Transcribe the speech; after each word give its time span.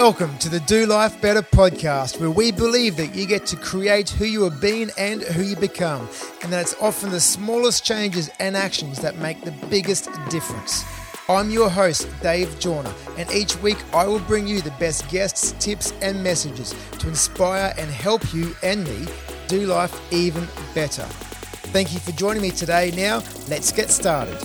Welcome 0.00 0.38
to 0.38 0.48
the 0.48 0.60
Do 0.60 0.86
Life 0.86 1.20
Better 1.20 1.42
podcast, 1.42 2.18
where 2.18 2.30
we 2.30 2.52
believe 2.52 2.96
that 2.96 3.14
you 3.14 3.26
get 3.26 3.44
to 3.48 3.56
create 3.56 4.08
who 4.08 4.24
you 4.24 4.44
have 4.44 4.58
been 4.58 4.90
and 4.96 5.20
who 5.20 5.42
you 5.42 5.56
become, 5.56 6.08
and 6.42 6.50
that 6.50 6.62
it's 6.62 6.74
often 6.80 7.10
the 7.10 7.20
smallest 7.20 7.84
changes 7.84 8.30
and 8.40 8.56
actions 8.56 8.98
that 9.02 9.18
make 9.18 9.42
the 9.42 9.52
biggest 9.68 10.08
difference. 10.30 10.86
I'm 11.28 11.50
your 11.50 11.68
host, 11.68 12.08
Dave 12.22 12.48
Jorna, 12.58 12.90
and 13.18 13.30
each 13.30 13.60
week 13.60 13.76
I 13.92 14.06
will 14.06 14.20
bring 14.20 14.46
you 14.46 14.62
the 14.62 14.70
best 14.80 15.06
guests, 15.10 15.52
tips, 15.62 15.92
and 16.00 16.24
messages 16.24 16.74
to 17.00 17.08
inspire 17.08 17.74
and 17.76 17.90
help 17.90 18.32
you 18.32 18.56
and 18.62 18.84
me 18.84 19.06
do 19.48 19.66
life 19.66 19.94
even 20.10 20.48
better. 20.74 21.04
Thank 21.74 21.92
you 21.92 22.00
for 22.00 22.12
joining 22.12 22.40
me 22.40 22.52
today. 22.52 22.90
Now, 22.96 23.22
let's 23.50 23.70
get 23.70 23.90
started. 23.90 24.38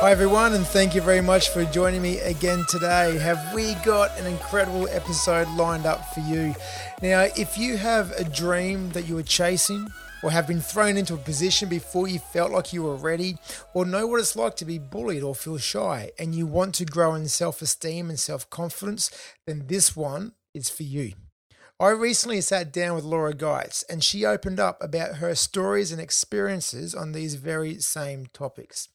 Hi, 0.00 0.12
everyone, 0.12 0.54
and 0.54 0.64
thank 0.64 0.94
you 0.94 1.00
very 1.00 1.20
much 1.20 1.48
for 1.48 1.64
joining 1.64 2.00
me 2.02 2.20
again 2.20 2.64
today. 2.68 3.18
Have 3.18 3.52
we 3.52 3.74
got 3.84 4.16
an 4.20 4.26
incredible 4.26 4.86
episode 4.92 5.48
lined 5.56 5.86
up 5.86 6.14
for 6.14 6.20
you? 6.20 6.54
Now, 7.02 7.22
if 7.36 7.58
you 7.58 7.76
have 7.76 8.12
a 8.12 8.22
dream 8.22 8.90
that 8.90 9.08
you 9.08 9.18
are 9.18 9.24
chasing, 9.24 9.88
or 10.22 10.30
have 10.30 10.46
been 10.46 10.60
thrown 10.60 10.96
into 10.96 11.14
a 11.14 11.18
position 11.18 11.68
before 11.68 12.06
you 12.06 12.20
felt 12.20 12.52
like 12.52 12.72
you 12.72 12.84
were 12.84 12.94
ready, 12.94 13.38
or 13.74 13.84
know 13.84 14.06
what 14.06 14.20
it's 14.20 14.36
like 14.36 14.54
to 14.58 14.64
be 14.64 14.78
bullied 14.78 15.24
or 15.24 15.34
feel 15.34 15.58
shy, 15.58 16.12
and 16.16 16.32
you 16.32 16.46
want 16.46 16.76
to 16.76 16.84
grow 16.84 17.14
in 17.14 17.26
self 17.26 17.60
esteem 17.60 18.08
and 18.08 18.20
self 18.20 18.48
confidence, 18.50 19.10
then 19.48 19.64
this 19.66 19.96
one 19.96 20.30
is 20.54 20.70
for 20.70 20.84
you. 20.84 21.14
I 21.80 21.88
recently 21.88 22.40
sat 22.40 22.72
down 22.72 22.94
with 22.94 23.02
Laura 23.02 23.34
Geitz, 23.34 23.82
and 23.90 24.04
she 24.04 24.24
opened 24.24 24.60
up 24.60 24.80
about 24.80 25.16
her 25.16 25.34
stories 25.34 25.90
and 25.90 26.00
experiences 26.00 26.94
on 26.94 27.10
these 27.10 27.34
very 27.34 27.80
same 27.80 28.26
topics. 28.32 28.88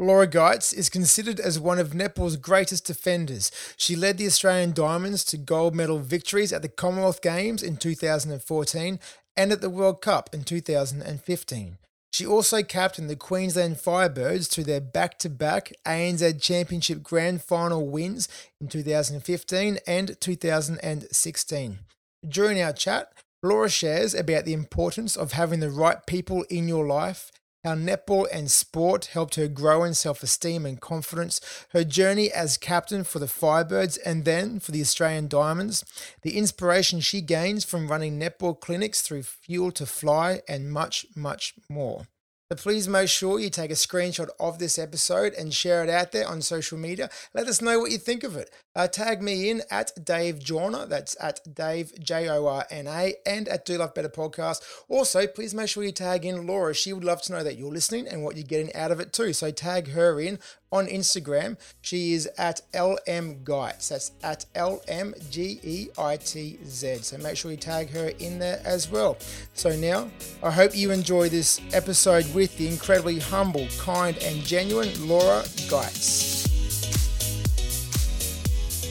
Laura 0.00 0.26
Geitz 0.26 0.72
is 0.72 0.88
considered 0.88 1.38
as 1.38 1.60
one 1.60 1.78
of 1.78 1.90
netball's 1.90 2.38
greatest 2.38 2.86
defenders. 2.86 3.52
She 3.76 3.94
led 3.94 4.16
the 4.16 4.26
Australian 4.26 4.72
Diamonds 4.72 5.26
to 5.26 5.36
gold 5.36 5.74
medal 5.74 5.98
victories 5.98 6.54
at 6.54 6.62
the 6.62 6.70
Commonwealth 6.70 7.20
Games 7.20 7.62
in 7.62 7.76
2014 7.76 8.98
and 9.36 9.52
at 9.52 9.60
the 9.60 9.68
World 9.68 10.00
Cup 10.00 10.30
in 10.32 10.42
2015. 10.42 11.76
She 12.14 12.26
also 12.26 12.62
captained 12.62 13.10
the 13.10 13.14
Queensland 13.14 13.76
Firebirds 13.76 14.50
to 14.52 14.64
their 14.64 14.80
back 14.80 15.18
to 15.18 15.28
back 15.28 15.70
ANZ 15.84 16.40
Championship 16.40 17.02
Grand 17.02 17.42
Final 17.42 17.86
wins 17.86 18.26
in 18.58 18.68
2015 18.68 19.80
and 19.86 20.18
2016. 20.18 21.78
During 22.26 22.62
our 22.62 22.72
chat, 22.72 23.12
Laura 23.42 23.68
shares 23.68 24.14
about 24.14 24.46
the 24.46 24.54
importance 24.54 25.14
of 25.14 25.32
having 25.32 25.60
the 25.60 25.70
right 25.70 26.06
people 26.06 26.44
in 26.48 26.68
your 26.68 26.86
life 26.86 27.30
how 27.64 27.74
netball 27.74 28.26
and 28.32 28.50
sport 28.50 29.06
helped 29.06 29.34
her 29.34 29.48
grow 29.48 29.84
in 29.84 29.94
self 29.94 30.22
esteem 30.22 30.64
and 30.66 30.80
confidence, 30.80 31.40
her 31.70 31.84
journey 31.84 32.30
as 32.30 32.56
captain 32.56 33.04
for 33.04 33.18
the 33.18 33.26
Firebirds 33.26 33.98
and 34.04 34.24
then 34.24 34.60
for 34.60 34.72
the 34.72 34.80
Australian 34.80 35.28
Diamonds, 35.28 35.84
the 36.22 36.36
inspiration 36.36 37.00
she 37.00 37.20
gains 37.20 37.64
from 37.64 37.88
running 37.88 38.18
netball 38.18 38.58
clinics 38.58 39.02
through 39.02 39.22
Fuel 39.22 39.72
to 39.72 39.86
Fly, 39.86 40.42
and 40.48 40.72
much, 40.72 41.06
much 41.14 41.54
more. 41.68 42.06
So 42.52 42.56
please 42.56 42.88
make 42.88 43.08
sure 43.08 43.38
you 43.38 43.48
take 43.48 43.70
a 43.70 43.74
screenshot 43.74 44.28
of 44.40 44.58
this 44.58 44.76
episode 44.76 45.34
and 45.34 45.54
share 45.54 45.84
it 45.84 45.88
out 45.88 46.10
there 46.10 46.26
on 46.26 46.42
social 46.42 46.76
media. 46.76 47.08
Let 47.32 47.46
us 47.46 47.62
know 47.62 47.78
what 47.78 47.92
you 47.92 47.98
think 47.98 48.24
of 48.24 48.34
it. 48.34 48.50
Uh, 48.74 48.88
tag 48.88 49.22
me 49.22 49.50
in 49.50 49.62
at 49.70 49.92
Dave 50.04 50.40
Jorna, 50.40 50.88
that's 50.88 51.16
at 51.20 51.38
Dave 51.54 51.92
J 52.00 52.28
O 52.28 52.48
R 52.48 52.66
N 52.68 52.88
A, 52.88 53.14
and 53.24 53.46
at 53.46 53.64
Do 53.64 53.78
Life 53.78 53.94
Better 53.94 54.08
Podcast. 54.08 54.62
Also, 54.88 55.28
please 55.28 55.54
make 55.54 55.68
sure 55.68 55.84
you 55.84 55.92
tag 55.92 56.24
in 56.24 56.44
Laura. 56.44 56.74
She 56.74 56.92
would 56.92 57.04
love 57.04 57.22
to 57.22 57.32
know 57.32 57.44
that 57.44 57.56
you're 57.56 57.70
listening 57.70 58.08
and 58.08 58.24
what 58.24 58.36
you're 58.36 58.42
getting 58.42 58.74
out 58.74 58.90
of 58.90 58.98
it 58.98 59.12
too. 59.12 59.32
So 59.32 59.52
tag 59.52 59.92
her 59.92 60.20
in 60.20 60.40
on 60.72 60.86
Instagram. 60.86 61.56
She 61.82 62.12
is 62.12 62.26
at 62.38 62.60
LM 62.74 63.44
Geitz. 63.44 63.88
That's 63.88 64.12
at 64.22 64.46
L 64.54 64.80
M 64.88 65.14
G 65.30 65.60
E 65.62 65.88
I 65.98 66.16
T 66.16 66.58
Z. 66.64 66.98
So 67.02 67.18
make 67.18 67.36
sure 67.36 67.50
you 67.50 67.56
tag 67.56 67.90
her 67.90 68.12
in 68.18 68.38
there 68.38 68.60
as 68.64 68.90
well. 68.90 69.18
So 69.54 69.70
now, 69.76 70.10
I 70.42 70.50
hope 70.50 70.76
you 70.76 70.90
enjoy 70.90 71.28
this 71.28 71.60
episode 71.72 72.32
with 72.34 72.56
the 72.56 72.68
incredibly 72.68 73.18
humble, 73.18 73.66
kind, 73.78 74.16
and 74.18 74.42
genuine 74.44 74.90
Laura 75.08 75.42
Geitz. 75.68 76.46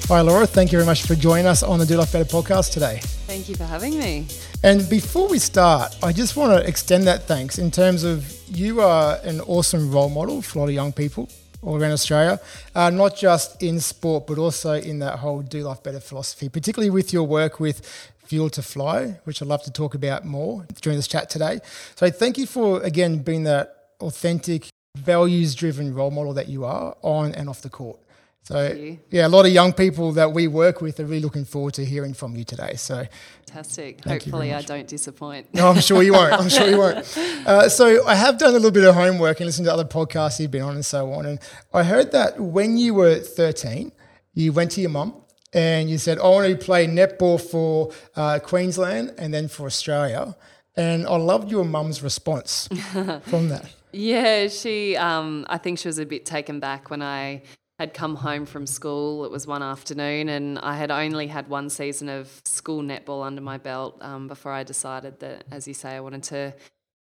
Hi, 0.08 0.22
Laura. 0.22 0.48
Thank 0.48 0.72
you 0.72 0.80
very 0.80 0.88
much 0.88 1.04
for 1.04 1.14
joining 1.14 1.46
us 1.46 1.62
on 1.62 1.78
the 1.78 1.86
Do 1.86 1.96
Life 1.96 2.12
Better 2.12 2.26
podcast 2.26 2.74
today. 2.74 3.00
Thank 3.28 3.48
you 3.48 3.56
for 3.56 3.64
having 3.64 4.00
me. 4.00 4.26
And 4.64 4.90
before 4.90 5.28
we 5.28 5.38
start, 5.38 5.96
I 6.02 6.12
just 6.12 6.36
want 6.36 6.60
to 6.60 6.68
extend 6.68 7.06
that 7.06 7.28
thanks 7.28 7.60
in 7.60 7.70
terms 7.70 8.04
of 8.04 8.26
you 8.50 8.82
are 8.82 9.20
an 9.24 9.40
awesome 9.42 9.92
role 9.92 10.10
model 10.10 10.42
for 10.42 10.58
a 10.58 10.62
lot 10.62 10.70
of 10.70 10.74
young 10.74 10.92
people 10.92 11.30
all 11.62 11.82
around 11.82 11.92
Australia, 11.92 12.40
uh, 12.76 12.90
not 12.90 13.16
just 13.16 13.62
in 13.62 13.80
sport, 13.80 14.28
but 14.28 14.38
also 14.38 14.74
in 14.74 15.00
that 15.00 15.20
whole 15.20 15.42
Do 15.42 15.62
Life 15.64 15.84
Better 15.84 16.00
philosophy, 16.00 16.50
particularly 16.50 16.90
with 16.90 17.12
your 17.12 17.24
work 17.24 17.60
with 17.60 17.86
Fuel 18.26 18.50
to 18.52 18.62
Fly, 18.62 19.20
which 19.24 19.42
I'd 19.42 19.48
love 19.48 19.64
to 19.64 19.72
talk 19.72 19.96
about 19.96 20.26
more 20.26 20.66
during 20.82 20.98
this 20.98 21.08
chat 21.08 21.30
today. 21.30 21.60
So 21.96 22.10
thank 22.10 22.38
you 22.38 22.46
for, 22.46 22.82
again, 22.84 23.24
being 23.24 23.44
that 23.44 23.76
authentic, 24.00 24.68
values 24.98 25.56
driven 25.56 25.94
role 25.94 26.12
model 26.12 26.34
that 26.34 26.48
you 26.48 26.64
are 26.66 26.96
on 27.02 27.34
and 27.34 27.50
off 27.50 27.62
the 27.62 27.70
court. 27.70 28.00
So 28.44 28.98
yeah, 29.12 29.28
a 29.28 29.30
lot 29.30 29.46
of 29.46 29.52
young 29.52 29.74
people 29.74 30.12
that 30.14 30.32
we 30.34 30.48
work 30.48 30.82
with 30.82 31.00
are 31.00 31.06
really 31.06 31.22
looking 31.22 31.46
forward 31.46 31.76
to 31.76 31.86
hearing 31.86 32.16
from 32.16 32.36
you 32.36 32.44
today. 32.44 32.74
So 32.78 33.06
fantastic. 33.46 34.04
Hopefully, 34.04 34.54
I 34.54 34.62
don't 34.62 34.88
disappoint. 34.88 35.54
No, 35.54 35.68
I'm 35.68 35.82
sure 35.82 36.02
you 36.02 36.14
won't. 36.14 36.34
I'm 36.34 36.50
sure 36.50 36.68
you 36.68 36.78
won't. 36.78 37.06
Uh, 37.46 37.68
so 37.70 38.06
I 38.06 38.16
have 38.16 38.38
done 38.38 38.50
a 38.50 38.54
little 38.54 38.72
bit 38.72 38.84
of 38.84 38.94
homework 38.96 39.40
and 39.40 39.46
listened 39.46 39.66
to 39.66 39.74
other 39.74 39.86
podcasts 39.86 40.40
you've 40.40 40.52
been 40.52 40.62
on 40.62 40.76
and 40.76 40.86
so 40.86 41.12
on. 41.14 41.26
And 41.26 41.40
I 41.74 41.84
heard 41.84 42.12
that 42.12 42.40
when 42.40 42.78
you 42.78 42.94
were 42.94 43.16
13, 43.16 43.92
you 44.34 44.52
went 44.52 44.72
to 44.72 44.82
your 44.82 44.90
mum 44.90 45.16
and 45.54 45.90
you 45.90 45.98
said, 45.98 46.20
"I 46.20 46.24
want 46.24 46.50
to 46.50 46.56
play 46.66 46.86
netball 46.88 47.40
for 47.42 47.92
uh, 48.16 48.40
Queensland 48.40 49.14
and 49.18 49.34
then 49.34 49.48
for 49.48 49.66
Australia." 49.66 50.36
And 50.76 51.08
I 51.08 51.16
loved 51.18 51.50
your 51.52 51.66
mum's 51.66 52.02
response 52.04 52.68
from 53.26 53.50
that. 53.50 53.70
Yeah, 53.92 54.48
she. 54.48 54.96
Um, 54.96 55.46
I 55.50 55.58
think 55.58 55.80
she 55.80 55.88
was 55.88 55.98
a 55.98 56.06
bit 56.06 56.26
taken 56.26 56.60
back 56.60 56.90
when 56.90 57.02
I 57.02 57.42
had 57.80 57.94
come 57.94 58.16
home 58.18 58.46
from 58.46 58.68
school. 58.68 59.24
It 59.24 59.32
was 59.32 59.48
one 59.48 59.64
afternoon, 59.64 60.28
and 60.28 60.60
I 60.60 60.76
had 60.76 60.92
only 60.92 61.28
had 61.28 61.48
one 61.48 61.70
season 61.70 62.10
of 62.10 62.30
school 62.44 62.84
netball 62.84 63.26
under 63.26 63.42
my 63.42 63.58
belt 63.58 63.98
um, 64.02 64.28
before 64.28 64.52
I 64.52 64.64
decided 64.64 65.22
that, 65.22 65.46
as 65.50 65.66
you 65.66 65.74
say, 65.74 65.96
I 65.96 66.02
wanted 66.02 66.24
to 66.24 66.54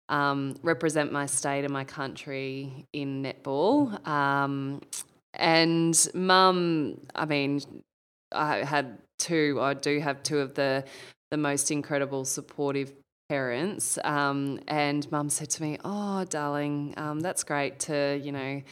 um, 0.08 0.54
represent 0.62 1.10
my 1.10 1.26
state 1.26 1.64
and 1.64 1.72
my 1.72 1.82
country 1.82 2.86
in 2.92 3.24
netball. 3.24 4.06
Um, 4.06 4.82
and 5.34 6.08
mum, 6.14 7.00
I 7.12 7.24
mean, 7.24 7.60
I 8.30 8.58
had 8.58 8.98
two. 9.18 9.58
I 9.60 9.74
do 9.74 9.98
have 9.98 10.22
two 10.22 10.38
of 10.38 10.54
the 10.54 10.84
the 11.32 11.38
most 11.38 11.72
incredible, 11.72 12.24
supportive 12.24 12.92
parents. 13.28 13.98
Um, 14.04 14.60
and 14.68 15.10
mum 15.10 15.28
said 15.28 15.50
to 15.50 15.62
me, 15.62 15.78
"Oh, 15.84 16.24
darling, 16.24 16.94
um, 16.96 17.18
that's 17.18 17.42
great 17.42 17.80
to 17.80 18.20
you 18.22 18.30
know." 18.30 18.62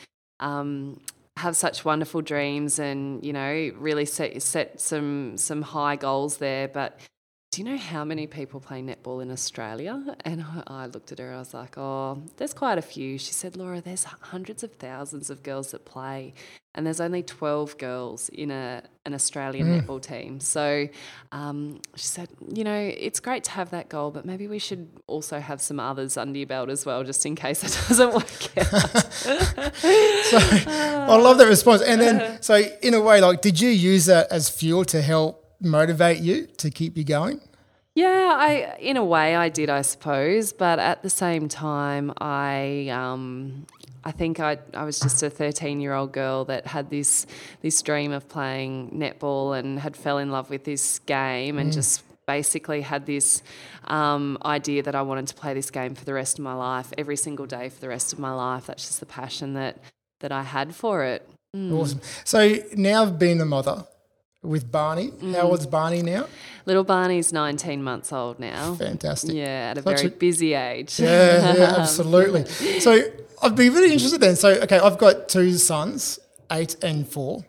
Have 1.41 1.57
such 1.57 1.87
wonderful 1.87 2.21
dreams 2.21 2.79
and 2.79 3.25
you 3.25 3.33
know 3.33 3.71
really 3.79 4.05
set 4.05 4.43
set 4.43 4.79
some 4.79 5.39
some 5.39 5.63
high 5.63 5.97
goals 5.97 6.37
there 6.37 6.69
but 6.69 7.01
do 7.51 7.61
you 7.61 7.69
know 7.69 7.77
how 7.77 8.05
many 8.05 8.29
people 8.29 8.61
play 8.61 8.81
netball 8.81 9.21
in 9.21 9.29
Australia? 9.29 10.17
And 10.25 10.45
I, 10.69 10.87
looked 10.87 11.11
at 11.11 11.19
her, 11.19 11.35
I 11.35 11.39
was 11.39 11.53
like, 11.53 11.77
oh, 11.77 12.23
there's 12.37 12.55
quite 12.55 12.79
a 12.79 12.83
few. 12.83 13.19
She 13.19 13.33
said, 13.33 13.57
Laura, 13.57 13.81
there's 13.81 14.05
hundreds 14.05 14.63
of 14.63 14.75
thousands 14.75 15.31
of 15.31 15.43
girls 15.43 15.73
that 15.73 15.85
play, 15.85 16.33
and 16.77 16.87
there's 16.87 17.01
only 17.01 17.25
12 17.25 17.77
girls 17.77 18.29
in 18.29 18.53
a, 18.53 18.85
an 19.05 19.15
Australian 19.15 19.67
mm. 19.67 19.83
netball 19.83 20.01
team. 20.01 20.39
So 20.39 20.89
um, 21.33 21.81
she 21.97 22.07
said, 22.07 22.29
you 22.55 22.63
know, 22.63 22.93
it's 22.97 23.19
great 23.19 23.43
to 23.45 23.51
have 23.51 23.71
that 23.71 23.89
goal, 23.89 24.13
but 24.13 24.25
maybe 24.25 24.47
we 24.47 24.61
should 24.61 24.89
also 25.09 25.41
have 25.41 25.61
some 25.61 25.81
others 25.81 26.17
under 26.17 26.39
your 26.39 26.47
belt 26.47 26.71
as 26.71 26.87
well, 26.87 27.03
just 27.03 27.27
in 27.27 27.35
case 27.35 27.65
it 27.65 27.77
doesn't 27.89 28.15
work 28.15 28.59
out. 28.59 29.75
so 29.75 30.39
I 30.39 31.17
love 31.17 31.39
that 31.39 31.49
response. 31.49 31.83
And 31.83 32.01
then, 32.01 32.41
so 32.43 32.63
in 32.81 32.95
a 32.95 33.01
way, 33.01 33.21
like, 33.21 33.41
did 33.41 33.61
you 33.61 33.71
use 33.71 34.07
that 34.07 34.31
as 34.31 34.49
fuel 34.49 34.85
to 34.85 35.03
help 35.03 35.40
motivate 35.61 36.19
you 36.19 36.47
to 36.59 36.71
keep 36.71 36.97
you 36.97 37.05
going? 37.05 37.41
Yeah, 37.95 38.37
I 38.39 38.77
in 38.79 38.97
a 38.97 39.05
way 39.05 39.35
I 39.35 39.49
did, 39.49 39.69
I 39.69 39.83
suppose, 39.83 40.53
but 40.53 40.79
at 40.79 41.03
the 41.03 41.11
same 41.11 41.49
time, 41.49 42.13
I 42.21 42.89
um, 42.93 43.67
I 44.05 44.13
think 44.13 44.39
I 44.39 44.59
I 44.75 44.85
was 44.85 45.01
just 45.01 45.23
a 45.23 45.31
thirteen 45.31 45.81
year 45.81 45.95
old 45.95 46.13
girl 46.13 46.45
that 46.47 46.67
had 46.67 46.89
this 46.89 47.27
this 47.63 47.83
dream 47.83 48.13
of 48.13 48.29
playing 48.29 48.93
netball 48.93 49.59
and 49.59 49.79
had 49.79 49.97
fell 49.97 50.19
in 50.19 50.31
love 50.31 50.51
with 50.51 50.65
this 50.65 51.01
game 51.01 51.59
and 51.59 51.71
mm. 51.71 51.75
just 51.75 52.03
basically 52.27 52.81
had 52.81 53.07
this 53.07 53.43
um, 53.85 54.39
idea 54.45 54.85
that 54.85 54.95
I 54.95 55.03
wanted 55.03 55.27
to 55.27 55.35
play 55.35 55.53
this 55.53 55.71
game 55.71 55.97
for 55.97 56.05
the 56.05 56.15
rest 56.15 56.39
of 56.39 56.45
my 56.45 56.55
life, 56.55 56.93
every 56.97 57.17
single 57.17 57.47
day 57.47 57.71
for 57.71 57.81
the 57.81 57.89
rest 57.89 58.13
of 58.13 58.21
my 58.21 58.33
life. 58.33 58.67
That's 58.67 58.87
just 58.87 59.01
the 59.01 59.07
passion 59.07 59.55
that 59.55 59.79
that 60.21 60.31
I 60.31 60.45
had 60.45 60.75
for 60.77 61.03
it. 61.05 61.29
Mm. 61.57 61.73
Awesome. 61.73 62.01
So 62.25 62.57
now 62.77 63.11
being 63.11 63.41
a 63.41 63.45
mother, 63.45 63.85
with 64.43 64.71
Barney. 64.71 65.11
Mm. 65.11 65.35
How 65.35 65.43
old's 65.43 65.67
Barney 65.67 66.03
now? 66.03 66.27
Little 66.67 66.85
Barney's 66.85 67.33
19 67.33 67.83
months 67.83 68.13
old 68.13 68.39
now. 68.39 68.75
Fantastic. 68.75 69.35
Yeah, 69.35 69.71
at 69.71 69.79
a 69.79 69.83
Such 69.83 69.97
very 69.97 70.09
a, 70.09 70.11
busy 70.11 70.55
age. 70.55 70.99
Yeah, 70.99 71.55
yeah, 71.55 71.63
absolutely. 71.79 72.47
so 72.81 73.03
I'd 73.43 73.57
be 73.57 73.69
really 73.71 73.93
interested 73.93 74.21
then. 74.21 74.37
So, 74.37 74.51
okay, 74.63 74.79
I've 74.79 74.99
got 74.99 75.29
two 75.29 75.53
sons 75.55 76.19
eight 76.51 76.77
and 76.83 77.09
four. 77.09 77.45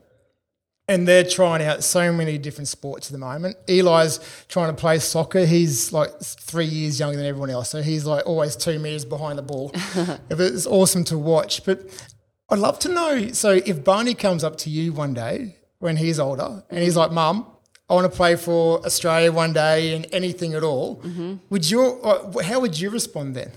And 0.88 1.08
they're 1.08 1.24
trying 1.24 1.62
out 1.62 1.84
so 1.86 2.12
many 2.12 2.38
different 2.38 2.68
sports 2.68 3.08
at 3.08 3.14
the 3.14 3.18
moment. 3.18 3.56
Eli's 3.70 4.20
trying 4.50 4.76
to 4.76 4.80
play 4.80 5.00
soccer. 5.00 5.46
He's 5.46 5.94
like 5.94 6.20
three 6.20 6.66
years 6.66 7.00
younger 7.00 7.16
than 7.16 7.26
everyone 7.26 7.50
else. 7.50 7.70
So 7.70 7.82
he's 7.82 8.06
like 8.06 8.26
always 8.26 8.58
two 8.58 8.78
meters 8.78 9.06
behind 9.06 9.38
the 9.38 9.44
ball. 9.44 9.72
it's 10.30 10.68
awesome 10.68 11.06
to 11.06 11.18
watch. 11.18 11.64
But 11.64 12.12
I'd 12.50 12.60
love 12.60 12.78
to 12.80 12.90
know. 12.90 13.30
So 13.30 13.62
if 13.66 13.86
Barney 13.86 14.16
comes 14.16 14.44
up 14.44 14.58
to 14.58 14.70
you 14.70 14.92
one 14.92 15.14
day 15.14 15.56
when 15.82 15.98
he's 15.98 16.20
older 16.20 16.64
and 16.70 16.80
he's 16.82 16.96
like, 16.96 17.12
Mum, 17.12 17.46
I 17.90 17.94
want 17.94 18.10
to 18.10 18.16
play 18.16 18.38
for 18.38 18.80
Australia 18.86 19.32
one 19.34 19.52
day 19.52 19.94
and 19.94 20.08
anything 20.14 20.54
at 20.54 20.64
all, 20.64 20.98
mm-hmm. 20.98 21.36
would 21.50 21.70
you? 21.70 22.00
Uh, 22.02 22.42
how 22.42 22.62
would 22.62 22.80
you 22.80 22.90
respond 22.90 23.36
then? 23.36 23.52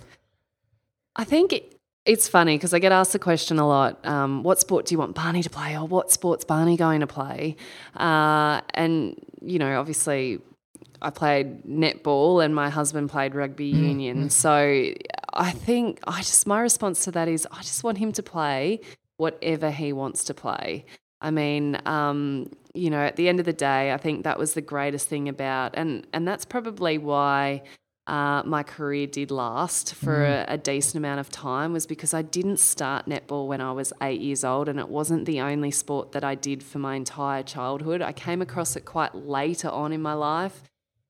I 1.15 1.23
think 1.23 1.53
it, 1.53 1.79
it's 2.05 2.27
funny 2.27 2.57
because 2.57 2.75
I 2.75 2.81
get 2.81 2.91
asked 2.91 3.13
the 3.13 3.21
question 3.21 3.61
a 3.61 3.69
lot 3.69 4.05
um, 4.05 4.43
what 4.43 4.59
sport 4.59 4.87
do 4.87 4.95
you 4.95 4.99
want 4.99 5.15
Barney 5.15 5.43
to 5.45 5.51
play, 5.51 5.77
or 5.77 5.87
what 5.87 6.11
sport's 6.11 6.45
Barney 6.45 6.77
going 6.77 7.01
to 7.01 7.07
play? 7.07 7.55
Uh, 7.95 8.63
and, 8.75 9.15
you 9.41 9.61
know, 9.61 9.79
obviously, 9.79 10.41
I 11.01 11.11
played 11.11 11.63
netball 11.65 12.45
and 12.45 12.55
my 12.55 12.71
husband 12.71 13.11
played 13.11 13.35
rugby 13.35 13.73
mm, 13.73 13.79
union. 13.79 14.25
Mm. 14.25 14.33
So 14.33 14.95
I 15.33 15.51
think 15.53 16.01
I 16.07 16.19
just, 16.19 16.47
my 16.47 16.61
response 16.61 17.05
to 17.05 17.13
that 17.13 17.29
is 17.29 17.47
I 17.53 17.59
just 17.59 17.85
want 17.85 17.99
him 17.99 18.11
to 18.13 18.23
play 18.23 18.81
whatever 19.17 19.71
he 19.71 19.93
wants 19.93 20.25
to 20.25 20.35
play. 20.35 20.87
I 21.21 21.31
mean, 21.31 21.81
um, 21.87 22.51
you 22.75 22.91
know, 22.91 23.01
at 23.01 23.17
the 23.17 23.29
end 23.29 23.39
of 23.39 23.47
the 23.47 23.53
day, 23.53 23.93
I 23.93 23.97
think 23.97 24.25
that 24.25 24.39
was 24.39 24.55
the 24.55 24.61
greatest 24.61 25.09
thing 25.09 25.29
about, 25.29 25.75
and 25.75 26.07
and 26.13 26.27
that's 26.27 26.45
probably 26.45 26.99
why 26.99 27.63
uh, 28.07 28.43
my 28.45 28.63
career 28.63 29.07
did 29.07 29.31
last 29.31 29.95
for 29.95 30.19
mm. 30.19 30.49
a, 30.49 30.55
a, 30.55 30.59
decent 30.59 30.97
amount 30.97 31.21
of 31.21 31.31
time 31.31 31.73
was 31.73 31.87
because 31.87 32.13
I 32.13 32.21
didn't 32.21 32.59
start 32.59 33.07
netball 33.07 33.47
when 33.47 33.63
I 33.63 33.73
was 33.73 33.95
eight 34.03 34.21
years 34.21 34.45
old, 34.45 34.69
and 34.69 34.79
it 34.79 34.89
wasn't 34.89 35.25
the 35.25 35.41
only 35.41 35.71
sport 35.71 36.13
that 36.13 36.23
I 36.23 36.35
did 36.35 36.63
for 36.63 36.79
my 36.79 36.97
entire 36.97 37.43
childhood. 37.43 38.03
I 38.03 38.13
came 38.13 38.43
across 38.43 38.77
it 38.77 38.85
quite 38.85 39.15
later 39.15 39.71
on 39.71 39.93
in 39.93 40.03
my 40.03 40.13
life. 40.13 40.63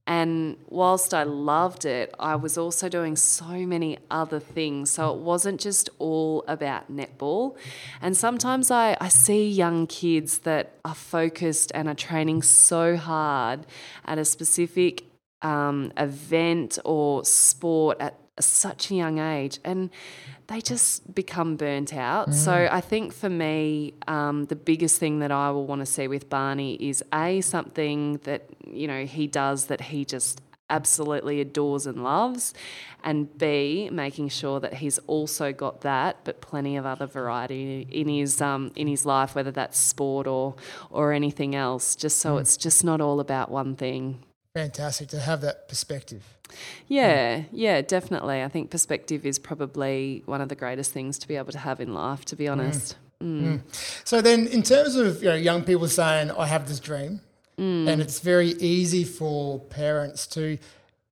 And 0.07 0.59
whilst 0.69 1.15
I 1.15 1.23
loved 1.23 1.87
it, 1.87 2.15
I 2.19 2.37
was 2.37 2.59
also 2.59 2.91
doing 2.91 3.17
so 3.17 3.67
many 3.67 3.99
other 4.11 4.39
things. 4.39 4.91
So 4.91 5.15
it 5.15 5.21
wasn't 5.21 5.61
just 5.61 5.89
all 5.99 6.45
about 6.47 6.95
netball. 6.95 7.57
And 8.03 8.15
sometimes 8.15 8.71
I, 8.71 8.97
I 9.01 9.09
see 9.09 9.49
young 9.49 9.87
kids 9.87 10.39
that 10.39 10.75
are 10.85 10.95
focused 10.95 11.73
and 11.75 11.89
are 11.89 11.95
training 11.95 12.43
so 12.43 12.97
hard 12.97 13.67
at 14.05 14.19
a 14.19 14.27
specific 14.27 15.05
um, 15.41 15.93
event 15.97 16.79
or 16.85 17.25
sport 17.25 17.97
at 18.01 18.19
such 18.41 18.91
a 18.91 18.95
young 18.95 19.19
age 19.19 19.61
and 19.65 19.91
they 20.49 20.61
just 20.61 21.15
become 21.15 21.57
burnt 21.57 21.95
out. 21.95 22.31
Mm. 22.31 22.35
So 22.35 22.69
I 22.71 22.81
think 22.81 23.13
for 23.13 23.31
me, 23.31 23.95
um, 24.09 24.45
the 24.47 24.57
biggest 24.57 24.99
thing 24.99 25.21
that 25.21 25.31
I 25.31 25.51
will 25.51 25.67
want 25.67 25.81
to 25.81 25.87
see 25.87 26.09
with 26.09 26.29
Barney 26.29 26.75
is 26.75 27.03
A, 27.13 27.41
something 27.41 28.19
that, 28.25 28.47
you 28.67 28.87
know, 28.89 29.07
he 29.07 29.27
does 29.27 29.67
that 29.67 29.81
he 29.81 30.05
just 30.05 30.41
absolutely 30.71 31.41
adores 31.41 31.87
and 31.87 32.03
loves, 32.03 32.55
and 33.03 33.37
B, 33.37 33.91
making 33.93 34.31
sure 34.31 34.61
that 34.61 34.75
he's 34.75 34.99
also 35.07 35.53
got 35.53 35.83
that, 35.83 36.17
but 36.25 36.41
plenty 36.41 36.77
of 36.77 36.87
other 36.87 37.07
variety 37.07 37.87
in 37.91 38.09
his 38.09 38.41
um, 38.41 38.73
in 38.75 38.89
his 38.89 39.05
life, 39.05 39.35
whether 39.35 39.51
that's 39.51 39.79
sport 39.79 40.27
or 40.27 40.57
or 40.91 41.13
anything 41.13 41.55
else. 41.55 41.95
Just 41.95 42.19
so 42.19 42.37
mm. 42.37 42.41
it's 42.41 42.57
just 42.57 42.83
not 42.83 43.01
all 43.01 43.21
about 43.21 43.51
one 43.51 43.77
thing 43.77 44.25
fantastic 44.55 45.09
to 45.09 45.19
have 45.19 45.41
that 45.41 45.69
perspective. 45.69 46.23
Yeah, 46.87 47.43
yeah, 47.51 47.81
definitely. 47.83 48.43
I 48.43 48.49
think 48.49 48.71
perspective 48.71 49.27
is 49.27 49.39
probably 49.39 50.23
one 50.27 50.41
of 50.41 50.49
the 50.49 50.55
greatest 50.55 50.93
things 50.93 51.19
to 51.19 51.29
be 51.29 51.37
able 51.37 51.53
to 51.53 51.59
have 51.59 51.81
in 51.81 51.93
life, 51.93 52.25
to 52.27 52.37
be 52.37 52.45
mm. 52.45 52.53
honest. 52.53 52.97
Mm. 53.21 53.43
Mm. 53.43 53.61
So 54.05 54.21
then, 54.21 54.47
in 54.47 54.63
terms 54.63 54.95
of 54.95 55.23
you 55.23 55.31
know, 55.31 55.35
young 55.35 55.65
people 55.65 55.89
saying, 55.89 56.31
"I 56.31 56.47
have 56.47 56.69
this 56.69 56.79
dream," 56.79 57.21
mm. 57.59 57.89
and 57.89 58.01
it's 58.01 58.21
very 58.21 58.51
easy 58.51 59.03
for 59.03 59.59
parents 59.59 60.27
to, 60.29 60.59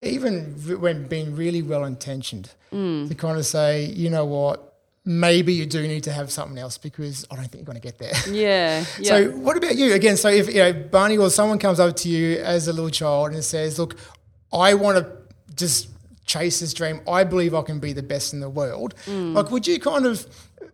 even 0.02 0.52
when 0.80 1.08
being 1.08 1.34
really 1.34 1.62
well 1.62 1.84
intentioned, 1.84 2.52
mm. 2.72 3.08
to 3.08 3.14
kind 3.14 3.38
of 3.38 3.46
say, 3.46 3.86
"You 3.86 4.10
know 4.10 4.24
what? 4.24 4.71
Maybe 5.04 5.52
you 5.52 5.66
do 5.66 5.86
need 5.86 6.04
to 6.04 6.12
have 6.12 6.30
something 6.30 6.58
else 6.58 6.78
because 6.78 7.26
I 7.30 7.36
don't 7.36 7.44
think 7.44 7.54
you're 7.56 7.64
going 7.64 7.80
to 7.80 7.82
get 7.82 7.98
there. 7.98 8.12
Yeah. 8.32 8.84
yeah. 8.98 9.08
So 9.08 9.30
what 9.30 9.56
about 9.56 9.76
you? 9.76 9.92
Again, 9.92 10.16
so 10.16 10.28
if 10.28 10.48
you 10.48 10.60
know 10.60 10.72
Barney 10.72 11.18
or 11.18 11.30
someone 11.30 11.58
comes 11.58 11.80
up 11.80 11.96
to 11.96 12.08
you 12.08 12.38
as 12.38 12.68
a 12.68 12.72
little 12.72 12.90
child 12.90 13.32
and 13.32 13.44
says, 13.44 13.78
"Look, 13.78 13.96
I 14.52 14.74
want 14.74 14.98
to 14.98 15.12
just 15.54 15.88
chase 16.24 16.60
this 16.60 16.72
dream. 16.72 17.00
I 17.08 17.24
believe 17.24 17.54
I 17.54 17.62
can 17.62 17.78
be 17.80 17.92
the 17.92 18.02
best 18.02 18.32
in 18.32 18.40
the 18.40 18.50
world." 18.50 18.94
Mm. 19.06 19.34
Like, 19.34 19.50
would 19.50 19.66
you 19.66 19.78
kind 19.80 20.06
of 20.06 20.26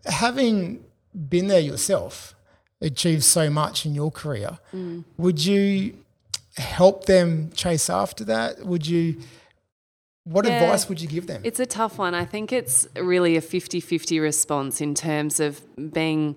having 0.04 0.84
been 1.28 1.48
there 1.48 1.60
yourself, 1.60 2.34
achieved 2.80 3.24
so 3.24 3.50
much 3.50 3.86
in 3.86 3.94
your 3.94 4.10
career, 4.10 4.58
mm. 4.74 5.04
would 5.16 5.44
you 5.44 5.94
help 6.56 7.06
them 7.06 7.50
chase 7.52 7.90
after 7.90 8.24
that? 8.24 8.64
Would 8.64 8.86
you 8.86 9.20
what 10.28 10.44
yeah, 10.44 10.62
advice 10.62 10.88
would 10.88 11.00
you 11.00 11.08
give 11.08 11.26
them? 11.26 11.40
It's 11.44 11.60
a 11.60 11.66
tough 11.66 11.98
one. 11.98 12.14
I 12.14 12.24
think 12.24 12.52
it's 12.52 12.86
really 12.96 13.36
a 13.36 13.40
50 13.40 13.80
50 13.80 14.20
response 14.20 14.80
in 14.80 14.94
terms 14.94 15.40
of 15.40 15.62
being 15.92 16.36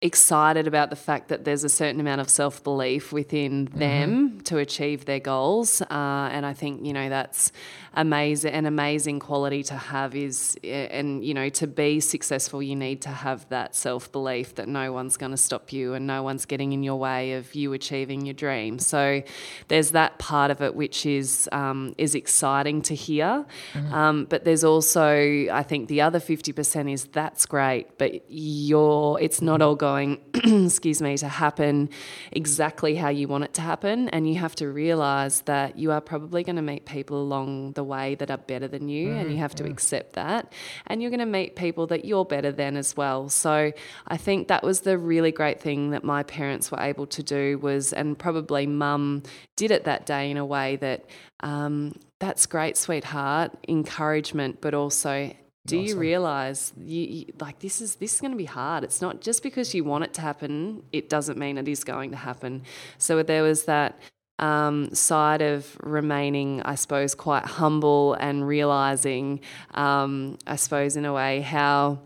excited 0.00 0.68
about 0.68 0.90
the 0.90 0.96
fact 0.96 1.26
that 1.28 1.44
there's 1.44 1.64
a 1.64 1.68
certain 1.68 1.98
amount 1.98 2.20
of 2.20 2.30
self 2.30 2.62
belief 2.62 3.12
within 3.12 3.66
mm-hmm. 3.66 3.78
them 3.78 4.40
to 4.42 4.58
achieve 4.58 5.06
their 5.06 5.18
goals. 5.18 5.82
Uh, 5.82 6.28
and 6.32 6.46
I 6.46 6.52
think, 6.52 6.86
you 6.86 6.92
know, 6.92 7.08
that's 7.08 7.50
amazing, 7.94 8.52
an 8.52 8.66
amazing 8.66 9.18
quality 9.18 9.64
to 9.64 9.74
have 9.74 10.14
is, 10.14 10.56
and, 10.62 11.24
you 11.24 11.34
know, 11.34 11.48
to 11.48 11.66
be 11.66 11.98
successful, 11.98 12.62
you 12.62 12.76
need 12.76 13.02
to 13.02 13.08
have 13.08 13.48
that 13.48 13.74
self 13.74 14.12
belief 14.12 14.54
that 14.54 14.68
no 14.68 14.92
one's 14.92 15.16
going 15.16 15.32
to 15.32 15.36
stop 15.36 15.72
you 15.72 15.94
and 15.94 16.06
no 16.06 16.22
one's 16.22 16.44
getting 16.44 16.72
in 16.72 16.84
your 16.84 16.96
way 16.96 17.32
of 17.32 17.52
you 17.56 17.72
achieving 17.72 18.24
your 18.24 18.34
dream. 18.34 18.78
So 18.78 19.22
there's 19.66 19.90
that 19.92 20.18
part 20.20 20.52
of 20.52 20.62
it 20.62 20.76
which 20.76 21.06
is, 21.06 21.48
um, 21.50 21.96
is 21.98 22.14
exciting 22.14 22.82
to 22.82 22.94
hear. 22.94 23.44
Mm-hmm. 23.72 23.92
Um, 23.92 24.24
but 24.26 24.44
there's 24.44 24.62
also, 24.62 25.48
I 25.50 25.64
think 25.64 25.88
the 25.88 26.02
other 26.02 26.20
50% 26.20 26.92
is 26.92 27.06
that's 27.06 27.46
great, 27.46 27.98
but 27.98 28.30
you're, 28.30 29.18
it's 29.20 29.42
not 29.42 29.60
all 29.60 29.74
going 29.74 29.87
going, 29.88 30.20
excuse 30.66 31.00
me, 31.00 31.16
to 31.16 31.28
happen 31.28 31.88
exactly 32.32 32.94
how 32.94 33.08
you 33.08 33.26
want 33.26 33.44
it 33.44 33.54
to 33.54 33.62
happen. 33.62 34.08
And 34.10 34.28
you 34.28 34.36
have 34.38 34.54
to 34.56 34.68
realize 34.68 35.36
that 35.42 35.78
you 35.78 35.92
are 35.92 36.00
probably 36.00 36.42
going 36.44 36.56
to 36.56 36.68
meet 36.72 36.84
people 36.84 37.16
along 37.22 37.72
the 37.72 37.84
way 37.84 38.14
that 38.16 38.30
are 38.30 38.42
better 38.52 38.68
than 38.68 38.88
you, 38.88 39.08
mm, 39.08 39.20
and 39.20 39.30
you 39.30 39.36
mm, 39.36 39.46
have 39.46 39.54
to 39.56 39.64
accept 39.64 40.12
that. 40.14 40.52
And 40.86 41.00
you're 41.00 41.10
going 41.10 41.28
to 41.30 41.36
meet 41.40 41.56
people 41.56 41.86
that 41.88 42.04
you're 42.04 42.24
better 42.24 42.52
than 42.52 42.76
as 42.76 42.96
well. 42.96 43.28
So 43.28 43.72
I 44.06 44.16
think 44.16 44.48
that 44.48 44.62
was 44.62 44.80
the 44.80 44.98
really 44.98 45.32
great 45.32 45.60
thing 45.60 45.90
that 45.90 46.04
my 46.04 46.22
parents 46.22 46.70
were 46.70 46.80
able 46.80 47.06
to 47.06 47.22
do 47.22 47.58
was, 47.58 47.92
and 47.92 48.18
probably 48.18 48.66
mum 48.66 49.22
did 49.56 49.70
it 49.70 49.84
that 49.84 50.06
day 50.06 50.30
in 50.30 50.36
a 50.36 50.44
way 50.44 50.76
that 50.76 51.06
um, 51.40 51.94
that's 52.18 52.46
great, 52.46 52.76
sweetheart, 52.76 53.52
encouragement, 53.68 54.60
but 54.60 54.74
also 54.74 55.32
do 55.68 55.78
you 55.78 55.96
realize 55.98 56.72
you, 56.82 57.02
you, 57.02 57.24
like 57.40 57.58
this 57.60 57.80
is 57.80 57.96
this 57.96 58.14
is 58.14 58.20
going 58.20 58.32
to 58.32 58.36
be 58.36 58.44
hard. 58.44 58.84
It's 58.84 59.00
not 59.00 59.20
just 59.20 59.42
because 59.42 59.74
you 59.74 59.84
want 59.84 60.04
it 60.04 60.14
to 60.14 60.20
happen 60.20 60.82
it 60.92 61.08
doesn't 61.08 61.38
mean 61.38 61.58
it 61.58 61.68
is 61.68 61.84
going 61.84 62.10
to 62.10 62.16
happen. 62.16 62.62
So 62.98 63.22
there 63.22 63.42
was 63.42 63.64
that 63.64 63.98
um, 64.38 64.94
side 64.94 65.42
of 65.42 65.76
remaining 65.82 66.62
i 66.62 66.76
suppose 66.76 67.14
quite 67.14 67.44
humble 67.44 68.14
and 68.14 68.46
realizing 68.46 69.40
um, 69.74 70.38
i 70.46 70.54
suppose 70.54 70.96
in 70.96 71.04
a 71.04 71.12
way 71.12 71.40
how 71.40 71.98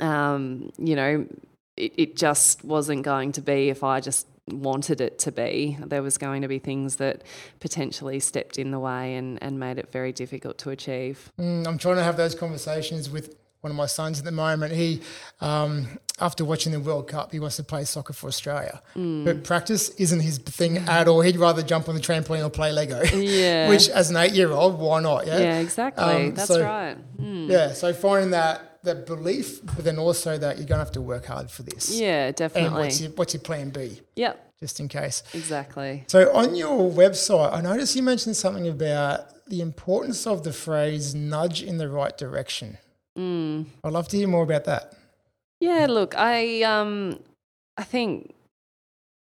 um, 0.00 0.72
you 0.78 0.96
know 0.96 1.26
it, 1.76 1.92
it 1.96 2.16
just 2.16 2.64
wasn't 2.64 3.04
going 3.04 3.30
to 3.32 3.40
be 3.40 3.68
if 3.68 3.84
i 3.84 4.00
just 4.00 4.26
wanted 4.48 5.00
it 5.00 5.18
to 5.20 5.32
be. 5.32 5.76
There 5.80 6.02
was 6.02 6.18
going 6.18 6.42
to 6.42 6.48
be 6.48 6.58
things 6.58 6.96
that 6.96 7.22
potentially 7.60 8.20
stepped 8.20 8.58
in 8.58 8.70
the 8.70 8.78
way 8.78 9.14
and, 9.16 9.42
and 9.42 9.58
made 9.58 9.78
it 9.78 9.90
very 9.90 10.12
difficult 10.12 10.58
to 10.58 10.70
achieve. 10.70 11.32
Mm, 11.38 11.66
I'm 11.66 11.78
trying 11.78 11.96
to 11.96 12.02
have 12.02 12.16
those 12.16 12.34
conversations 12.34 13.08
with 13.08 13.36
one 13.64 13.70
of 13.70 13.76
my 13.76 13.86
sons 13.86 14.18
at 14.18 14.26
the 14.26 14.30
moment. 14.30 14.74
He, 14.74 15.00
um, 15.40 15.98
after 16.20 16.44
watching 16.44 16.72
the 16.72 16.80
World 16.80 17.08
Cup, 17.08 17.32
he 17.32 17.40
wants 17.40 17.56
to 17.56 17.64
play 17.64 17.84
soccer 17.84 18.12
for 18.12 18.26
Australia, 18.26 18.82
mm. 18.94 19.24
but 19.24 19.42
practice 19.42 19.88
isn't 19.96 20.20
his 20.20 20.36
thing 20.36 20.76
at 20.76 21.08
all. 21.08 21.22
He'd 21.22 21.38
rather 21.38 21.62
jump 21.62 21.88
on 21.88 21.94
the 21.94 22.00
trampoline 22.00 22.44
or 22.44 22.50
play 22.50 22.72
Lego. 22.72 23.02
Yeah. 23.14 23.70
Which, 23.70 23.88
as 23.88 24.10
an 24.10 24.16
eight-year-old, 24.16 24.78
why 24.78 25.00
not? 25.00 25.26
Yeah. 25.26 25.38
Yeah, 25.38 25.58
exactly. 25.60 26.04
Um, 26.04 26.34
That's 26.34 26.48
so, 26.48 26.62
right. 26.62 26.96
Mm. 27.18 27.48
Yeah. 27.48 27.72
So 27.72 27.94
finding 27.94 28.32
that 28.32 28.73
that 28.84 29.06
belief, 29.06 29.64
but 29.64 29.84
then 29.84 29.98
also 29.98 30.38
that 30.38 30.58
you're 30.58 30.66
going 30.66 30.78
to 30.78 30.84
have 30.84 30.92
to 30.92 31.00
work 31.00 31.26
hard 31.26 31.50
for 31.50 31.62
this. 31.62 31.98
Yeah, 31.98 32.30
definitely. 32.30 32.66
And 32.68 32.76
what's 32.76 33.00
your, 33.00 33.10
what's 33.12 33.34
your 33.34 33.42
plan 33.42 33.70
B? 33.70 34.00
Yep. 34.16 34.52
Just 34.60 34.80
in 34.80 34.88
case. 34.88 35.22
Exactly. 35.34 36.04
So 36.06 36.32
on 36.32 36.54
your 36.54 36.90
website, 36.90 37.52
I 37.52 37.60
noticed 37.60 37.96
you 37.96 38.02
mentioned 38.02 38.36
something 38.36 38.68
about 38.68 39.46
the 39.46 39.60
importance 39.60 40.26
of 40.26 40.44
the 40.44 40.52
phrase 40.52 41.14
nudge 41.14 41.62
in 41.62 41.76
the 41.78 41.88
right 41.88 42.16
direction. 42.16 42.78
Mm. 43.18 43.66
I'd 43.82 43.92
love 43.92 44.08
to 44.08 44.16
hear 44.16 44.28
more 44.28 44.42
about 44.42 44.64
that. 44.64 44.94
Yeah, 45.60 45.86
look, 45.88 46.14
I 46.16 46.62
um 46.62 47.20
I 47.76 47.84
think 47.84 48.33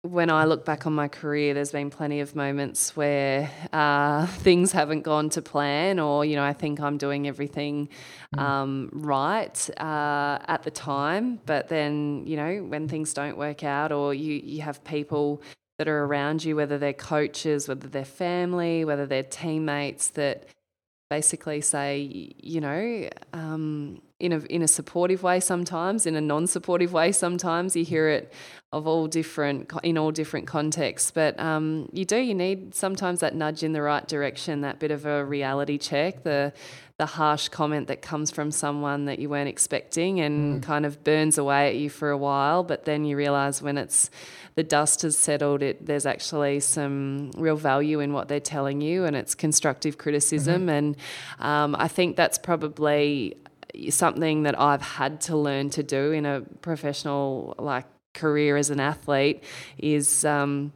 when 0.04 0.30
I 0.30 0.44
look 0.44 0.66
back 0.66 0.86
on 0.86 0.92
my 0.94 1.08
career, 1.08 1.54
there's 1.54 1.72
been 1.72 1.90
plenty 1.90 2.20
of 2.20 2.36
moments 2.36 2.96
where 2.96 3.50
uh, 3.72 4.26
things 4.44 4.74
haven't 4.74 5.04
gone 5.04 5.30
to 5.32 5.42
plan, 5.42 5.98
or 5.98 6.26
you 6.26 6.36
know, 6.36 6.44
I 6.44 6.54
think 6.54 6.82
I'm 6.82 6.98
doing 6.98 7.26
everything 7.28 7.88
mm. 8.36 8.40
um, 8.40 8.90
right 8.92 9.70
uh, 9.80 10.40
at 10.46 10.64
the 10.64 10.72
time, 10.72 11.40
but 11.46 11.70
then 11.70 12.24
you 12.26 12.36
know, 12.36 12.58
when 12.64 12.90
things 12.90 13.14
don't 13.14 13.38
work 13.38 13.64
out, 13.64 13.94
or 13.94 14.14
you 14.14 14.34
you 14.44 14.62
have 14.62 14.84
people 14.84 15.42
that 15.80 15.88
are 15.88 16.04
around 16.04 16.44
you, 16.44 16.58
whether 16.58 16.78
they're 16.78 16.94
coaches, 16.94 17.70
whether 17.70 17.88
they're 17.88 18.04
family, 18.04 18.84
whether 18.84 19.06
they're 19.06 19.24
teammates, 19.24 20.10
that 20.10 20.48
basically 21.18 21.62
say, 21.62 21.92
you 22.54 22.60
know, 22.60 23.08
um, 23.34 24.02
in 24.20 24.32
a 24.34 24.40
in 24.56 24.62
a 24.64 24.68
supportive 24.68 25.22
way 25.22 25.40
sometimes, 25.40 26.06
in 26.10 26.16
a 26.16 26.22
non-supportive 26.22 26.92
way 27.00 27.12
sometimes. 27.12 27.76
You 27.76 27.86
hear 27.86 28.08
it 28.18 28.34
of 28.72 28.88
all 28.88 29.06
different 29.20 29.72
in 29.84 29.96
all 29.98 30.12
different 30.12 30.48
contexts, 30.48 31.12
but 31.12 31.40
um, 31.40 31.66
you 31.92 32.06
do 32.06 32.18
you 32.30 32.34
need 32.34 32.74
sometimes 32.74 33.20
that 33.20 33.36
nudge 33.36 33.62
in 33.68 33.74
the 33.74 33.84
right 33.92 34.08
direction, 34.08 34.62
that 34.62 34.80
bit 34.80 34.92
of 34.92 35.06
a 35.06 35.24
reality 35.24 35.78
check, 35.78 36.24
the 36.24 36.52
the 36.98 37.06
harsh 37.08 37.50
comment 37.50 37.88
that 37.88 38.02
comes 38.04 38.30
from 38.30 38.52
someone 38.52 39.06
that 39.06 39.18
you 39.18 39.28
weren't 39.28 39.50
expecting 39.50 40.20
and 40.20 40.62
mm. 40.62 40.64
kind 40.64 40.86
of 40.86 41.04
burns 41.04 41.40
away 41.40 41.68
at 41.70 41.76
you 41.76 41.90
for 41.90 42.12
a 42.12 42.18
while, 42.18 42.64
but 42.64 42.86
then 42.86 43.04
you 43.04 43.18
realize 43.18 43.64
when 43.64 43.78
it's 43.78 44.12
the 44.56 44.64
dust 44.64 45.02
has 45.02 45.18
settled, 45.18 45.64
it 45.64 45.86
there's 45.86 46.06
actually 46.06 46.60
some 46.60 47.32
real 47.36 47.56
value 47.56 48.00
in 48.00 48.14
what 48.14 48.28
they're 48.28 48.40
telling 48.40 48.80
you, 48.80 49.06
and 49.06 49.16
it's 49.16 49.34
constructive 49.34 49.98
criticism. 49.98 50.68
Mm-hmm. 50.68 50.70
And 50.70 50.98
um, 51.40 51.76
I 51.80 51.88
think 51.88 52.16
that's 52.16 52.38
probably 52.38 53.38
something 53.90 54.44
that 54.44 54.60
I've 54.60 54.84
had 54.84 55.20
to 55.22 55.36
learn 55.36 55.72
to 55.72 55.82
do 55.82 56.12
in 56.12 56.28
a 56.28 56.42
professional 56.62 57.56
like 57.58 57.86
career 58.14 58.56
as 58.56 58.70
an 58.70 58.80
athlete 58.80 59.44
is 59.80 60.24
um, 60.24 60.72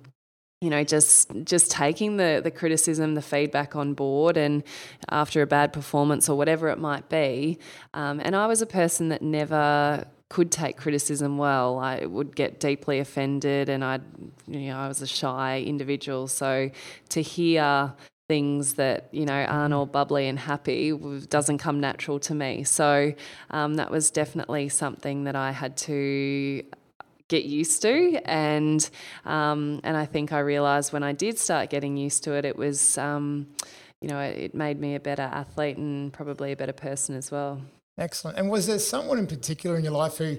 you 0.62 0.70
know 0.70 0.84
just 0.84 1.30
just 1.44 1.70
taking 1.70 2.18
the 2.18 2.42
the 2.44 2.52
criticism 2.52 3.16
the 3.16 3.22
feedback 3.22 3.76
on 3.76 3.94
board 3.94 4.38
and 4.38 4.64
after 5.10 5.42
a 5.42 5.48
bad 5.48 5.72
performance 5.72 6.28
or 6.28 6.38
whatever 6.38 6.70
it 6.70 6.80
might 6.80 7.10
be 7.10 7.60
um, 7.94 8.20
and 8.24 8.36
I 8.36 8.48
was 8.48 8.62
a 8.62 8.66
person 8.66 9.10
that 9.10 9.22
never 9.22 10.06
could 10.30 10.52
take 10.52 10.76
criticism 10.76 11.38
well 11.38 11.78
I 11.78 12.06
would 12.06 12.36
get 12.36 12.60
deeply 12.60 13.00
offended 13.00 13.70
and 13.70 13.84
I 13.84 14.00
you 14.48 14.70
know 14.70 14.78
I 14.78 14.88
was 14.88 15.02
a 15.02 15.08
shy 15.08 15.64
individual 15.66 16.28
so 16.28 16.72
to 17.10 17.22
hear 17.22 17.94
things 18.28 18.74
that 18.74 19.08
you 19.12 19.26
know 19.26 19.34
aren't 19.34 19.74
all 19.74 19.86
bubbly 19.86 20.28
and 20.28 20.38
happy 20.38 20.92
doesn't 21.30 21.60
come 21.60 21.80
natural 21.80 22.20
to 22.20 22.36
me. 22.36 22.64
So 22.64 23.14
um, 23.52 23.76
that 23.76 23.90
was 23.90 24.12
definitely 24.12 24.70
something 24.70 25.24
that 25.24 25.36
I 25.36 25.52
had 25.52 25.78
to 25.78 26.64
get 27.28 27.46
used 27.46 27.82
to, 27.82 28.20
and 28.26 28.90
um, 29.26 29.80
and 29.84 29.98
I 29.98 30.06
think 30.06 30.32
I 30.32 30.40
realised 30.40 30.94
when 30.94 31.04
I 31.04 31.14
did 31.14 31.38
start 31.38 31.70
getting 31.70 31.98
used 31.98 32.24
to 32.26 32.34
it, 32.34 32.46
it 32.46 32.58
was 32.58 32.98
um, 32.98 33.48
you 34.02 34.08
know 34.08 34.20
it, 34.20 34.38
it 34.38 34.56
made 34.56 34.80
me 34.80 34.96
a 34.96 35.00
better 35.00 35.24
athlete 35.24 35.78
and 35.78 36.12
probably 36.12 36.52
a 36.52 36.56
better 36.56 36.74
person 36.74 37.16
as 37.16 37.32
well. 37.32 37.62
Excellent. 37.98 38.38
And 38.38 38.50
was 38.50 38.68
there 38.68 38.80
someone 38.80 39.18
in 39.18 39.28
particular 39.28 39.76
in 39.76 39.84
your 39.84 39.94
life 39.94 40.18
who 40.18 40.38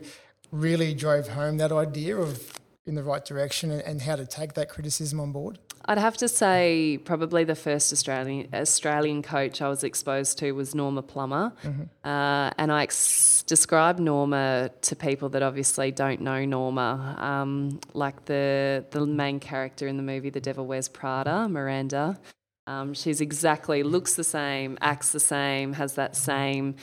really 0.53 0.95
drove 0.95 1.29
home 1.29 1.59
that 1.59 1.73
idea 1.73 2.17
of 2.17 2.53
in 2.89 2.95
the 2.95 3.03
right 3.05 3.25
direction 3.25 3.71
and, 3.71 3.83
and 3.83 4.03
how 4.03 4.17
to 4.17 4.27
take 4.27 4.55
that 4.55 4.69
criticism 4.69 5.21
on 5.21 5.31
board? 5.31 5.59
I'd 5.85 5.99
have 5.99 6.17
to 6.19 6.29
say 6.29 6.99
probably 7.05 7.45
the 7.45 7.55
first 7.55 7.93
Australian 7.93 8.49
Australian 8.53 9.23
coach 9.23 9.63
I 9.63 9.69
was 9.69 9.85
exposed 9.85 10.39
to 10.39 10.53
was 10.53 10.75
Norma 10.75 11.03
Plummer, 11.03 11.53
mm-hmm. 11.65 11.85
uh, 12.07 12.51
and 12.59 12.71
I 12.71 12.83
ex- 12.83 13.43
describe 13.47 13.99
Norma 13.99 14.71
to 14.83 14.97
people 14.97 15.31
that 15.31 15.43
obviously 15.43 15.91
don't 15.91 16.21
know 16.21 16.45
Norma, 16.45 17.17
um, 17.19 17.81
like 17.95 18.27
the 18.27 18.85
the 18.91 19.07
main 19.07 19.41
character 19.41 19.87
in 19.87 19.97
the 19.97 20.03
movie 20.03 20.29
The 20.29 20.41
Devil 20.41 20.67
Wears 20.67 20.89
Prada, 20.89 21.49
Miranda. 21.49 22.19
Um, 22.67 22.93
she's 22.93 23.23
exactly 23.23 23.83
looks 23.83 24.15
the 24.15 24.25
same, 24.25 24.77
acts 24.83 25.13
the 25.13 25.21
same, 25.21 25.73
has 25.73 25.95
that 25.95 26.15
same 26.15 26.75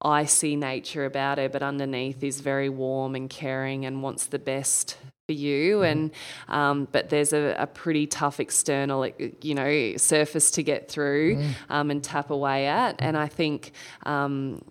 icy 0.00 0.56
nature 0.56 1.04
about 1.04 1.36
her, 1.36 1.50
but 1.50 1.62
underneath 1.62 2.22
is 2.22 2.40
very 2.40 2.70
warm 2.70 3.14
and 3.14 3.28
caring 3.28 3.84
and 3.84 4.02
wants 4.02 4.24
the 4.24 4.38
best 4.38 4.96
for 5.26 5.32
you 5.32 5.76
mm-hmm. 5.76 5.84
and 5.84 6.10
um, 6.48 6.88
but 6.92 7.08
there's 7.08 7.32
a, 7.32 7.56
a, 7.58 7.66
pretty 7.66 8.06
tough 8.06 8.40
external 8.40 9.08
you 9.40 9.54
know 9.54 9.96
surface 9.96 10.50
to 10.50 10.62
get 10.62 10.90
through 10.90 11.36
mm. 11.36 11.54
um, 11.70 11.90
and 11.90 12.04
tap 12.04 12.30
away 12.30 12.66
at 12.66 12.94
and 12.98 13.16
i 13.16 13.26
think 13.26 13.72
um, 14.04 14.62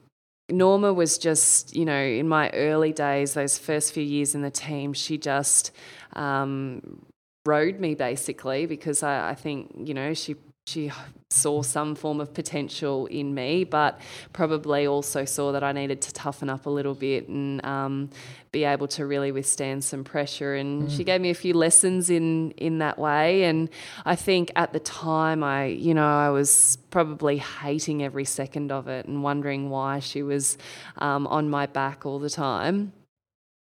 norma 0.49 0.93
was 0.93 1.17
just 1.17 1.75
you 1.75 1.85
know 1.85 1.99
in 1.99 2.27
my 2.27 2.49
early 2.51 2.93
days 2.93 3.33
those 3.33 3.57
first 3.57 3.93
few 3.93 4.03
years 4.03 4.35
in 4.35 4.41
the 4.41 4.51
team 4.51 4.93
she 4.93 5.17
just 5.17 5.71
um, 6.13 7.03
rode 7.45 7.79
me 7.79 7.95
basically 7.95 8.65
because 8.65 9.03
I, 9.03 9.31
I 9.31 9.35
think 9.35 9.73
you 9.75 9.93
know 9.93 10.13
she 10.13 10.35
she 10.65 10.89
saw 11.29 11.61
some 11.61 11.93
form 11.93 12.21
of 12.21 12.33
potential 12.33 13.05
in 13.07 13.33
me, 13.33 13.65
but 13.65 13.99
probably 14.31 14.87
also 14.87 15.25
saw 15.25 15.51
that 15.51 15.63
I 15.63 15.73
needed 15.73 16.01
to 16.03 16.13
toughen 16.13 16.49
up 16.49 16.65
a 16.65 16.69
little 16.69 16.93
bit 16.93 17.27
and 17.27 17.63
um, 17.65 18.09
be 18.51 18.63
able 18.63 18.87
to 18.89 19.05
really 19.05 19.33
withstand 19.33 19.83
some 19.83 20.05
pressure. 20.05 20.55
And 20.55 20.83
mm. 20.83 20.95
she 20.95 21.03
gave 21.03 21.19
me 21.19 21.29
a 21.31 21.35
few 21.35 21.53
lessons 21.53 22.09
in 22.09 22.51
in 22.51 22.77
that 22.77 22.97
way. 22.97 23.43
And 23.43 23.69
I 24.05 24.15
think 24.15 24.51
at 24.55 24.71
the 24.71 24.79
time, 24.79 25.43
I 25.43 25.65
you 25.65 25.93
know 25.93 26.07
I 26.07 26.29
was 26.29 26.77
probably 26.91 27.39
hating 27.39 28.01
every 28.01 28.25
second 28.25 28.71
of 28.71 28.87
it 28.87 29.05
and 29.05 29.21
wondering 29.21 29.69
why 29.69 29.99
she 29.99 30.23
was 30.23 30.57
um, 30.99 31.27
on 31.27 31.49
my 31.49 31.65
back 31.65 32.05
all 32.05 32.19
the 32.19 32.29
time. 32.29 32.93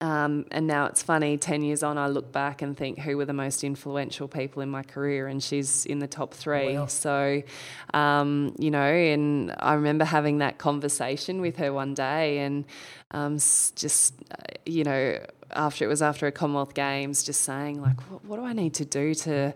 Um, 0.03 0.47
and 0.51 0.67
now 0.67 0.87
it's 0.87 1.01
funny, 1.01 1.39
10 1.39 1.63
years 1.63 1.85
on, 1.85 1.97
I 1.97 2.09
look 2.09 2.33
back 2.33 2.61
and 2.61 2.77
think 2.77 2.99
who 2.99 3.17
were 3.17 3.25
the 3.25 3.33
most 3.33 3.63
influential 3.63 4.27
people 4.27 4.61
in 4.61 4.69
my 4.69 4.83
career, 4.83 5.29
and 5.29 5.41
she's 5.41 5.87
in 5.87 6.01
the 6.01 6.09
top 6.09 6.35
three. 6.35 6.77
Wow. 6.77 6.87
So, 6.87 7.41
um, 7.95 8.53
you 8.59 8.73
know, 8.73 8.83
and 8.83 9.55
I 9.61 9.75
remember 9.75 10.05
having 10.05 10.39
that 10.39 10.59
conversation 10.59 11.41
with 11.41 11.57
her 11.59 11.73
one 11.73 11.95
day, 11.95 12.39
and 12.39 12.65
um, 13.13 13.37
just, 13.37 14.15
uh, 14.33 14.43
you 14.67 14.83
know, 14.83 15.25
after 15.53 15.85
it 15.85 15.89
was 15.89 16.03
after 16.03 16.27
a 16.27 16.33
Commonwealth 16.33 16.75
Games, 16.75 17.23
just 17.23 17.43
saying, 17.43 17.81
like, 17.81 18.01
what, 18.11 18.25
what 18.25 18.37
do 18.39 18.45
I 18.45 18.55
need 18.55 18.75
to 18.75 18.85
do 18.85 19.15
to 19.15 19.55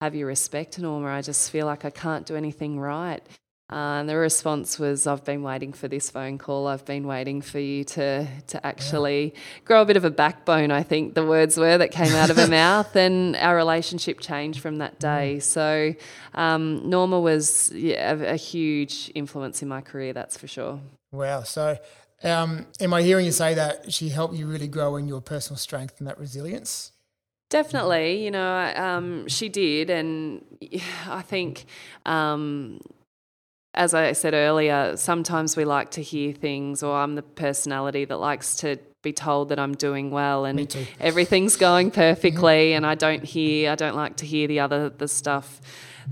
have 0.00 0.14
your 0.14 0.28
respect, 0.28 0.78
Norma? 0.78 1.08
I 1.08 1.22
just 1.22 1.50
feel 1.50 1.66
like 1.66 1.84
I 1.84 1.90
can't 1.90 2.24
do 2.24 2.36
anything 2.36 2.78
right. 2.78 3.20
Uh, 3.70 4.00
and 4.00 4.08
the 4.08 4.16
response 4.16 4.78
was, 4.78 5.06
I've 5.06 5.24
been 5.24 5.42
waiting 5.42 5.74
for 5.74 5.88
this 5.88 6.08
phone 6.08 6.38
call. 6.38 6.66
I've 6.66 6.86
been 6.86 7.06
waiting 7.06 7.42
for 7.42 7.58
you 7.58 7.84
to, 7.84 8.26
to 8.46 8.66
actually 8.66 9.34
yeah. 9.34 9.40
grow 9.66 9.82
a 9.82 9.84
bit 9.84 9.98
of 9.98 10.06
a 10.06 10.10
backbone, 10.10 10.70
I 10.70 10.82
think 10.82 11.12
the 11.12 11.26
words 11.26 11.58
were 11.58 11.76
that 11.76 11.90
came 11.90 12.14
out 12.14 12.30
of 12.30 12.38
her 12.38 12.46
mouth. 12.48 12.96
And 12.96 13.36
our 13.36 13.54
relationship 13.54 14.20
changed 14.20 14.60
from 14.60 14.78
that 14.78 14.98
day. 14.98 15.36
Mm. 15.36 15.42
So 15.42 15.94
um, 16.32 16.88
Norma 16.88 17.20
was 17.20 17.70
yeah, 17.72 18.12
a, 18.12 18.32
a, 18.32 18.36
huge 18.36 19.12
influence 19.14 19.60
in 19.60 19.68
my 19.68 19.82
career, 19.82 20.14
that's 20.14 20.38
for 20.38 20.46
sure. 20.46 20.80
Wow. 21.12 21.42
So 21.42 21.76
um, 22.24 22.66
am 22.80 22.94
I 22.94 23.02
hearing 23.02 23.26
you 23.26 23.32
say 23.32 23.52
that 23.52 23.92
she 23.92 24.08
helped 24.08 24.34
you 24.34 24.46
really 24.46 24.68
grow 24.68 24.96
in 24.96 25.08
your 25.08 25.20
personal 25.20 25.58
strength 25.58 25.96
and 25.98 26.08
that 26.08 26.18
resilience? 26.18 26.92
Definitely, 27.50 28.24
you 28.24 28.30
know, 28.30 28.72
um, 28.76 29.26
she 29.26 29.48
did, 29.48 29.88
and 29.88 30.44
I 31.06 31.22
think 31.22 31.64
um, 32.04 32.80
as 33.78 33.94
I 33.94 34.10
said 34.12 34.34
earlier, 34.34 34.96
sometimes 34.96 35.56
we 35.56 35.64
like 35.64 35.92
to 35.92 36.02
hear 36.02 36.32
things, 36.32 36.82
or 36.82 36.96
I'm 36.98 37.14
the 37.14 37.22
personality 37.22 38.04
that 38.06 38.16
likes 38.16 38.56
to 38.56 38.76
be 39.02 39.12
told 39.12 39.50
that 39.50 39.60
I'm 39.60 39.74
doing 39.74 40.10
well 40.10 40.44
and 40.44 40.76
everything's 40.98 41.54
going 41.56 41.92
perfectly, 41.92 42.72
and 42.72 42.84
I 42.84 42.96
don't 42.96 43.22
hear, 43.22 43.70
I 43.70 43.76
don't 43.76 43.94
like 43.94 44.16
to 44.16 44.26
hear 44.26 44.48
the 44.48 44.58
other 44.58 44.88
the 44.88 45.06
stuff 45.06 45.60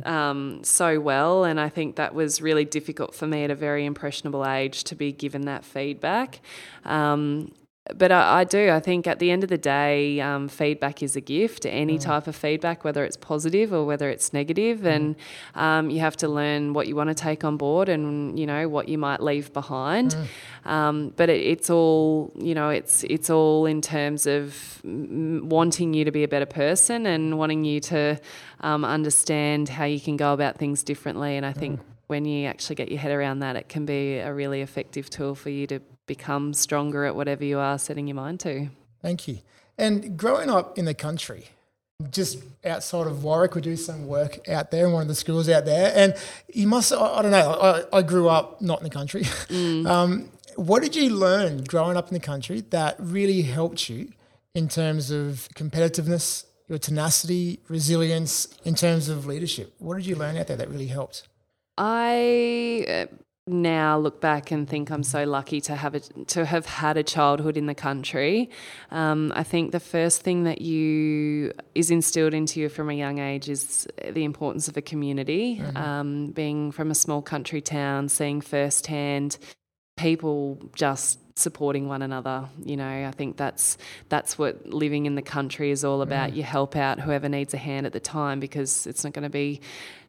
um, 0.04 0.62
so 0.62 1.00
well, 1.00 1.42
and 1.42 1.58
I 1.58 1.68
think 1.68 1.96
that 1.96 2.14
was 2.14 2.40
really 2.40 2.64
difficult 2.64 3.16
for 3.16 3.26
me 3.26 3.42
at 3.42 3.50
a 3.50 3.56
very 3.56 3.84
impressionable 3.84 4.46
age 4.46 4.84
to 4.84 4.94
be 4.94 5.10
given 5.10 5.42
that 5.46 5.64
feedback. 5.64 6.40
Um, 6.84 7.52
but 7.94 8.10
I, 8.10 8.40
I, 8.40 8.44
do. 8.44 8.70
I 8.70 8.80
think 8.80 9.06
at 9.06 9.18
the 9.18 9.30
end 9.30 9.42
of 9.42 9.50
the 9.50 9.58
day, 9.58 10.20
um, 10.20 10.48
feedback 10.48 11.02
is 11.02 11.16
a 11.16 11.20
gift. 11.20 11.66
Any 11.66 11.98
mm. 11.98 12.00
type 12.00 12.26
of 12.26 12.34
feedback, 12.34 12.84
whether 12.84 13.04
it's 13.04 13.16
positive 13.16 13.72
or 13.72 13.84
whether 13.84 14.10
it's 14.10 14.32
negative, 14.32 14.80
mm. 14.80 14.94
and 14.94 15.16
um, 15.54 15.90
you 15.90 16.00
have 16.00 16.16
to 16.18 16.28
learn 16.28 16.72
what 16.72 16.86
you 16.86 16.96
want 16.96 17.08
to 17.08 17.14
take 17.14 17.44
on 17.44 17.56
board 17.56 17.88
and 17.88 18.38
you 18.38 18.46
know 18.46 18.68
what 18.68 18.88
you 18.88 18.98
might 18.98 19.22
leave 19.22 19.52
behind. 19.52 20.16
Mm. 20.16 20.70
Um, 20.70 21.12
but 21.16 21.30
it, 21.30 21.40
it's 21.40 21.70
all 21.70 22.32
you 22.36 22.54
know. 22.54 22.70
It's 22.70 23.04
it's 23.04 23.30
all 23.30 23.66
in 23.66 23.80
terms 23.80 24.26
of 24.26 24.80
wanting 24.84 25.94
you 25.94 26.04
to 26.04 26.10
be 26.10 26.24
a 26.24 26.28
better 26.28 26.46
person 26.46 27.06
and 27.06 27.38
wanting 27.38 27.64
you 27.64 27.80
to 27.80 28.20
um, 28.60 28.84
understand 28.84 29.68
how 29.68 29.84
you 29.84 30.00
can 30.00 30.16
go 30.16 30.32
about 30.32 30.58
things 30.58 30.82
differently. 30.82 31.36
And 31.36 31.46
I 31.46 31.52
think 31.52 31.80
mm. 31.80 31.84
When 32.06 32.24
you 32.24 32.46
actually 32.46 32.76
get 32.76 32.90
your 32.90 33.00
head 33.00 33.12
around 33.12 33.40
that, 33.40 33.56
it 33.56 33.68
can 33.68 33.84
be 33.84 34.18
a 34.18 34.32
really 34.32 34.60
effective 34.60 35.10
tool 35.10 35.34
for 35.34 35.50
you 35.50 35.66
to 35.68 35.80
become 36.06 36.54
stronger 36.54 37.04
at 37.04 37.16
whatever 37.16 37.44
you 37.44 37.58
are 37.58 37.78
setting 37.78 38.06
your 38.06 38.14
mind 38.14 38.40
to. 38.40 38.68
Thank 39.02 39.26
you. 39.28 39.38
And 39.78 40.16
growing 40.16 40.48
up 40.48 40.78
in 40.78 40.84
the 40.84 40.94
country, 40.94 41.46
just 42.10 42.38
outside 42.64 43.06
of 43.06 43.24
Warwick, 43.24 43.54
we 43.54 43.60
do 43.60 43.76
some 43.76 44.06
work 44.06 44.48
out 44.48 44.70
there 44.70 44.86
in 44.86 44.92
one 44.92 45.02
of 45.02 45.08
the 45.08 45.14
schools 45.14 45.48
out 45.48 45.64
there. 45.64 45.92
And 45.94 46.14
you 46.52 46.66
must, 46.66 46.92
I, 46.92 47.22
don't 47.22 47.30
know, 47.30 47.52
I, 47.92 47.98
I, 47.98 48.02
grew 48.02 48.28
up 48.28 48.60
not 48.60 48.78
in 48.78 48.84
the 48.84 48.90
country. 48.90 49.22
Mm. 49.48 49.86
Um, 49.86 50.30
what 50.56 50.82
did 50.82 50.96
you 50.96 51.10
learn 51.10 51.64
growing 51.64 51.96
up 51.96 52.08
in 52.08 52.14
the 52.14 52.20
country 52.20 52.62
that 52.70 52.96
really 52.98 53.42
helped 53.42 53.88
you 53.88 54.12
in 54.54 54.68
terms 54.68 55.10
of 55.10 55.48
competitiveness 55.54 56.44
your 56.68 56.78
tenacity, 56.78 57.60
resilience 57.68 58.48
in 58.64 58.74
terms 58.74 59.08
of 59.08 59.26
leadership. 59.26 59.74
What 59.78 59.96
did 59.96 60.06
you 60.06 60.16
learn 60.16 60.36
out 60.36 60.48
there 60.48 60.56
that 60.56 60.68
really 60.68 60.88
helped? 60.88 61.28
I 61.78 62.86
uh, 62.88 63.16
now 63.46 63.98
look 63.98 64.20
back 64.20 64.50
and 64.50 64.68
think 64.68 64.90
I'm 64.90 65.04
so 65.04 65.24
lucky 65.24 65.60
to 65.62 65.76
have 65.76 65.94
a, 65.94 66.00
to 66.00 66.44
have 66.44 66.66
had 66.66 66.96
a 66.96 67.02
childhood 67.02 67.56
in 67.56 67.66
the 67.66 67.74
country. 67.74 68.50
Um, 68.90 69.32
I 69.36 69.44
think 69.44 69.70
the 69.70 69.80
first 69.80 70.22
thing 70.22 70.44
that 70.44 70.60
you 70.60 71.52
is 71.74 71.90
instilled 71.90 72.34
into 72.34 72.60
you 72.60 72.68
from 72.68 72.90
a 72.90 72.94
young 72.94 73.18
age 73.18 73.48
is 73.48 73.86
the 74.10 74.24
importance 74.24 74.66
of 74.68 74.76
a 74.76 74.82
community. 74.82 75.58
Mm-hmm. 75.58 75.76
Um, 75.76 76.26
being 76.28 76.72
from 76.72 76.90
a 76.90 76.94
small 76.94 77.22
country 77.22 77.60
town, 77.60 78.08
seeing 78.08 78.40
firsthand 78.40 79.38
people 79.96 80.58
just 80.74 81.20
supporting 81.38 81.86
one 81.86 82.02
another. 82.02 82.48
You 82.64 82.76
know, 82.76 83.06
I 83.06 83.12
think 83.12 83.36
that's 83.36 83.78
that's 84.08 84.38
what 84.38 84.66
living 84.66 85.06
in 85.06 85.14
the 85.14 85.22
country 85.22 85.70
is 85.70 85.84
all 85.84 86.02
about. 86.02 86.32
Mm. 86.32 86.36
You 86.36 86.42
help 86.42 86.74
out 86.74 86.98
whoever 86.98 87.28
needs 87.28 87.54
a 87.54 87.58
hand 87.58 87.86
at 87.86 87.92
the 87.92 88.00
time 88.00 88.40
because 88.40 88.86
it's 88.86 89.04
not 89.04 89.12
going 89.12 89.22
to 89.22 89.30
be 89.30 89.60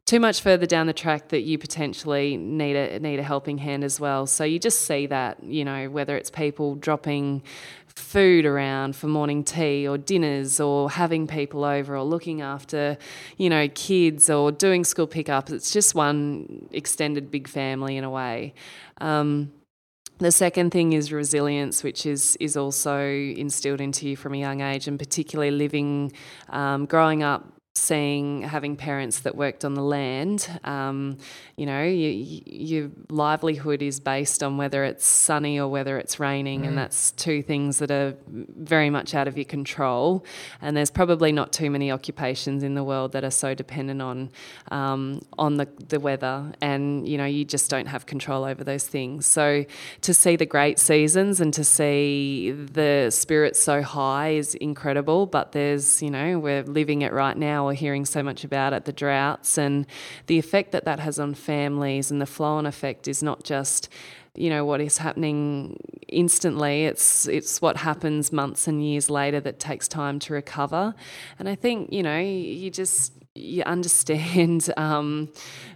too 0.07 0.21
much 0.21 0.41
further 0.41 0.65
down 0.65 0.87
the 0.87 0.93
track 0.93 1.27
that 1.27 1.41
you 1.41 1.57
potentially 1.57 2.37
need 2.37 2.77
a 2.77 2.99
need 2.99 3.19
a 3.19 3.23
helping 3.23 3.57
hand 3.57 3.83
as 3.83 3.99
well. 3.99 4.25
So 4.25 4.45
you 4.45 4.57
just 4.57 4.81
see 4.81 5.05
that, 5.07 5.43
you 5.43 5.65
know, 5.65 5.89
whether 5.89 6.15
it's 6.15 6.31
people 6.31 6.75
dropping 6.75 7.43
food 7.87 8.45
around 8.45 8.95
for 8.95 9.07
morning 9.07 9.43
tea 9.43 9.85
or 9.85 9.97
dinners 9.97 10.59
or 10.61 10.89
having 10.89 11.27
people 11.27 11.65
over 11.65 11.97
or 11.97 12.03
looking 12.03 12.41
after, 12.41 12.97
you 13.35 13.49
know, 13.49 13.67
kids 13.75 14.29
or 14.29 14.51
doing 14.51 14.85
school 14.85 15.07
pickups. 15.07 15.51
It's 15.51 15.71
just 15.71 15.93
one 15.93 16.69
extended 16.71 17.29
big 17.29 17.47
family 17.49 17.97
in 17.97 18.05
a 18.05 18.09
way. 18.09 18.53
Um, 19.01 19.51
the 20.19 20.31
second 20.31 20.71
thing 20.71 20.93
is 20.93 21.11
resilience, 21.11 21.83
which 21.83 22.05
is 22.05 22.37
is 22.37 22.55
also 22.55 22.97
instilled 23.03 23.81
into 23.81 24.07
you 24.07 24.15
from 24.15 24.33
a 24.33 24.37
young 24.37 24.61
age, 24.61 24.87
and 24.87 24.97
particularly 24.97 25.51
living, 25.51 26.13
um, 26.49 26.85
growing 26.85 27.23
up 27.23 27.57
seeing 27.77 28.41
having 28.41 28.75
parents 28.75 29.19
that 29.19 29.35
worked 29.35 29.63
on 29.63 29.73
the 29.73 29.81
land, 29.81 30.49
um, 30.63 31.17
you 31.55 31.65
know, 31.65 31.83
you, 31.83 32.41
your 32.45 32.89
livelihood 33.09 33.81
is 33.81 33.99
based 33.99 34.43
on 34.43 34.57
whether 34.57 34.83
it's 34.83 35.05
sunny 35.05 35.59
or 35.59 35.67
whether 35.67 35.97
it's 35.97 36.19
raining, 36.19 36.61
mm. 36.61 36.67
and 36.67 36.77
that's 36.77 37.11
two 37.11 37.41
things 37.41 37.79
that 37.79 37.91
are 37.91 38.15
very 38.27 38.89
much 38.89 39.13
out 39.13 39.27
of 39.27 39.37
your 39.37 39.45
control. 39.45 40.25
And 40.61 40.75
there's 40.75 40.91
probably 40.91 41.31
not 41.31 41.53
too 41.53 41.69
many 41.69 41.91
occupations 41.91 42.63
in 42.63 42.75
the 42.75 42.83
world 42.83 43.11
that 43.13 43.23
are 43.23 43.31
so 43.31 43.53
dependent 43.53 44.01
on 44.01 44.31
um, 44.71 45.21
on 45.37 45.57
the, 45.57 45.67
the 45.87 45.99
weather, 45.99 46.51
and 46.61 47.07
you 47.07 47.17
know, 47.17 47.25
you 47.25 47.45
just 47.45 47.69
don't 47.69 47.87
have 47.87 48.05
control 48.05 48.43
over 48.43 48.63
those 48.63 48.87
things. 48.87 49.25
So 49.25 49.65
to 50.01 50.13
see 50.13 50.35
the 50.35 50.45
great 50.45 50.79
seasons 50.79 51.39
and 51.39 51.53
to 51.53 51.63
see 51.63 52.51
the 52.51 53.09
spirits 53.11 53.59
so 53.59 53.81
high 53.81 54.29
is 54.29 54.55
incredible. 54.55 55.25
But 55.25 55.51
there's, 55.51 56.01
you 56.01 56.09
know, 56.09 56.39
we're 56.39 56.63
living 56.63 57.01
it 57.01 57.13
right 57.13 57.37
now 57.37 57.66
we're 57.67 57.73
hearing 57.73 58.05
so 58.05 58.23
much 58.23 58.43
about 58.43 58.73
it, 58.73 58.85
the 58.85 58.93
droughts 58.93 59.57
and 59.57 59.85
the 60.27 60.39
effect 60.39 60.71
that 60.71 60.85
that 60.85 60.99
has 60.99 61.19
on 61.19 61.33
families 61.33 62.11
and 62.11 62.21
the 62.21 62.25
flow 62.25 62.53
on 62.53 62.65
effect 62.65 63.07
is 63.07 63.21
not 63.21 63.43
just 63.43 63.89
you 64.35 64.49
know 64.51 64.63
what 64.63 64.79
is 64.79 64.99
happening 64.99 65.77
instantly. 66.07 66.85
It's 66.85 67.27
it's 67.27 67.61
what 67.61 67.77
happens 67.77 68.31
months 68.31 68.67
and 68.67 68.85
years 68.85 69.09
later 69.09 69.39
that 69.41 69.59
takes 69.59 69.87
time 69.87 70.19
to 70.19 70.33
recover. 70.33 70.93
And 71.39 71.49
i 71.49 71.55
think 71.55 71.91
you 71.91 72.03
know 72.03 72.19
you 72.19 72.69
just 72.69 73.13
you 73.37 73.63
understand 73.63 74.71
um, 74.77 75.29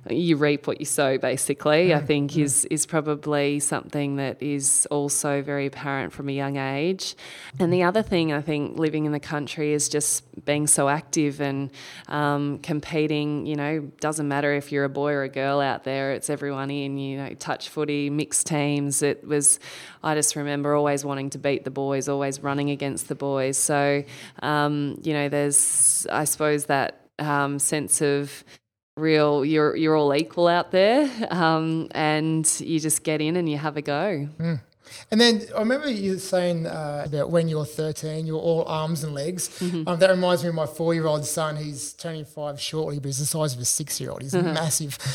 you 0.10 0.36
reap 0.36 0.68
what 0.68 0.80
you 0.80 0.86
sow 0.86 1.18
basically. 1.18 1.90
Mm, 1.90 1.96
i 1.96 2.00
think 2.00 2.32
mm. 2.32 2.42
is 2.44 2.66
is 2.66 2.86
probably 2.86 3.60
something 3.60 4.16
that 4.16 4.42
is 4.42 4.88
also 4.90 5.42
very 5.42 5.68
apparent 5.68 6.12
from 6.12 6.30
a 6.30 6.32
young 6.32 6.58
age. 6.58 7.16
And 7.60 7.72
the 7.72 7.84
other 7.84 8.02
thing 8.02 8.34
i 8.34 8.42
think 8.42 8.78
living 8.78 9.06
in 9.06 9.12
the 9.12 9.20
country 9.20 9.74
is 9.74 9.90
just 9.90 10.24
being 10.46 10.68
so 10.68 10.90
active 10.90 11.40
and 11.42 11.72
um, 12.08 12.60
competing 12.60 13.46
you 13.46 13.56
know 13.56 13.80
doesn't 14.00 14.28
matter 14.28 14.54
if 14.54 14.72
you're 14.72 14.86
a 14.86 14.90
boy 14.90 15.12
or 15.12 15.24
a 15.24 15.30
girl 15.30 15.60
out 15.60 15.84
there 15.84 16.14
it's 16.14 16.30
everyone 16.30 16.72
in 16.72 16.98
you 16.98 17.18
know 17.18 17.34
touch 17.36 17.70
footy 17.70 18.10
mixed 18.10 18.48
teams. 18.48 19.02
It 19.02 19.28
was 19.28 19.60
i 20.04 20.16
just 20.16 20.36
remember 20.36 20.74
always 20.74 21.06
wanting 21.06 21.30
to 21.32 21.38
beat 21.38 21.64
the 21.64 21.72
boys 21.72 22.10
always 22.10 22.42
running 22.42 22.70
against 22.70 23.08
the 23.08 23.16
boys. 23.16 23.58
So 23.58 24.04
um, 24.42 25.00
you 25.04 25.14
know 25.14 25.30
there's 25.30 26.08
i 26.12 26.24
suppose 26.24 26.66
that 26.66 27.02
um, 27.20 27.60
sense 27.60 28.02
of 28.02 28.44
real 28.98 29.46
you're 29.46 29.76
you're 29.76 29.96
all 29.96 30.14
equal 30.14 30.48
out 30.48 30.72
there 30.72 31.10
um, 31.30 31.88
and 31.92 32.60
you 32.60 32.80
just 32.80 33.04
get 33.04 33.22
in 33.22 33.36
and 33.36 33.50
you 33.50 33.58
have 33.58 33.78
a 33.78 33.82
go 33.82 34.28
mm. 34.38 34.60
and 35.10 35.22
then 35.22 35.42
I 35.56 35.60
remember 35.60 35.90
you 35.90 36.20
saying 36.20 36.68
uh, 36.68 37.04
about 37.06 37.30
when 37.30 37.48
you're 37.48 37.64
13, 37.64 38.28
you're 38.28 38.38
all 38.38 38.66
arms 38.68 39.06
and 39.06 39.14
legs. 39.14 39.48
Mm-hmm. 39.60 39.88
Um, 39.88 39.98
that 40.00 40.10
reminds 40.10 40.44
me 40.44 40.50
of 40.50 40.56
my 40.56 40.66
four 40.66 40.94
year 40.94 41.06
old 41.06 41.26
son. 41.26 41.56
He's 41.56 41.94
turning 41.94 42.26
five 42.26 42.60
shortly, 42.60 43.00
but 43.00 43.06
he's 43.06 43.20
the 43.20 43.26
size 43.26 43.56
of 43.56 43.62
a 43.62 43.66
six 43.66 44.02
year 44.02 44.12
old. 44.12 44.22
He's 44.22 44.34
mm-hmm. 44.34 44.54
massive. 44.54 44.98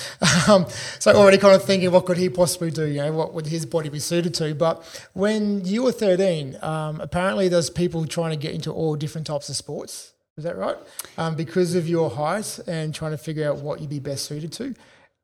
Um, 0.48 0.66
so 0.98 1.12
already 1.12 1.38
kind 1.38 1.54
of 1.56 1.64
thinking, 1.64 1.90
what 1.90 2.06
could 2.06 2.18
he 2.18 2.28
possibly 2.28 2.70
do? 2.70 2.86
You 2.86 3.02
know, 3.02 3.12
what 3.12 3.34
would 3.34 3.46
his 3.46 3.66
body 3.66 3.88
be 3.88 3.98
suited 3.98 4.32
to? 4.34 4.54
But 4.54 4.84
when 5.12 5.64
you 5.64 5.82
were 5.82 5.92
13, 5.92 6.58
um, 6.62 7.00
apparently 7.00 7.48
there's 7.48 7.68
people 7.68 8.06
trying 8.06 8.30
to 8.30 8.36
get 8.36 8.54
into 8.54 8.70
all 8.70 8.96
different 8.96 9.26
types 9.26 9.48
of 9.48 9.56
sports. 9.56 10.12
Is 10.36 10.44
that 10.44 10.58
right? 10.58 10.76
Um, 11.16 11.34
because 11.34 11.74
of 11.74 11.88
your 11.88 12.10
height 12.10 12.58
and 12.66 12.94
trying 12.94 13.12
to 13.12 13.18
figure 13.18 13.48
out 13.48 13.56
what 13.58 13.80
you'd 13.80 13.88
be 13.88 14.00
best 14.00 14.26
suited 14.26 14.52
to. 14.52 14.74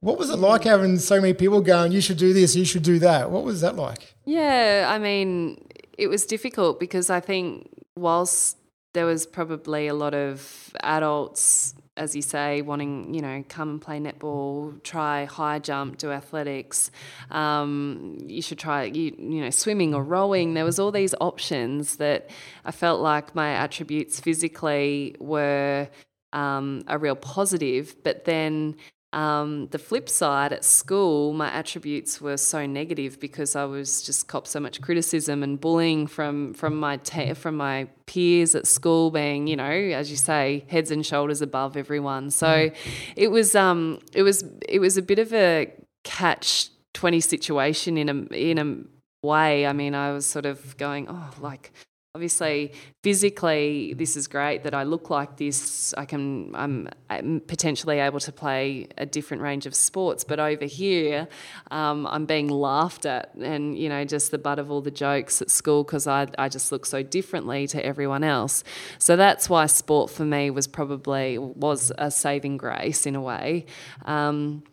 What 0.01 0.19
was 0.19 0.31
it 0.31 0.37
like 0.37 0.65
having 0.65 0.99
so 0.99 1.21
many 1.21 1.35
people 1.35 1.61
going, 1.61 1.93
you 1.93 2.01
should 2.01 2.17
do 2.17 2.33
this, 2.33 2.57
you 2.57 2.65
should 2.65 2.83
do 2.83 2.99
that? 3.01 3.31
What 3.31 3.45
was 3.45 3.61
that 3.61 3.77
like? 3.77 4.15
Yeah, 4.25 4.87
I 4.89 4.99
mean, 4.99 5.69
it 5.99 6.09
was 6.09 6.25
difficult 6.25 6.81
because 6.81 7.11
I 7.11 7.21
think 7.21 7.69
whilst 7.95 8.57
there 8.95 9.05
was 9.05 9.27
probably 9.27 9.87
a 9.87 9.95
lot 9.95 10.15
of 10.15 10.75
adults 10.83 11.75
as 11.97 12.17
you 12.17 12.23
say, 12.23 12.63
wanting, 12.63 13.13
you 13.13 13.21
know, 13.21 13.45
come 13.49 13.69
and 13.69 13.81
play 13.81 14.01
netball, 14.01 14.83
try 14.83 15.27
high 15.27 15.59
jump, 15.59 15.99
do 15.99 16.11
athletics. 16.11 16.91
Um, 17.31 18.19
you 18.27 18.41
should 18.41 18.59
try, 18.59 18.85
you, 18.85 19.15
you 19.19 19.41
know, 19.43 19.51
swimming 19.51 19.95
or 19.95 20.03
rowing. 20.03 20.55
There 20.55 20.65
was 20.65 20.79
all 20.79 20.91
these 20.91 21.15
options 21.21 21.97
that 21.97 22.31
I 22.65 22.71
felt 22.71 23.01
like 23.01 23.35
my 23.35 23.51
attributes 23.53 24.21
physically 24.21 25.17
were 25.21 25.89
um, 26.33 26.83
a 26.87 26.99
real 26.99 27.17
positive, 27.17 27.95
but 28.03 28.25
then 28.25 28.77
um, 29.13 29.69
the 29.69 29.79
flip 29.79 30.09
side 30.09 30.53
at 30.53 30.65
school, 30.65 31.35
my 31.35 31.51
attributes 31.51 32.21
were 32.21 32.39
so 32.39 32.65
negative 32.65 33.21
because 33.21 33.55
I 33.55 33.65
was 33.65 34.03
just 34.03 34.27
cop 34.27 34.47
so 34.47 34.59
much 34.59 34.81
criticism 34.81 35.43
and 35.43 35.61
bullying 35.61 36.07
from 36.07 36.55
from 36.55 36.77
my 36.77 36.97
te- 36.97 37.35
from 37.35 37.57
my 37.57 37.89
peers 38.07 38.55
at 38.55 38.67
school, 38.67 39.11
being 39.11 39.47
you 39.47 39.57
know, 39.57 39.71
as 39.71 40.11
you 40.11 40.17
say, 40.17 40.65
heads 40.69 40.91
and 40.91 41.05
shoulders 41.05 41.43
above 41.43 41.77
everyone. 41.77 42.31
So 42.31 42.71
it 43.15 43.29
was 43.29 43.55
um, 43.55 43.99
it 44.15 44.23
was 44.23 44.45
it 44.69 44.79
was 44.79 44.97
a 44.97 45.03
bit 45.03 45.19
of 45.19 45.35
a 45.35 45.71
catch 46.05 46.71
twenty 46.95 47.21
situation 47.21 47.99
in 47.99 48.09
a 48.09 48.15
in 48.35 48.59
a 48.59 49.27
way. 49.27 49.67
I 49.67 49.75
mean, 49.75 49.95
I 49.95 50.13
was 50.13 50.25
sort 50.25 50.47
of 50.47 50.77
going, 50.79 51.07
oh, 51.11 51.31
like 51.41 51.73
Obviously, 52.15 52.73
physically, 53.03 53.95
this 53.95 54.19
is 54.19 54.29
great 54.29 54.65
that 54.65 54.75
I 54.75 54.83
look 54.83 55.09
like 55.09 55.39
this. 55.39 55.95
I 55.95 56.05
can, 56.05 56.55
I'm, 56.55 56.91
I'm 57.09 57.41
potentially 57.41 58.01
able 58.01 58.21
to 58.21 58.31
play 58.31 58.89
a 58.99 59.07
different 59.07 59.43
range 59.43 59.65
of 59.65 59.75
sports. 59.75 60.23
But 60.23 60.39
over 60.39 60.67
here, 60.67 61.27
um, 61.71 62.07
I'm 62.07 62.27
being 62.27 62.49
laughed 62.49 63.07
at, 63.07 63.35
and 63.37 63.79
you 63.79 63.89
know, 63.89 64.05
just 64.05 64.31
the 64.31 64.37
butt 64.37 64.59
of 64.59 64.71
all 64.71 64.83
the 64.83 64.91
jokes 64.91 65.41
at 65.41 65.51
school 65.51 65.85
because 65.85 66.07
I, 66.07 66.27
I 66.37 66.51
just 66.51 66.71
look 66.71 66.85
so 66.85 67.03
differently 67.03 67.67
to 67.69 67.83
everyone 67.83 68.25
else. 68.25 68.63
So 68.99 69.17
that's 69.17 69.49
why 69.49 69.65
sport 69.65 70.11
for 70.11 70.27
me 70.27 70.51
was 70.51 70.67
probably 70.67 71.39
was 71.39 71.93
a 71.97 72.11
saving 72.11 72.59
grace 72.59 73.07
in 73.07 73.17
a 73.17 73.23
way. 73.23 73.65
Um, 74.05 74.65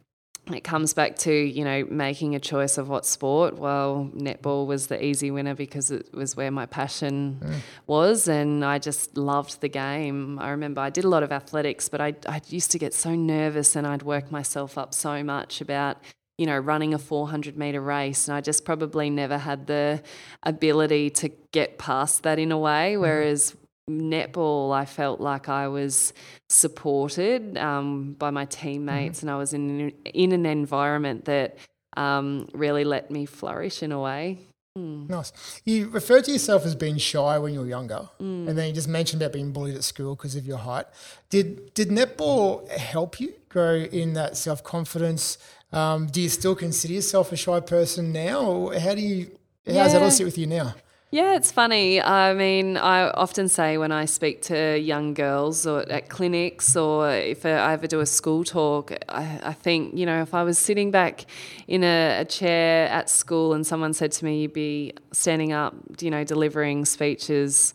it 0.54 0.64
comes 0.64 0.94
back 0.94 1.16
to 1.16 1.32
you 1.32 1.64
know 1.64 1.86
making 1.90 2.36
a 2.36 2.40
choice 2.40 2.78
of 2.78 2.90
what 2.90 3.06
sport 3.06 3.58
well 3.58 4.10
netball 4.16 4.66
was 4.66 4.88
the 4.88 5.04
easy 5.04 5.32
winner 5.32 5.56
because 5.56 5.92
it 5.92 6.14
was 6.14 6.36
where 6.36 6.52
my 6.52 6.66
passion 6.66 7.40
mm. 7.42 7.56
was 7.88 8.28
and 8.28 8.64
i 8.66 8.80
just 8.80 9.18
loved 9.18 9.62
the 9.62 9.68
game 9.68 10.40
i 10.40 10.50
remember 10.50 10.82
i 10.82 10.90
did 10.90 11.04
a 11.04 11.10
lot 11.10 11.24
of 11.24 11.32
athletics 11.32 11.90
but 11.90 12.02
I, 12.02 12.16
I 12.28 12.42
used 12.48 12.72
to 12.72 12.80
get 12.80 12.94
so 12.94 13.16
nervous 13.16 13.76
and 13.76 13.86
i'd 13.86 14.04
work 14.04 14.32
myself 14.32 14.78
up 14.78 14.94
so 14.94 15.24
much 15.24 15.62
about 15.62 15.98
you 16.38 16.46
know 16.46 16.58
running 16.58 16.94
a 16.94 17.00
400 17.00 17.58
meter 17.58 17.82
race 17.82 18.28
and 18.28 18.36
i 18.36 18.42
just 18.42 18.66
probably 18.66 19.10
never 19.10 19.38
had 19.38 19.68
the 19.68 20.02
ability 20.44 21.10
to 21.12 21.30
get 21.52 21.78
past 21.78 22.24
that 22.24 22.40
in 22.40 22.52
a 22.52 22.58
way 22.58 22.96
mm. 22.96 23.02
whereas 23.02 23.56
netball, 23.89 24.73
I 24.73 24.86
felt 24.86 25.19
like 25.19 25.49
I 25.49 25.67
was 25.67 26.13
supported 26.47 27.58
um, 27.58 28.13
by 28.13 28.30
my 28.30 28.45
teammates, 28.45 29.19
mm-hmm. 29.19 29.28
and 29.28 29.36
I 29.36 29.38
was 29.38 29.54
in 29.54 29.91
in 30.06 30.32
an 30.32 30.45
environment 30.45 31.25
that 31.25 31.58
um, 31.97 32.47
really 32.54 32.84
let 32.84 33.12
me 33.12 33.25
flourish 33.25 33.84
in 33.84 33.91
a 33.91 33.99
way. 33.99 34.39
Mm. 34.78 35.10
Nice. 35.10 35.62
You 35.65 35.89
referred 35.89 36.25
to 36.25 36.32
yourself 36.32 36.65
as 36.65 36.75
being 36.75 36.97
shy 36.97 37.38
when 37.39 37.54
you 37.54 37.62
were 37.62 37.67
younger, 37.67 38.10
mm. 38.21 38.47
and 38.47 38.58
then 38.58 38.67
you 38.67 38.73
just 38.73 38.88
mentioned 38.88 39.21
about 39.21 39.34
being 39.34 39.52
bullied 39.52 39.75
at 39.75 39.84
school 39.84 40.15
because 40.15 40.36
of 40.36 40.45
your 40.45 40.58
height. 40.58 40.86
Did 41.30 41.73
did 41.73 41.89
netball 41.89 42.69
help 42.69 43.19
you 43.19 43.34
grow 43.49 43.75
in 43.75 44.13
that 44.13 44.38
self 44.38 44.63
confidence? 44.63 45.38
Um, 45.71 46.08
do 46.08 46.21
you 46.21 46.30
still 46.30 46.56
consider 46.56 46.93
yourself 46.93 47.32
a 47.32 47.36
shy 47.36 47.60
person 47.60 48.12
now, 48.13 48.41
or 48.41 48.73
how 48.75 48.95
do 48.95 49.02
you? 49.02 49.32
How 49.65 49.73
yeah. 49.73 49.84
does 49.84 49.93
that 49.93 50.02
all 50.02 50.12
sit 50.12 50.25
with 50.25 50.38
you 50.38 50.47
now? 50.47 50.75
Yeah, 51.12 51.36
it's 51.36 51.52
funny. 51.52 52.00
I 52.00 52.36
mean, 52.36 52.78
I 52.78 53.10
often 53.10 53.50
say 53.50 53.80
when 53.80 53.91
I 53.91 54.06
speak 54.06 54.43
to 54.43 54.78
young 54.78 55.15
girls 55.15 55.65
or 55.65 55.82
at 55.91 56.08
clinics 56.08 56.76
or 56.76 57.10
if 57.10 57.48
I 57.48 57.74
ever 57.74 57.88
do 57.88 58.00
a 58.00 58.06
school 58.06 58.43
talk, 58.43 58.91
I, 59.10 59.39
I 59.41 59.54
think, 59.54 59.98
you 59.98 60.06
know, 60.06 60.22
if 60.22 60.36
I 60.36 60.43
was 60.43 60.60
sitting 60.60 60.91
back 60.91 61.26
in 61.67 61.84
a, 61.84 62.19
a, 62.19 62.26
chair 62.26 62.88
at 62.89 63.10
school 63.10 63.56
and 63.56 63.65
someone 63.65 63.93
said 63.93 64.12
to 64.12 64.26
me, 64.26 64.41
you'd 64.41 64.54
be 64.54 64.93
standing 65.12 65.52
up, 65.52 65.74
you 66.00 66.12
know, 66.12 66.24
delivering 66.24 66.86
speeches 66.86 67.74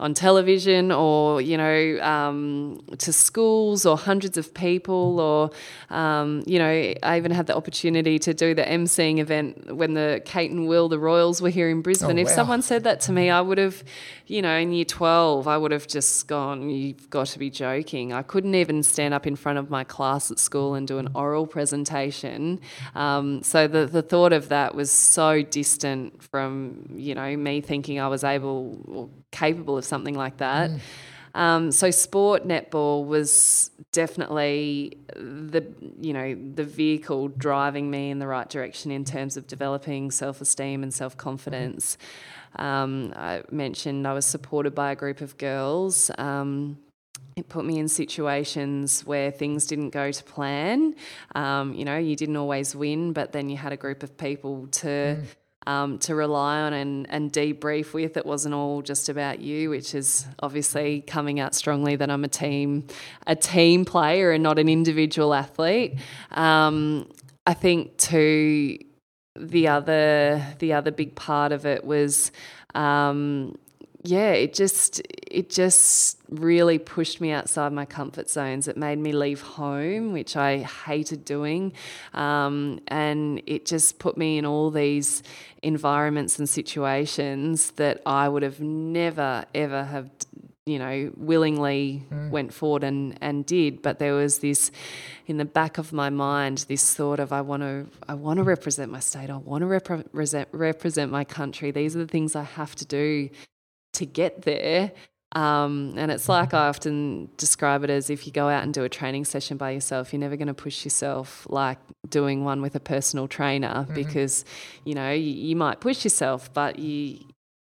on 0.00 0.14
television 0.14 0.90
or 0.90 1.40
you 1.42 1.56
know 1.56 2.00
um, 2.00 2.80
to 2.98 3.12
schools 3.12 3.84
or 3.84 3.96
hundreds 3.98 4.38
of 4.38 4.52
people 4.54 5.20
or 5.20 5.50
um, 5.94 6.42
you 6.46 6.58
know 6.58 6.94
I 7.02 7.18
even 7.18 7.30
had 7.30 7.46
the 7.46 7.54
opportunity 7.54 8.18
to 8.18 8.32
do 8.32 8.54
the 8.54 8.62
emceeing 8.62 9.18
event 9.18 9.76
when 9.76 9.94
the 9.94 10.22
Kate 10.24 10.50
and 10.50 10.66
Will 10.66 10.88
the 10.88 10.98
Royals 10.98 11.42
were 11.42 11.50
here 11.50 11.68
in 11.68 11.82
Brisbane. 11.82 12.18
Oh, 12.18 12.22
if 12.22 12.30
someone 12.30 12.62
said 12.62 12.82
that 12.84 13.00
to 13.02 13.12
me, 13.12 13.28
I 13.28 13.42
would 13.42 13.58
have 13.58 13.84
you 14.26 14.40
know 14.40 14.56
in 14.56 14.72
year 14.72 14.86
twelve 14.86 15.46
I 15.46 15.58
would 15.58 15.70
have 15.70 15.86
just 15.86 16.26
gone 16.26 16.70
you've 16.70 17.10
got 17.10 17.26
to 17.28 17.38
be 17.38 17.50
joking. 17.50 18.12
I 18.14 18.22
couldn't 18.22 18.54
even 18.54 18.82
stand 18.82 19.12
up 19.12 19.26
in 19.26 19.36
front 19.36 19.58
of 19.58 19.68
my 19.68 19.84
class 19.84 20.30
at 20.30 20.38
school 20.38 20.74
and 20.74 20.88
do 20.88 20.98
an 20.98 21.10
oral 21.14 21.46
presentation. 21.46 22.60
Um, 22.94 23.42
so 23.42 23.68
the 23.68 23.84
the 23.84 24.02
thought 24.02 24.32
of 24.32 24.48
that 24.48 24.74
was 24.74 24.90
so 24.90 25.42
distant 25.42 26.22
from 26.22 26.86
you 26.94 27.14
know 27.14 27.36
me 27.36 27.60
thinking 27.60 28.00
I 28.00 28.08
was 28.08 28.24
able 28.24 28.78
or 28.88 29.10
capable 29.30 29.78
of 29.78 29.84
something 29.84 30.14
like 30.14 30.38
that. 30.38 30.70
Mm. 30.70 30.80
Um, 31.34 31.72
so 31.72 31.90
sport 31.90 32.46
netball 32.46 33.06
was 33.06 33.70
definitely 33.92 34.98
the 35.14 35.64
you 36.00 36.12
know 36.12 36.34
the 36.34 36.64
vehicle 36.64 37.28
driving 37.28 37.90
me 37.90 38.10
in 38.10 38.18
the 38.18 38.26
right 38.26 38.48
direction 38.48 38.90
in 38.90 39.04
terms 39.04 39.36
of 39.36 39.46
developing 39.46 40.10
self 40.10 40.40
esteem 40.40 40.82
and 40.82 40.92
self 40.92 41.16
confidence. 41.16 41.96
Um, 42.56 43.12
I 43.14 43.42
mentioned 43.50 44.08
I 44.08 44.12
was 44.12 44.26
supported 44.26 44.74
by 44.74 44.90
a 44.92 44.96
group 44.96 45.20
of 45.20 45.38
girls. 45.38 46.10
Um, 46.18 46.78
it 47.36 47.48
put 47.48 47.64
me 47.64 47.78
in 47.78 47.86
situations 47.86 49.06
where 49.06 49.30
things 49.30 49.66
didn't 49.66 49.90
go 49.90 50.10
to 50.10 50.24
plan. 50.24 50.96
Um, 51.36 51.74
you 51.74 51.84
know, 51.84 51.96
you 51.96 52.16
didn't 52.16 52.36
always 52.36 52.74
win, 52.74 53.12
but 53.12 53.30
then 53.30 53.48
you 53.48 53.56
had 53.56 53.72
a 53.72 53.76
group 53.76 54.02
of 54.02 54.16
people 54.18 54.66
to 54.72 54.86
mm 54.86 55.24
um, 55.66 55.98
to 56.00 56.14
rely 56.14 56.60
on 56.60 56.72
and, 56.72 57.06
and 57.10 57.32
debrief 57.32 57.92
with. 57.92 58.16
It 58.16 58.26
wasn't 58.26 58.54
all 58.54 58.82
just 58.82 59.08
about 59.08 59.40
you, 59.40 59.70
which 59.70 59.94
is 59.94 60.26
obviously 60.40 61.02
coming 61.02 61.40
out 61.40 61.54
strongly 61.54 61.96
that 61.96 62.10
I'm 62.10 62.24
a 62.24 62.28
team 62.28 62.86
a 63.26 63.36
team 63.36 63.84
player 63.84 64.32
and 64.32 64.42
not 64.42 64.58
an 64.58 64.68
individual 64.68 65.34
athlete. 65.34 65.98
Um, 66.30 67.08
I 67.46 67.54
think 67.54 67.96
too 67.98 68.78
the 69.38 69.68
other 69.68 70.44
the 70.58 70.72
other 70.72 70.90
big 70.90 71.14
part 71.14 71.52
of 71.52 71.66
it 71.66 71.84
was 71.84 72.32
um, 72.74 73.56
yeah, 74.02 74.32
it 74.32 74.54
just 74.54 75.02
it 75.30 75.50
just 75.50 76.18
really 76.30 76.78
pushed 76.78 77.20
me 77.20 77.32
outside 77.32 77.72
my 77.72 77.84
comfort 77.84 78.30
zones. 78.30 78.66
It 78.66 78.76
made 78.76 78.98
me 78.98 79.12
leave 79.12 79.42
home, 79.42 80.12
which 80.12 80.36
I 80.36 80.58
hated 80.58 81.24
doing, 81.24 81.74
um, 82.14 82.80
and 82.88 83.42
it 83.46 83.66
just 83.66 83.98
put 83.98 84.16
me 84.16 84.38
in 84.38 84.46
all 84.46 84.70
these 84.70 85.22
environments 85.62 86.38
and 86.38 86.48
situations 86.48 87.72
that 87.72 88.00
I 88.06 88.28
would 88.28 88.42
have 88.42 88.60
never 88.60 89.44
ever 89.54 89.84
have 89.84 90.10
you 90.64 90.78
know 90.78 91.12
willingly 91.16 92.02
mm. 92.10 92.30
went 92.30 92.54
forward 92.54 92.84
and 92.84 93.18
and 93.20 93.44
did. 93.44 93.82
But 93.82 93.98
there 93.98 94.14
was 94.14 94.38
this 94.38 94.70
in 95.26 95.36
the 95.36 95.44
back 95.44 95.76
of 95.76 95.92
my 95.92 96.08
mind 96.08 96.64
this 96.68 96.94
thought 96.94 97.20
of 97.20 97.34
I 97.34 97.42
want 97.42 97.62
to 97.64 97.86
I 98.08 98.14
want 98.14 98.38
to 98.38 98.44
represent 98.44 98.90
my 98.90 99.00
state. 99.00 99.28
I 99.28 99.36
want 99.36 99.60
to 99.60 99.66
represent 99.66 100.48
represent 100.52 101.12
my 101.12 101.24
country. 101.24 101.70
These 101.70 101.96
are 101.96 101.98
the 101.98 102.06
things 102.06 102.34
I 102.34 102.44
have 102.44 102.74
to 102.76 102.86
do 102.86 103.28
to 103.94 104.06
get 104.06 104.42
there. 104.42 104.92
Um, 105.32 105.94
and 105.96 106.10
it's 106.10 106.28
like 106.28 106.52
I 106.54 106.66
often 106.66 107.28
describe 107.36 107.84
it 107.84 107.90
as 107.90 108.10
if 108.10 108.26
you 108.26 108.32
go 108.32 108.48
out 108.48 108.64
and 108.64 108.74
do 108.74 108.82
a 108.82 108.88
training 108.88 109.24
session 109.24 109.56
by 109.56 109.70
yourself, 109.70 110.12
you're 110.12 110.18
never 110.18 110.36
going 110.36 110.48
to 110.48 110.54
push 110.54 110.84
yourself 110.84 111.46
like 111.48 111.78
doing 112.08 112.44
one 112.44 112.62
with 112.62 112.74
a 112.74 112.80
personal 112.80 113.28
trainer 113.28 113.84
mm-hmm. 113.84 113.94
because, 113.94 114.44
you 114.84 114.94
know, 114.94 115.12
you, 115.12 115.30
you, 115.30 115.54
might 115.54 115.80
push 115.80 116.02
yourself, 116.02 116.52
but 116.52 116.80
you 116.80 117.20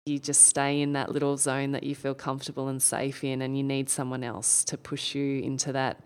you 0.07 0.21
just 0.21 0.45
stay 0.45 0.81
in 0.81 0.93
that 0.93 1.11
little 1.11 1.37
zone 1.37 1.73
that 1.73 1.83
you 1.83 1.97
feel 1.97 2.15
comfortable 2.15 2.69
and 2.69 2.81
safe 2.81 3.25
in, 3.25 3.43
and 3.43 3.57
you 3.57 3.65
need 3.65 3.91
someone 3.91 4.23
else 4.23 4.63
to 4.65 4.79
push 4.79 5.17
you 5.17 5.41
into 5.41 5.73
that 5.73 6.01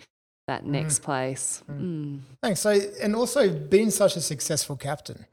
that 0.46 0.62
mm-hmm. 0.62 0.72
next 0.72 1.00
place. 1.00 1.62
Mm. 1.70 1.80
Mm. 1.80 2.20
Thanks. 2.42 2.60
So, 2.60 2.70
and 3.02 3.14
also 3.14 3.50
being 3.50 3.90
such 3.90 4.16
a 4.16 4.20
successful 4.22 4.76
captain, 4.76 5.26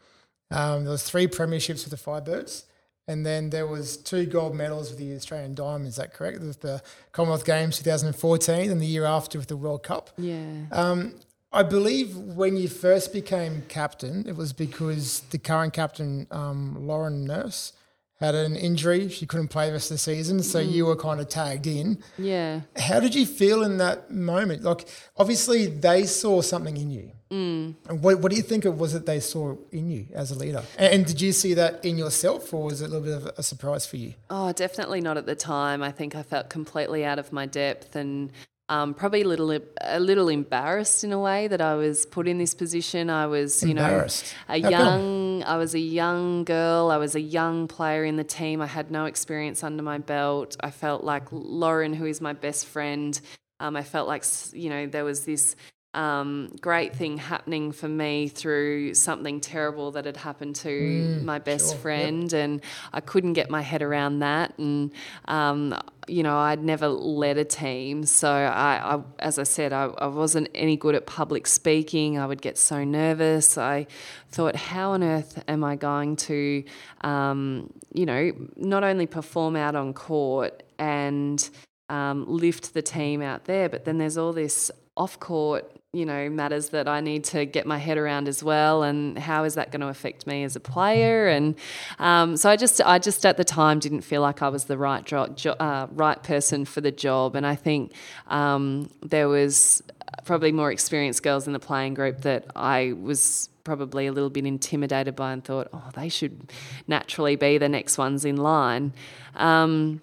um, 0.52 0.84
there 0.84 0.91
was 0.91 1.04
three 1.04 1.28
premierships 1.28 1.89
with 1.89 1.91
the 1.91 1.97
Firebirds. 1.97 2.65
And 3.07 3.25
then 3.25 3.51
there 3.51 3.65
was 3.65 3.95
two 3.95 4.25
gold 4.25 4.53
medals 4.53 4.89
with 4.89 4.99
the 4.99 5.15
Australian 5.15 5.55
Diamond. 5.55 5.87
Is 5.87 5.95
that 5.95 6.13
correct? 6.13 6.41
With 6.41 6.59
the 6.59 6.81
Commonwealth 7.13 7.45
Games 7.45 7.77
2014 7.77 8.69
and 8.69 8.81
the 8.81 8.85
year 8.85 9.05
after 9.05 9.37
with 9.37 9.47
the 9.47 9.55
World 9.55 9.83
Cup. 9.83 10.09
Yeah. 10.17 10.65
Um, 10.71 11.15
I 11.51 11.63
believe 11.63 12.17
when 12.17 12.57
you 12.57 12.67
first 12.67 13.13
became 13.13 13.63
captain, 13.69 14.25
it 14.27 14.35
was 14.35 14.51
because 14.51 15.21
the 15.31 15.37
current 15.37 15.73
captain, 15.73 16.27
um, 16.31 16.85
Lauren 16.85 17.23
Nourse, 17.23 17.71
had 18.19 18.35
an 18.35 18.55
injury. 18.55 19.07
She 19.09 19.25
couldn't 19.25 19.47
play 19.49 19.67
the 19.67 19.73
rest 19.73 19.89
of 19.91 19.95
the 19.95 19.99
season. 19.99 20.43
So 20.43 20.59
mm. 20.59 20.69
you 20.69 20.85
were 20.85 20.95
kind 20.95 21.21
of 21.21 21.29
tagged 21.29 21.67
in. 21.67 22.03
Yeah. 22.17 22.61
How 22.75 22.99
did 22.99 23.15
you 23.15 23.25
feel 23.25 23.63
in 23.63 23.77
that 23.77 24.11
moment? 24.11 24.63
Like, 24.63 24.87
obviously, 25.15 25.67
they 25.67 26.03
saw 26.03 26.41
something 26.41 26.75
in 26.75 26.91
you. 26.91 27.11
Mm. 27.31 27.75
What, 28.01 28.19
what 28.19 28.31
do 28.31 28.37
you 28.37 28.41
think 28.41 28.65
it 28.65 28.75
was 28.75 28.93
that 28.93 29.05
they 29.05 29.19
saw 29.19 29.55
in 29.71 29.89
you 29.89 30.07
as 30.13 30.31
a 30.31 30.35
leader? 30.35 30.63
And, 30.77 30.93
and, 30.93 31.05
did 31.05 31.19
you 31.19 31.33
see 31.33 31.53
that 31.55 31.83
in 31.83 31.97
yourself, 31.97 32.53
or 32.53 32.63
was 32.63 32.81
it 32.81 32.85
a 32.85 32.87
little 32.87 33.05
bit 33.05 33.15
of 33.15 33.37
a 33.37 33.43
surprise 33.43 33.85
for 33.85 33.97
you? 33.97 34.13
Oh, 34.29 34.53
definitely 34.53 35.01
not 35.01 35.17
at 35.17 35.25
the 35.25 35.35
time. 35.35 35.83
I 35.83 35.91
think 35.91 36.15
I 36.15 36.23
felt 36.23 36.49
completely 36.49 37.03
out 37.03 37.19
of 37.19 37.33
my 37.33 37.45
depth 37.45 37.95
and 37.95 38.31
um, 38.69 38.93
probably 38.93 39.21
a 39.21 39.27
little 39.27 39.57
a 39.81 39.99
little 39.99 40.27
embarrassed 40.27 41.03
in 41.03 41.13
a 41.13 41.19
way 41.19 41.47
that 41.47 41.61
I 41.61 41.75
was 41.75 42.05
put 42.05 42.27
in 42.27 42.37
this 42.37 42.53
position. 42.53 43.09
I 43.09 43.27
was, 43.27 43.63
you 43.63 43.73
know, 43.73 44.05
a 44.49 44.51
How 44.61 44.69
young. 44.69 45.41
Come? 45.41 45.43
I 45.47 45.57
was 45.57 45.73
a 45.73 45.79
young 45.79 46.43
girl. 46.43 46.91
I 46.91 46.97
was 46.97 47.15
a 47.15 47.21
young 47.21 47.67
player 47.67 48.03
in 48.03 48.17
the 48.17 48.25
team. 48.25 48.61
I 48.61 48.65
had 48.65 48.91
no 48.91 49.05
experience 49.05 49.63
under 49.63 49.83
my 49.83 49.99
belt. 49.99 50.57
I 50.59 50.71
felt 50.71 51.03
like 51.03 51.23
Lauren, 51.31 51.93
who 51.93 52.05
is 52.05 52.19
my 52.19 52.33
best 52.33 52.65
friend. 52.65 53.19
Um, 53.59 53.75
I 53.77 53.83
felt 53.83 54.07
like 54.07 54.25
you 54.51 54.69
know 54.69 54.85
there 54.85 55.05
was 55.05 55.23
this 55.23 55.55
um, 55.97 56.51
great 56.62 56.95
thing 56.95 57.17
happening 57.17 57.71
for 57.71 57.88
me 57.88 58.27
through 58.27 58.93
something 58.93 59.41
terrible 59.41 59.91
that 59.91 60.05
had 60.05 60.15
happened 60.15 60.55
to 60.57 60.69
mm, 60.69 61.23
my 61.23 61.39
best 61.39 61.71
sure. 61.71 61.79
friend, 61.79 62.31
yep. 62.31 62.43
and 62.43 62.62
I 62.93 63.01
couldn't 63.01 63.33
get 63.33 63.49
my 63.49 63.62
head 63.62 63.81
around 63.81 64.19
that. 64.19 64.55
And 64.60 64.91
um, 65.25 65.75
you 66.07 66.21
know, 66.21 66.38
I'd 66.38 66.63
never 66.63 66.88
led 66.88 67.39
a 67.39 67.43
team, 67.43 68.05
so 68.05 68.29
I, 68.29 68.95
I 68.95 69.01
as 69.17 69.39
I 69.39 69.43
said, 69.43 69.73
I, 69.73 69.86
I, 69.86 70.05
wasn't 70.05 70.49
any 70.53 70.77
good 70.77 70.93
at 70.93 71.07
public 71.07 71.47
speaking. 71.47 72.19
I 72.19 72.27
would 72.27 72.43
get 72.43 72.60
so 72.60 72.83
nervous. 72.83 73.57
I 73.57 73.88
thought, 74.29 74.55
how 74.55 74.91
on 74.91 75.03
earth 75.03 75.43
am 75.47 75.63
I 75.63 75.75
going 75.75 76.15
to, 76.15 76.63
um, 77.01 77.73
you 77.91 78.05
know, 78.05 78.31
not 78.55 78.83
only 78.83 79.07
perform 79.07 79.55
out 79.55 79.73
on 79.73 79.95
court 79.95 80.62
and 80.77 81.49
um, 81.89 82.25
lift 82.27 82.75
the 82.75 82.83
team 82.83 83.23
out 83.23 83.45
there, 83.45 83.67
but 83.67 83.83
then 83.86 83.97
there's 83.97 84.17
all 84.17 84.31
this 84.31 84.69
off 84.95 85.19
court 85.19 85.76
you 85.97 86.05
know 86.05 86.29
matters 86.29 86.69
that 86.69 86.88
I 86.88 87.01
need 87.01 87.23
to 87.25 87.45
get 87.45 87.65
my 87.65 87.79
head 87.79 87.97
around 87.97 88.27
as 88.27 88.43
well, 88.43 88.83
and 88.83 89.17
how 89.17 89.43
is 89.45 89.55
that 89.55 89.71
going 89.71 89.81
to 89.81 89.88
affect 89.88 90.27
me 90.27 90.43
as 90.43 90.55
a 90.55 90.60
player? 90.60 91.27
And 91.27 91.55
um, 91.97 92.38
so 92.38 92.51
I 92.51 92.55
just 92.55 92.79
I 92.81 92.99
just 92.99 93.25
at 93.25 93.38
the 93.38 93.43
time 93.43 93.79
didn't 93.79 94.01
feel 94.01 94.21
like 94.21 94.43
I 94.43 94.49
was 94.49 94.65
the 94.65 94.77
right 94.77 95.03
jo- 95.03 95.29
jo- 95.29 95.57
uh, 95.60 95.88
right 95.91 96.21
person 96.21 96.65
for 96.65 96.81
the 96.81 96.91
job, 96.91 97.36
and 97.36 97.47
I 97.47 97.55
think 97.55 97.93
um, 98.27 98.91
there 99.01 99.27
was 99.27 99.81
probably 100.23 100.51
more 100.51 100.71
experienced 100.71 101.23
girls 101.23 101.47
in 101.47 101.53
the 101.53 101.60
playing 101.60 101.95
group 101.95 102.21
that 102.21 102.45
I 102.55 102.93
was 103.01 103.49
probably 103.63 104.05
a 104.07 104.12
little 104.12 104.29
bit 104.29 104.45
intimidated 104.45 105.15
by 105.15 105.33
and 105.33 105.43
thought, 105.43 105.67
oh, 105.73 105.89
they 105.95 106.10
should 106.10 106.53
naturally 106.88 107.36
be 107.36 107.57
the 107.57 107.67
next 107.67 107.97
ones 107.97 108.23
in 108.23 108.38
line. 108.38 108.93
Um, 109.36 110.01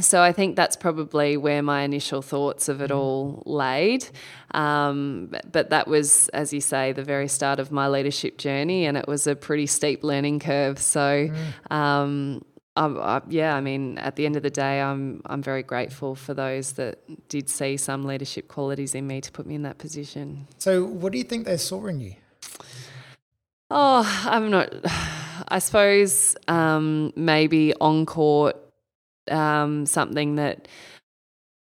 so 0.00 0.22
I 0.22 0.32
think 0.32 0.56
that's 0.56 0.76
probably 0.76 1.36
where 1.36 1.62
my 1.62 1.82
initial 1.82 2.22
thoughts 2.22 2.68
of 2.68 2.80
it 2.80 2.90
mm. 2.90 2.96
all 2.96 3.42
laid. 3.46 4.08
Um, 4.52 5.34
but 5.50 5.70
that 5.70 5.88
was, 5.88 6.28
as 6.28 6.52
you 6.52 6.60
say, 6.60 6.92
the 6.92 7.02
very 7.02 7.28
start 7.28 7.60
of 7.60 7.70
my 7.70 7.88
leadership 7.88 8.38
journey, 8.38 8.86
and 8.86 8.96
it 8.96 9.06
was 9.06 9.26
a 9.26 9.36
pretty 9.36 9.66
steep 9.66 10.02
learning 10.02 10.40
curve. 10.40 10.78
So, 10.78 11.28
mm. 11.28 11.72
um, 11.74 12.44
I, 12.76 12.86
I, 12.86 13.22
yeah, 13.28 13.54
I 13.54 13.60
mean, 13.60 13.98
at 13.98 14.16
the 14.16 14.26
end 14.26 14.36
of 14.36 14.42
the 14.42 14.50
day, 14.50 14.80
I'm 14.80 15.22
I'm 15.26 15.42
very 15.42 15.62
grateful 15.62 16.14
for 16.14 16.34
those 16.34 16.72
that 16.72 16.98
did 17.28 17.48
see 17.48 17.76
some 17.76 18.04
leadership 18.04 18.48
qualities 18.48 18.94
in 18.94 19.06
me 19.06 19.20
to 19.20 19.30
put 19.30 19.46
me 19.46 19.54
in 19.54 19.62
that 19.62 19.78
position. 19.78 20.48
So, 20.58 20.84
what 20.84 21.12
do 21.12 21.18
you 21.18 21.24
think 21.24 21.46
they 21.46 21.56
saw 21.56 21.86
in 21.86 22.00
you? 22.00 22.14
Oh, 23.70 24.24
I'm 24.26 24.50
not. 24.50 24.74
I 25.48 25.58
suppose 25.58 26.36
um, 26.46 27.12
maybe 27.16 27.74
on 27.80 28.06
court 28.06 28.56
um, 29.30 29.86
something 29.86 30.36
that 30.36 30.68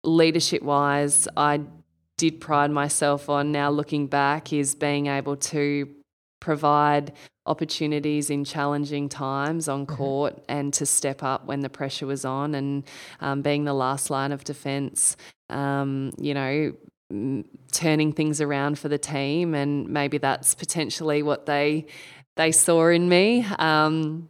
leadership 0.04 0.62
wise 0.62 1.28
I 1.36 1.62
did 2.17 2.39
pride 2.41 2.72
myself 2.72 3.30
on 3.30 3.52
now 3.52 3.70
looking 3.70 4.08
back 4.08 4.52
is 4.52 4.74
being 4.74 5.08
able 5.08 5.36
to 5.38 5.88
provide 6.39 7.13
opportunities 7.46 8.30
in 8.30 8.43
challenging 8.43 9.08
times 9.10 9.67
on 9.67 9.86
court 9.86 10.34
mm-hmm. 10.34 10.43
and 10.50 10.74
to 10.74 10.86
step 10.86 11.24
up 11.24 11.46
when 11.46 11.62
the 11.62 11.70
pressure 11.70 12.06
was 12.06 12.26
on 12.26 12.56
and 12.56 12.84
um, 13.22 13.41
being 13.41 13.63
the 13.65 13.74
last 13.74 14.10
line 14.10 14.32
of 14.32 14.43
defence. 14.43 15.15
Um, 15.50 16.12
you 16.17 16.34
know, 16.34 16.74
turning 17.72 18.12
things 18.12 18.41
around 18.41 18.78
for 18.78 18.89
the 18.89 18.98
team, 18.98 19.54
and 19.54 19.88
maybe 19.88 20.17
that's 20.17 20.56
potentially 20.56 21.24
what 21.24 21.46
they 21.46 21.86
they 22.36 22.52
saw 22.52 22.88
in 22.88 23.08
me. 23.08 23.46
Um, 23.58 24.30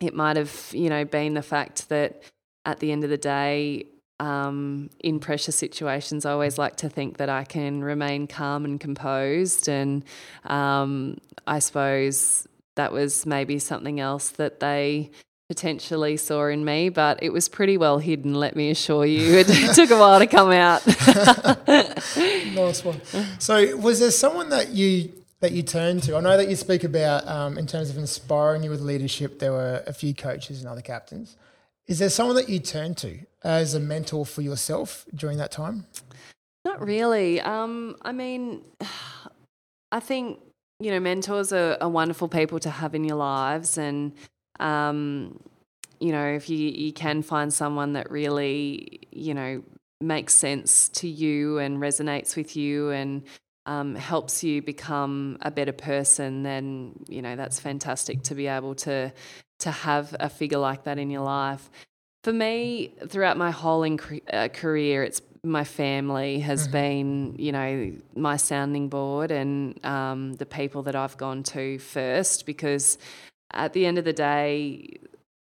it 0.00 0.14
might 0.14 0.36
have, 0.36 0.70
you 0.72 0.88
know, 0.88 1.04
been 1.04 1.34
the 1.34 1.42
fact 1.42 1.88
that 1.90 2.22
at 2.66 2.80
the 2.80 2.92
end 2.92 3.04
of 3.04 3.10
the 3.10 3.16
day, 3.16 3.86
um, 4.18 4.90
in 5.00 5.20
pressure 5.20 5.52
situations, 5.52 6.26
I 6.26 6.32
always 6.32 6.58
like 6.58 6.76
to 6.76 6.88
think 6.88 7.18
that 7.18 7.28
I 7.28 7.44
can 7.44 7.82
remain 7.82 8.26
calm 8.26 8.64
and 8.64 8.80
composed. 8.80 9.68
And 9.68 10.04
um, 10.44 11.18
I 11.46 11.60
suppose 11.60 12.46
that 12.74 12.92
was 12.92 13.24
maybe 13.24 13.58
something 13.58 14.00
else 14.00 14.30
that 14.30 14.60
they 14.60 15.10
potentially 15.48 16.16
saw 16.16 16.46
in 16.46 16.64
me, 16.64 16.88
but 16.88 17.22
it 17.22 17.32
was 17.32 17.48
pretty 17.48 17.76
well 17.76 17.98
hidden, 17.98 18.34
let 18.34 18.56
me 18.56 18.70
assure 18.70 19.06
you. 19.06 19.36
It 19.38 19.46
took 19.74 19.90
a 19.90 19.98
while 19.98 20.18
to 20.18 20.26
come 20.26 20.50
out. 20.50 20.84
nice 20.86 22.84
one. 22.84 23.00
So, 23.38 23.76
was 23.76 24.00
there 24.00 24.10
someone 24.10 24.48
that 24.50 24.70
you 24.70 25.12
that 25.40 25.52
you 25.52 25.62
turned 25.62 26.02
to? 26.04 26.16
I 26.16 26.20
know 26.20 26.36
that 26.36 26.48
you 26.48 26.56
speak 26.56 26.82
about 26.82 27.28
um, 27.28 27.58
in 27.58 27.66
terms 27.66 27.90
of 27.90 27.98
inspiring 27.98 28.64
you 28.64 28.70
with 28.70 28.80
leadership. 28.80 29.38
There 29.38 29.52
were 29.52 29.84
a 29.86 29.92
few 29.92 30.14
coaches 30.14 30.60
and 30.60 30.68
other 30.68 30.80
captains. 30.80 31.36
Is 31.86 32.00
there 32.00 32.10
someone 32.10 32.36
that 32.36 32.48
you 32.48 32.58
turn 32.58 32.94
to 32.96 33.20
as 33.44 33.74
a 33.74 33.80
mentor 33.80 34.26
for 34.26 34.42
yourself 34.42 35.06
during 35.14 35.38
that 35.38 35.52
time? 35.52 35.86
Not 36.64 36.84
really. 36.84 37.40
Um, 37.40 37.96
I 38.02 38.12
mean, 38.12 38.62
I 39.92 40.00
think 40.00 40.40
you 40.80 40.90
know 40.90 41.00
mentors 41.00 41.52
are, 41.52 41.78
are, 41.80 41.88
wonderful 41.88 42.28
people 42.28 42.58
to 42.58 42.70
have 42.70 42.94
in 42.94 43.04
your 43.04 43.16
lives, 43.16 43.78
and 43.78 44.12
um, 44.58 45.38
you 46.00 46.10
know 46.10 46.26
if 46.26 46.50
you 46.50 46.58
you 46.58 46.92
can 46.92 47.22
find 47.22 47.54
someone 47.54 47.92
that 47.92 48.10
really 48.10 49.00
you 49.12 49.32
know 49.32 49.62
makes 50.00 50.34
sense 50.34 50.88
to 50.90 51.08
you 51.08 51.58
and 51.58 51.78
resonates 51.78 52.36
with 52.36 52.56
you 52.56 52.90
and 52.90 53.22
um, 53.66 53.94
helps 53.94 54.42
you 54.42 54.62
become 54.62 55.38
a 55.42 55.50
better 55.50 55.72
person, 55.72 56.42
then 56.42 57.04
you 57.08 57.20
know 57.20 57.36
that's 57.36 57.60
fantastic 57.60 58.22
to 58.22 58.34
be 58.34 58.46
able 58.46 58.74
to 58.76 59.12
to 59.58 59.70
have 59.70 60.14
a 60.20 60.28
figure 60.28 60.58
like 60.58 60.84
that 60.84 60.98
in 60.98 61.10
your 61.10 61.22
life. 61.22 61.70
For 62.24 62.32
me, 62.32 62.94
throughout 63.06 63.36
my 63.36 63.50
whole 63.50 63.82
inc- 63.82 64.22
uh, 64.32 64.48
career, 64.48 65.02
it's 65.04 65.20
my 65.46 65.64
family 65.64 66.40
has 66.40 66.64
mm-hmm. 66.64 66.72
been, 66.72 67.36
you 67.38 67.52
know, 67.52 67.92
my 68.14 68.36
sounding 68.36 68.88
board 68.88 69.30
and 69.30 69.84
um, 69.84 70.34
the 70.34 70.46
people 70.46 70.82
that 70.82 70.96
I've 70.96 71.16
gone 71.16 71.42
to 71.44 71.78
first 71.78 72.46
because 72.46 72.98
at 73.52 73.72
the 73.72 73.86
end 73.86 73.98
of 73.98 74.04
the 74.04 74.12
day, 74.12 74.98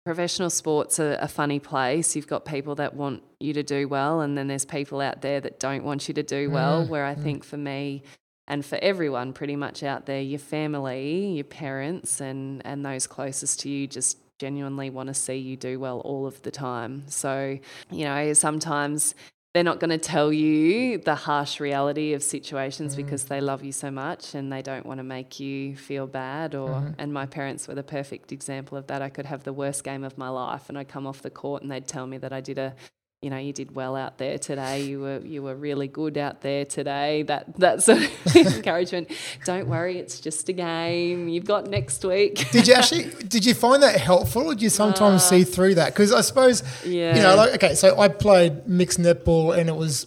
professional 0.04 0.50
sports 0.50 0.98
are 0.98 1.14
a 1.20 1.28
funny 1.28 1.58
place. 1.58 2.16
You've 2.16 2.26
got 2.26 2.44
people 2.44 2.74
that 2.76 2.94
want 2.94 3.22
you 3.38 3.52
to 3.54 3.62
do 3.62 3.88
well, 3.88 4.20
and 4.20 4.36
then 4.36 4.48
there's 4.48 4.64
people 4.64 5.00
out 5.00 5.22
there 5.22 5.40
that 5.40 5.60
don't 5.60 5.84
want 5.84 6.08
you 6.08 6.14
to 6.14 6.22
do 6.22 6.50
well. 6.50 6.82
Mm-hmm. 6.82 6.90
Where 6.90 7.04
I 7.04 7.14
mm-hmm. 7.14 7.22
think 7.22 7.44
for 7.44 7.56
me, 7.56 8.02
and 8.48 8.64
for 8.64 8.78
everyone 8.82 9.32
pretty 9.32 9.56
much 9.56 9.82
out 9.82 10.06
there, 10.06 10.20
your 10.20 10.38
family, 10.38 11.32
your 11.32 11.44
parents, 11.44 12.20
and 12.20 12.62
and 12.64 12.84
those 12.84 13.06
closest 13.06 13.60
to 13.60 13.68
you 13.68 13.86
just 13.86 14.18
genuinely 14.38 14.88
want 14.88 15.08
to 15.08 15.14
see 15.14 15.36
you 15.36 15.54
do 15.54 15.78
well 15.78 16.00
all 16.00 16.26
of 16.26 16.40
the 16.42 16.50
time. 16.50 17.04
So, 17.08 17.58
you 17.90 18.04
know, 18.04 18.32
sometimes 18.32 19.14
they're 19.52 19.64
not 19.64 19.80
going 19.80 19.90
to 19.90 19.98
tell 19.98 20.32
you 20.32 20.98
the 20.98 21.14
harsh 21.14 21.58
reality 21.58 22.12
of 22.12 22.22
situations 22.22 22.94
mm. 22.94 22.98
because 22.98 23.24
they 23.24 23.40
love 23.40 23.64
you 23.64 23.72
so 23.72 23.90
much 23.90 24.34
and 24.34 24.52
they 24.52 24.62
don't 24.62 24.86
want 24.86 24.98
to 24.98 25.04
make 25.04 25.40
you 25.40 25.76
feel 25.76 26.06
bad 26.06 26.54
or 26.54 26.68
mm-hmm. 26.68 26.92
and 26.98 27.12
my 27.12 27.26
parents 27.26 27.66
were 27.66 27.74
the 27.74 27.82
perfect 27.82 28.30
example 28.30 28.78
of 28.78 28.86
that. 28.86 29.02
I 29.02 29.08
could 29.08 29.26
have 29.26 29.42
the 29.42 29.52
worst 29.52 29.82
game 29.82 30.04
of 30.04 30.16
my 30.16 30.28
life 30.28 30.68
and 30.68 30.78
I'd 30.78 30.88
come 30.88 31.06
off 31.06 31.22
the 31.22 31.30
court 31.30 31.62
and 31.62 31.70
they'd 31.70 31.88
tell 31.88 32.06
me 32.06 32.16
that 32.18 32.32
I 32.32 32.40
did 32.40 32.58
a 32.58 32.74
you 33.22 33.28
know, 33.28 33.37
you 33.37 33.52
did 33.52 33.74
well 33.74 33.96
out 33.96 34.16
there 34.16 34.38
today. 34.38 34.83
You 34.83 35.00
were 35.00 35.18
you 35.18 35.42
were 35.42 35.54
really 35.54 35.88
good 35.88 36.16
out 36.16 36.40
there 36.40 36.64
today. 36.64 37.22
That 37.24 37.54
that 37.59 37.83
sort 37.83 37.98
of 37.98 38.37
encouragement. 38.37 39.11
Don't 39.44 39.68
worry, 39.68 39.98
it's 39.98 40.20
just 40.20 40.48
a 40.48 40.54
game. 40.54 41.28
You've 41.28 41.44
got 41.44 41.66
next 41.66 42.02
week. 42.02 42.50
did 42.50 42.66
you 42.66 42.74
actually 42.74 43.04
did 43.28 43.44
you 43.44 43.52
find 43.52 43.83
that 43.83 44.00
helpful? 44.00 44.46
Or 44.46 44.54
did 44.54 44.62
you 44.62 44.70
sometimes 44.70 45.22
uh, 45.22 45.26
see 45.26 45.44
through 45.44 45.74
that? 45.74 45.92
Because 45.92 46.14
I 46.14 46.22
suppose 46.22 46.62
yeah. 46.85 47.14
you 47.14 47.22
know, 47.22 47.37
like 47.37 47.54
okay, 47.54 47.74
so 47.74 47.98
I 47.98 48.09
played 48.09 48.66
mixed 48.66 48.98
netball 48.98 49.56
and 49.56 49.68
it 49.68 49.76
was 49.76 50.06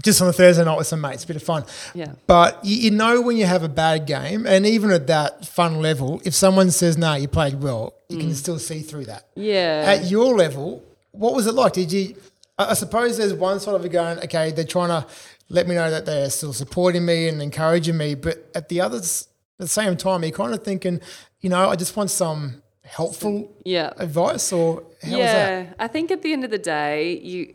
just 0.00 0.22
on 0.22 0.28
a 0.28 0.32
Thursday 0.32 0.64
night 0.64 0.78
with 0.78 0.86
some 0.86 1.00
mates, 1.00 1.24
a 1.24 1.26
bit 1.26 1.34
of 1.34 1.42
fun. 1.42 1.64
Yeah. 1.94 2.12
But 2.28 2.64
you, 2.64 2.76
you, 2.76 2.90
know 2.92 3.20
when 3.22 3.36
you 3.36 3.46
have 3.46 3.64
a 3.64 3.68
bad 3.68 4.06
game, 4.06 4.46
and 4.46 4.64
even 4.64 4.92
at 4.92 5.08
that 5.08 5.46
fun 5.46 5.82
level, 5.82 6.22
if 6.24 6.32
someone 6.32 6.70
says, 6.70 6.96
"No, 6.96 7.08
nah, 7.08 7.14
you 7.16 7.26
played 7.26 7.60
well," 7.60 7.94
you 8.08 8.18
mm. 8.18 8.20
can 8.20 8.34
still 8.36 8.60
see 8.60 8.82
through 8.82 9.06
that. 9.06 9.26
Yeah. 9.34 9.82
At 9.84 10.08
your 10.08 10.36
level, 10.36 10.84
what 11.12 11.34
was 11.34 11.46
it 11.46 11.54
like? 11.54 11.72
Did 11.72 11.92
you? 11.92 12.16
I 12.58 12.74
suppose 12.74 13.16
there's 13.16 13.32
one 13.32 13.58
sort 13.58 13.76
of 13.76 13.86
a 13.86 13.88
going, 13.88 14.18
okay, 14.18 14.50
they're 14.50 14.64
trying 14.64 14.90
to 14.90 15.06
let 15.48 15.66
me 15.66 15.74
know 15.74 15.90
that 15.90 16.04
they're 16.04 16.28
still 16.28 16.52
supporting 16.52 17.06
me 17.06 17.26
and 17.26 17.40
encouraging 17.40 17.96
me, 17.96 18.14
but 18.14 18.50
at 18.54 18.68
the 18.68 18.82
others, 18.82 19.28
at 19.58 19.64
the 19.64 19.68
same 19.68 19.96
time, 19.96 20.22
you're 20.22 20.30
kind 20.30 20.52
of 20.52 20.62
thinking, 20.62 21.00
you 21.40 21.48
know, 21.48 21.70
I 21.70 21.76
just 21.76 21.96
want 21.96 22.10
some 22.10 22.62
helpful 22.90 23.56
yeah. 23.64 23.92
advice 23.98 24.52
or 24.52 24.82
yeah 25.06 25.72
i 25.78 25.86
think 25.86 26.10
at 26.10 26.22
the 26.22 26.32
end 26.32 26.42
of 26.42 26.50
the 26.50 26.58
day 26.58 27.16
you 27.18 27.48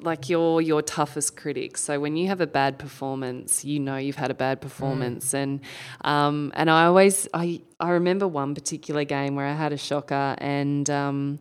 like 0.00 0.28
you're 0.28 0.60
your 0.60 0.82
toughest 0.82 1.36
critic 1.36 1.76
so 1.76 2.00
when 2.00 2.16
you 2.16 2.26
have 2.26 2.40
a 2.40 2.46
bad 2.46 2.76
performance 2.76 3.64
you 3.64 3.78
know 3.78 3.96
you've 3.96 4.16
had 4.16 4.32
a 4.32 4.34
bad 4.34 4.60
performance 4.60 5.30
mm. 5.30 5.42
and 5.42 5.60
um, 6.00 6.50
and 6.56 6.68
i 6.68 6.86
always 6.86 7.28
i 7.34 7.60
i 7.78 7.90
remember 7.90 8.26
one 8.26 8.52
particular 8.52 9.04
game 9.04 9.36
where 9.36 9.46
i 9.46 9.52
had 9.52 9.72
a 9.72 9.76
shocker 9.76 10.34
and 10.38 10.90
um, 10.90 11.38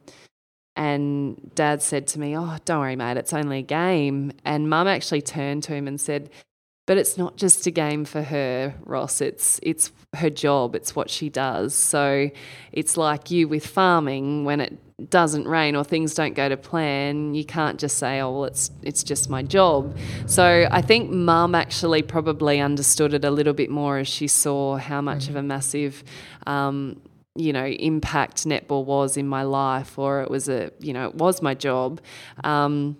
and 0.80 1.52
dad 1.56 1.82
said 1.82 2.08
to 2.08 2.20
me, 2.22 2.38
Oh, 2.38 2.56
don't 2.64 2.80
worry, 2.80 2.96
mate, 2.96 3.18
it's 3.18 3.34
only 3.34 3.60
a 3.60 3.62
game. 3.62 4.32
And 4.46 4.70
mum 4.70 4.88
actually 4.88 5.22
turned 5.22 5.62
to 5.64 5.74
him 5.74 5.90
and 5.90 6.00
said, 6.00 6.30
But 6.88 6.98
it's 6.98 7.18
not 7.18 7.36
just 7.36 7.68
a 7.68 7.72
game 7.72 8.06
for 8.06 8.24
her, 8.24 8.74
Ross. 8.86 9.20
It's 9.20 9.60
it's 9.62 9.92
her 10.16 10.30
job, 10.30 10.76
it's 10.76 10.96
what 10.96 11.10
she 11.10 11.30
does. 11.30 11.76
So 11.76 12.32
it's 12.72 12.96
like 12.96 13.30
you 13.30 13.50
with 13.50 13.68
farming 13.68 14.46
when 14.46 14.62
it 14.62 15.10
doesn't 15.10 15.50
rain 15.50 15.76
or 15.76 15.84
things 15.84 16.14
don't 16.14 16.34
go 16.34 16.48
to 16.48 16.56
plan, 16.56 17.34
you 17.34 17.44
can't 17.44 17.78
just 17.78 17.98
say, 17.98 18.22
"Oh, 18.22 18.32
well, 18.32 18.46
it's 18.46 18.72
it's 18.82 19.04
just 19.04 19.30
my 19.30 19.44
job." 19.44 19.98
So 20.28 20.66
I 20.72 20.82
think 20.82 21.12
Mum 21.12 21.56
actually 21.56 22.04
probably 22.04 22.62
understood 22.62 23.14
it 23.14 23.26
a 23.26 23.32
little 23.32 23.54
bit 23.54 23.70
more 23.70 23.98
as 23.98 24.08
she 24.08 24.30
saw 24.30 24.78
how 24.78 25.02
much 25.02 25.24
mm-hmm. 25.24 25.32
of 25.32 25.44
a 25.44 25.44
massive 25.44 26.06
um, 26.48 27.02
you 27.36 27.54
know 27.54 27.66
impact 27.66 28.46
netball 28.46 28.84
was 28.84 29.16
in 29.18 29.28
my 29.28 29.44
life 29.44 29.98
or 29.98 30.22
it 30.22 30.32
was 30.32 30.50
a 30.50 30.72
you 30.80 30.94
know 30.94 31.08
it 31.08 31.16
was 31.16 31.42
my 31.42 31.54
job 31.54 32.02
um, 32.44 32.98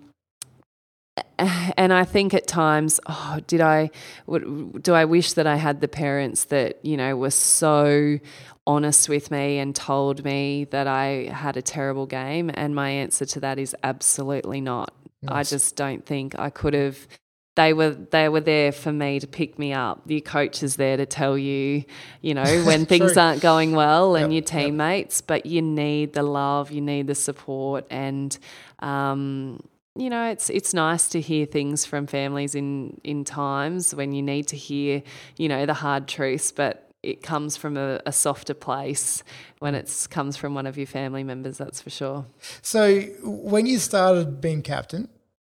and 1.38 1.92
I 1.92 2.04
think 2.04 2.34
at 2.34 2.46
times, 2.46 3.00
oh, 3.06 3.38
did 3.46 3.60
I, 3.60 3.90
do 4.28 4.92
I 4.92 5.04
wish 5.04 5.32
that 5.34 5.46
I 5.46 5.56
had 5.56 5.80
the 5.80 5.88
parents 5.88 6.44
that, 6.44 6.84
you 6.84 6.96
know, 6.96 7.16
were 7.16 7.30
so 7.30 8.18
honest 8.66 9.08
with 9.08 9.30
me 9.30 9.58
and 9.58 9.74
told 9.74 10.24
me 10.24 10.64
that 10.70 10.86
I 10.86 11.30
had 11.32 11.56
a 11.56 11.62
terrible 11.62 12.06
game? 12.06 12.50
And 12.54 12.74
my 12.74 12.90
answer 12.90 13.24
to 13.26 13.40
that 13.40 13.58
is 13.58 13.74
absolutely 13.82 14.60
not. 14.60 14.94
Nice. 15.22 15.52
I 15.52 15.56
just 15.56 15.76
don't 15.76 16.04
think 16.04 16.38
I 16.38 16.50
could 16.50 16.74
have 16.74 17.06
they 17.56 17.72
were 17.72 17.90
they 17.90 18.28
were 18.28 18.40
there 18.40 18.72
for 18.72 18.92
me 18.92 19.18
to 19.18 19.26
pick 19.26 19.58
me 19.58 19.72
up. 19.72 20.02
Your 20.06 20.20
coach 20.20 20.62
is 20.62 20.76
there 20.76 20.96
to 20.96 21.06
tell 21.06 21.36
you, 21.36 21.84
you 22.20 22.34
know, 22.34 22.44
when 22.64 22.86
things 22.86 23.16
aren't 23.16 23.42
going 23.42 23.72
well, 23.72 24.16
and 24.16 24.32
yep, 24.32 24.42
your 24.42 24.60
teammates. 24.60 25.18
Yep. 25.20 25.26
But 25.26 25.46
you 25.46 25.62
need 25.62 26.12
the 26.12 26.22
love, 26.22 26.70
you 26.70 26.80
need 26.80 27.06
the 27.06 27.14
support, 27.14 27.86
and 27.90 28.36
um, 28.78 29.62
you 29.96 30.10
know, 30.10 30.30
it's 30.30 30.48
it's 30.48 30.72
nice 30.72 31.08
to 31.08 31.20
hear 31.20 31.44
things 31.44 31.84
from 31.84 32.06
families 32.06 32.54
in 32.54 33.00
in 33.02 33.24
times 33.24 33.94
when 33.94 34.12
you 34.12 34.22
need 34.22 34.46
to 34.48 34.56
hear, 34.56 35.02
you 35.36 35.48
know, 35.48 35.66
the 35.66 35.74
hard 35.74 36.08
truths, 36.08 36.52
but. 36.52 36.86
It 37.02 37.22
comes 37.22 37.56
from 37.56 37.78
a, 37.78 37.98
a 38.04 38.12
softer 38.12 38.52
place 38.52 39.24
when 39.58 39.74
it 39.74 40.06
comes 40.10 40.36
from 40.36 40.52
one 40.52 40.66
of 40.66 40.76
your 40.76 40.86
family 40.86 41.24
members, 41.24 41.56
that's 41.56 41.80
for 41.80 41.88
sure. 41.88 42.26
So, 42.60 43.00
when 43.22 43.64
you 43.64 43.78
started 43.78 44.42
being 44.42 44.60
captain, 44.60 45.08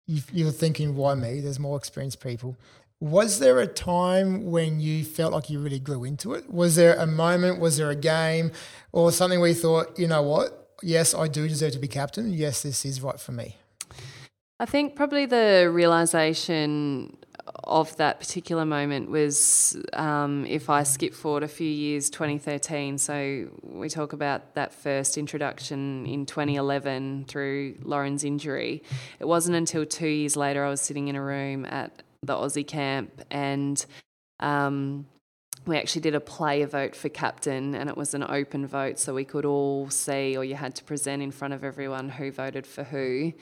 you, 0.07 0.47
are 0.47 0.51
thinking, 0.51 0.95
why 0.95 1.15
me? 1.15 1.39
There's 1.39 1.59
more 1.59 1.77
experienced 1.77 2.21
people. 2.21 2.57
Was 2.99 3.39
there 3.39 3.59
a 3.59 3.67
time 3.67 4.45
when 4.45 4.79
you 4.79 5.03
felt 5.03 5.33
like 5.33 5.49
you 5.49 5.59
really 5.59 5.79
grew 5.79 6.03
into 6.03 6.33
it? 6.33 6.51
Was 6.51 6.75
there 6.75 6.95
a 6.95 7.07
moment, 7.07 7.59
was 7.59 7.77
there 7.77 7.89
a 7.89 7.95
game 7.95 8.51
or 8.91 9.11
something 9.11 9.39
where 9.39 9.49
you 9.49 9.55
thought, 9.55 9.97
you 9.97 10.07
know 10.07 10.21
what? 10.21 10.75
Yes, 10.83 11.15
I 11.15 11.27
do 11.27 11.47
deserve 11.47 11.73
to 11.73 11.79
be 11.79 11.87
captain. 11.87 12.31
Yes, 12.33 12.63
this 12.63 12.85
is 12.85 13.01
right 13.01 13.19
for 13.19 13.31
me. 13.31 13.57
I 14.59 14.65
think 14.65 14.95
probably 14.95 15.25
the 15.25 15.69
realization 15.73 17.17
of 17.63 17.95
that 17.97 18.19
particular 18.19 18.65
moment 18.65 19.09
was 19.09 19.77
um, 19.93 20.45
if 20.45 20.69
I 20.69 20.83
skip 20.83 21.13
forward 21.13 21.43
a 21.43 21.47
few 21.47 21.69
years, 21.69 22.09
2013. 22.09 22.97
So 22.97 23.49
we 23.63 23.89
talk 23.89 24.13
about 24.13 24.55
that 24.55 24.73
first 24.73 25.17
introduction 25.17 26.05
in 26.05 26.25
2011 26.25 27.25
through 27.27 27.75
Lauren's 27.83 28.23
injury. 28.23 28.83
It 29.19 29.25
wasn't 29.25 29.55
until 29.55 29.85
two 29.85 30.07
years 30.07 30.35
later 30.35 30.65
I 30.65 30.69
was 30.69 30.81
sitting 30.81 31.07
in 31.07 31.15
a 31.15 31.21
room 31.21 31.65
at 31.65 32.03
the 32.23 32.33
Aussie 32.33 32.67
camp 32.67 33.23
and 33.31 33.83
um, 34.39 35.05
we 35.65 35.77
actually 35.77 36.01
did 36.01 36.15
a 36.15 36.19
player 36.19 36.65
vote 36.65 36.95
for 36.95 37.09
captain, 37.09 37.75
and 37.75 37.87
it 37.87 37.95
was 37.95 38.13
an 38.13 38.23
open 38.23 38.65
vote, 38.65 38.97
so 38.97 39.13
we 39.13 39.25
could 39.25 39.45
all 39.45 39.89
see, 39.91 40.35
or 40.35 40.43
you 40.43 40.55
had 40.55 40.73
to 40.75 40.83
present 40.83 41.21
in 41.21 41.29
front 41.29 41.53
of 41.53 41.63
everyone 41.63 42.09
who 42.09 42.31
voted 42.31 42.65
for 42.65 42.83
who. 42.83 43.33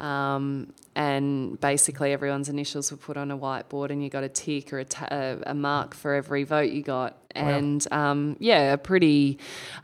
Um, 0.00 0.72
and 0.94 1.60
basically, 1.60 2.12
everyone's 2.12 2.48
initials 2.48 2.90
were 2.90 2.96
put 2.96 3.16
on 3.16 3.30
a 3.30 3.38
whiteboard, 3.38 3.90
and 3.90 4.02
you 4.02 4.10
got 4.10 4.24
a 4.24 4.28
tick 4.28 4.72
or 4.72 4.78
a, 4.80 4.84
ta- 4.84 5.36
a 5.46 5.54
mark 5.54 5.94
for 5.94 6.14
every 6.14 6.44
vote 6.44 6.70
you 6.70 6.82
got. 6.82 7.16
Wow. 7.34 7.48
And 7.48 7.92
um, 7.92 8.36
yeah, 8.40 8.72
a 8.72 8.78
pretty. 8.78 9.38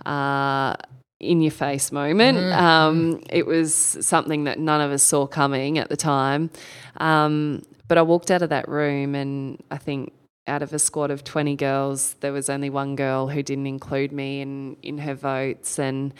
Uh, 0.04 0.74
in 1.20 1.40
your 1.40 1.52
face 1.52 1.92
moment. 1.92 2.36
Mm. 2.36 2.52
Um, 2.52 3.22
it 3.30 3.46
was 3.46 3.72
something 3.72 4.42
that 4.44 4.58
none 4.58 4.80
of 4.80 4.90
us 4.90 5.04
saw 5.04 5.24
coming 5.24 5.78
at 5.78 5.88
the 5.88 5.96
time. 5.96 6.50
Um, 6.96 7.62
but 7.86 7.96
I 7.96 8.02
walked 8.02 8.32
out 8.32 8.42
of 8.42 8.48
that 8.48 8.68
room, 8.68 9.14
and 9.14 9.62
I 9.70 9.78
think 9.78 10.12
out 10.46 10.62
of 10.62 10.72
a 10.72 10.78
squad 10.78 11.10
of 11.10 11.22
20 11.22 11.56
girls, 11.56 12.14
there 12.20 12.32
was 12.32 12.50
only 12.50 12.70
one 12.70 12.96
girl 12.96 13.28
who 13.28 13.42
didn't 13.42 13.66
include 13.66 14.12
me 14.12 14.40
in, 14.40 14.76
in 14.82 14.98
her 14.98 15.14
votes. 15.14 15.78
And 15.78 16.12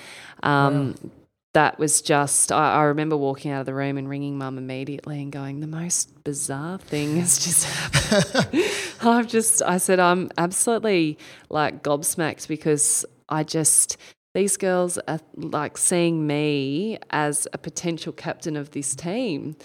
um, 0.43 0.95
wow. 1.03 1.11
That 1.55 1.79
was 1.79 2.01
just, 2.01 2.51
I, 2.51 2.75
I, 2.77 2.83
remember 2.85 3.17
walking 3.17 3.51
out 3.51 3.61
of 3.61 3.67
the 3.67 3.75
room 3.75 3.99
and 3.99 4.09
ringing 4.09 4.39
mum 4.39 4.57
immediately 4.57 5.21
and 5.21 5.31
going, 5.31 5.61
the 5.61 5.67
most 5.67 6.25
bizarre 6.25 6.79
thing 6.79 7.17
has 7.17 7.39
just 7.39 7.65
happened. 7.65 8.65
I've 9.03 9.29
just, 9.29 9.61
I 9.63 9.77
said, 9.77 10.01
I'm 10.01 10.31
absolutely 10.39 11.19
like 11.51 11.83
gobsmacked 11.83 12.49
because 12.49 13.05
I 13.29 13.45
just, 13.45 13.99
these 14.35 14.57
girls 14.57 14.97
are 15.07 15.21
like 15.37 15.77
seeing 15.77 16.27
me 16.27 16.99
as 17.11 17.47
a 17.53 17.59
potential 17.59 18.15
captain 18.15 18.57
of 18.57 18.71
this 18.71 18.95
team. 18.95 19.57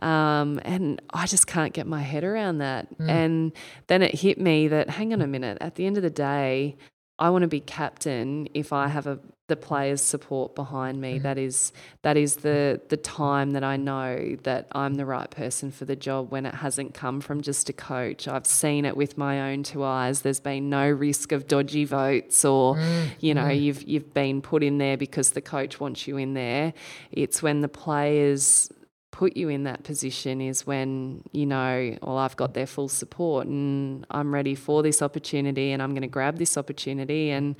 Um, 0.00 0.60
and 0.64 1.02
I 1.12 1.26
just 1.26 1.46
can't 1.46 1.74
get 1.74 1.86
my 1.86 2.00
head 2.00 2.24
around 2.24 2.58
that. 2.58 2.98
Mm. 2.98 3.10
And 3.10 3.52
then 3.88 4.00
it 4.00 4.14
hit 4.14 4.40
me 4.40 4.68
that, 4.68 4.88
hang 4.88 5.12
on 5.12 5.20
a 5.20 5.26
minute, 5.26 5.58
at 5.60 5.74
the 5.74 5.84
end 5.84 5.98
of 5.98 6.02
the 6.02 6.10
day, 6.10 6.76
I 7.18 7.30
want 7.30 7.42
to 7.42 7.48
be 7.48 7.60
captain 7.60 8.48
if 8.54 8.72
I 8.72 8.88
have 8.88 9.06
a 9.06 9.20
the 9.46 9.56
players' 9.56 10.00
support 10.00 10.54
behind 10.54 11.00
me. 11.00 11.14
Mm-hmm. 11.14 11.22
That 11.22 11.38
is 11.38 11.72
that 12.02 12.16
is 12.16 12.36
the 12.36 12.80
the 12.88 12.96
time 12.96 13.50
that 13.50 13.62
I 13.62 13.76
know 13.76 14.36
that 14.42 14.68
I'm 14.72 14.94
the 14.94 15.04
right 15.04 15.30
person 15.30 15.70
for 15.70 15.84
the 15.84 15.96
job 15.96 16.30
when 16.30 16.46
it 16.46 16.54
hasn't 16.54 16.94
come 16.94 17.20
from 17.20 17.42
just 17.42 17.68
a 17.68 17.72
coach. 17.72 18.26
I've 18.26 18.46
seen 18.46 18.84
it 18.84 18.96
with 18.96 19.18
my 19.18 19.52
own 19.52 19.62
two 19.62 19.84
eyes. 19.84 20.22
There's 20.22 20.40
been 20.40 20.70
no 20.70 20.88
risk 20.88 21.32
of 21.32 21.46
dodgy 21.46 21.84
votes 21.84 22.44
or 22.44 22.76
mm-hmm. 22.76 23.08
you 23.20 23.34
know, 23.34 23.44
mm. 23.44 23.60
you've 23.60 23.82
you've 23.82 24.14
been 24.14 24.40
put 24.40 24.62
in 24.62 24.78
there 24.78 24.96
because 24.96 25.32
the 25.32 25.42
coach 25.42 25.78
wants 25.78 26.06
you 26.06 26.16
in 26.16 26.32
there. 26.34 26.72
It's 27.12 27.42
when 27.42 27.60
the 27.60 27.68
players 27.68 28.70
put 29.14 29.36
you 29.36 29.48
in 29.48 29.62
that 29.62 29.84
position 29.84 30.40
is 30.40 30.66
when 30.66 31.22
you 31.30 31.46
know, 31.46 31.96
well, 32.02 32.18
I've 32.18 32.34
got 32.34 32.52
their 32.54 32.66
full 32.66 32.88
support 32.88 33.46
and 33.46 34.04
I'm 34.10 34.34
ready 34.34 34.56
for 34.56 34.82
this 34.82 35.00
opportunity 35.02 35.70
and 35.70 35.80
I'm 35.80 35.90
going 35.90 36.02
to 36.02 36.08
grab 36.08 36.36
this 36.36 36.58
opportunity. 36.58 37.30
And 37.30 37.54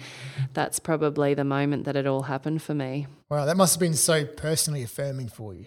that's 0.52 0.80
probably 0.80 1.32
the 1.32 1.44
moment 1.44 1.84
that 1.84 1.94
it 1.94 2.08
all 2.08 2.22
happened 2.22 2.60
for 2.60 2.74
me. 2.74 3.06
Wow, 3.30 3.44
that 3.44 3.56
must 3.56 3.76
have 3.76 3.80
been 3.80 3.94
so 3.94 4.24
personally 4.24 4.82
affirming 4.82 5.28
for 5.28 5.54
you. 5.54 5.66